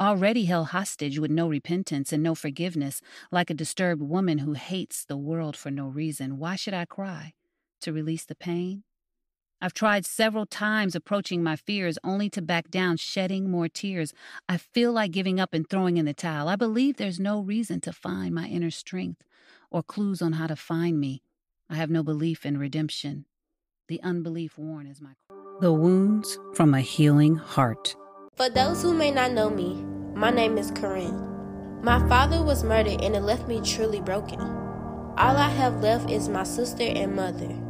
Already 0.00 0.44
held 0.44 0.68
hostage 0.68 1.18
with 1.18 1.32
no 1.32 1.48
repentance 1.48 2.12
and 2.12 2.22
no 2.22 2.36
forgiveness, 2.36 3.00
like 3.32 3.50
a 3.50 3.54
disturbed 3.54 4.02
woman 4.02 4.38
who 4.38 4.52
hates 4.52 5.04
the 5.04 5.16
world 5.16 5.56
for 5.56 5.72
no 5.72 5.88
reason, 5.88 6.38
why 6.38 6.54
should 6.54 6.74
I 6.74 6.84
cry? 6.84 7.32
To 7.80 7.92
release 7.92 8.24
the 8.24 8.36
pain? 8.36 8.84
I've 9.60 9.74
tried 9.74 10.04
several 10.04 10.46
times 10.46 10.94
approaching 10.94 11.42
my 11.42 11.56
fears 11.56 11.98
only 12.04 12.28
to 12.30 12.42
back 12.42 12.70
down, 12.70 12.96
shedding 12.98 13.50
more 13.50 13.68
tears. 13.68 14.12
I 14.48 14.56
feel 14.58 14.92
like 14.92 15.10
giving 15.10 15.40
up 15.40 15.54
and 15.54 15.68
throwing 15.68 15.96
in 15.96 16.04
the 16.04 16.14
towel. 16.14 16.48
I 16.48 16.56
believe 16.56 16.96
there's 16.96 17.20
no 17.20 17.40
reason 17.40 17.80
to 17.82 17.92
find 17.92 18.34
my 18.34 18.46
inner 18.46 18.70
strength 18.70 19.22
or 19.70 19.82
clues 19.82 20.20
on 20.20 20.32
how 20.34 20.46
to 20.46 20.56
find 20.56 21.00
me. 21.00 21.22
I 21.70 21.76
have 21.76 21.90
no 21.90 22.02
belief 22.02 22.44
in 22.44 22.58
redemption. 22.58 23.24
The 23.88 24.02
unbelief 24.02 24.58
worn 24.58 24.86
is 24.86 25.00
my. 25.00 25.10
The 25.60 25.72
wounds 25.72 26.38
from 26.54 26.74
a 26.74 26.80
healing 26.80 27.36
heart. 27.36 27.96
For 28.36 28.50
those 28.50 28.82
who 28.82 28.92
may 28.92 29.10
not 29.10 29.32
know 29.32 29.48
me, 29.48 29.82
my 30.14 30.30
name 30.30 30.58
is 30.58 30.70
Corinne. 30.70 31.80
My 31.82 32.06
father 32.08 32.42
was 32.42 32.64
murdered 32.64 33.00
and 33.02 33.14
it 33.14 33.22
left 33.22 33.46
me 33.46 33.60
truly 33.60 34.00
broken. 34.00 34.40
All 34.40 35.36
I 35.36 35.48
have 35.48 35.80
left 35.82 36.10
is 36.10 36.28
my 36.28 36.42
sister 36.42 36.82
and 36.82 37.14
mother. 37.14 37.63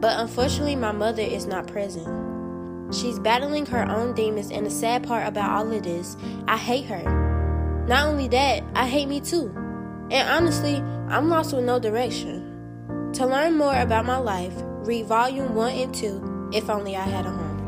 But 0.00 0.20
unfortunately, 0.20 0.76
my 0.76 0.92
mother 0.92 1.22
is 1.22 1.46
not 1.46 1.66
present. 1.66 2.06
She's 2.94 3.18
battling 3.18 3.66
her 3.66 3.86
own 3.88 4.14
demons, 4.14 4.50
and 4.50 4.64
the 4.64 4.70
sad 4.70 5.06
part 5.06 5.26
about 5.26 5.50
all 5.50 5.72
of 5.72 5.82
this, 5.82 6.16
I 6.46 6.56
hate 6.56 6.86
her. 6.86 7.84
Not 7.88 8.06
only 8.06 8.28
that, 8.28 8.62
I 8.74 8.86
hate 8.86 9.08
me 9.08 9.20
too. 9.20 9.52
And 10.10 10.28
honestly, 10.28 10.76
I'm 11.08 11.28
lost 11.28 11.54
with 11.54 11.64
no 11.64 11.78
direction. 11.78 13.10
To 13.14 13.26
learn 13.26 13.56
more 13.56 13.78
about 13.78 14.06
my 14.06 14.18
life, 14.18 14.54
read 14.56 15.06
volume 15.06 15.54
1 15.54 15.72
and 15.72 15.94
2, 15.94 16.50
If 16.52 16.70
Only 16.70 16.96
I 16.96 17.02
Had 17.02 17.26
a 17.26 17.30
Home. 17.30 17.58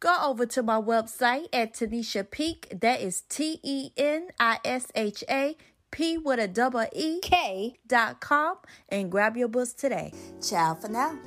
Go 0.00 0.16
over 0.22 0.46
to 0.46 0.62
my 0.62 0.80
website 0.80 1.46
at 1.52 1.74
Tenisha 1.74 2.30
Peak. 2.30 2.72
That 2.80 3.00
is 3.00 3.22
T 3.22 3.60
E 3.62 3.90
N 3.96 4.28
I 4.38 4.58
S 4.64 4.86
H 4.94 5.24
A 5.28 5.56
P 5.90 6.18
with 6.18 6.38
a 6.38 6.48
double 6.48 6.86
E 6.92 7.20
K 7.20 7.74
dot 7.86 8.20
com 8.20 8.56
and 8.88 9.10
grab 9.10 9.36
your 9.36 9.48
books 9.48 9.72
today. 9.72 10.12
Ciao 10.40 10.74
for 10.74 10.88
now. 10.88 11.18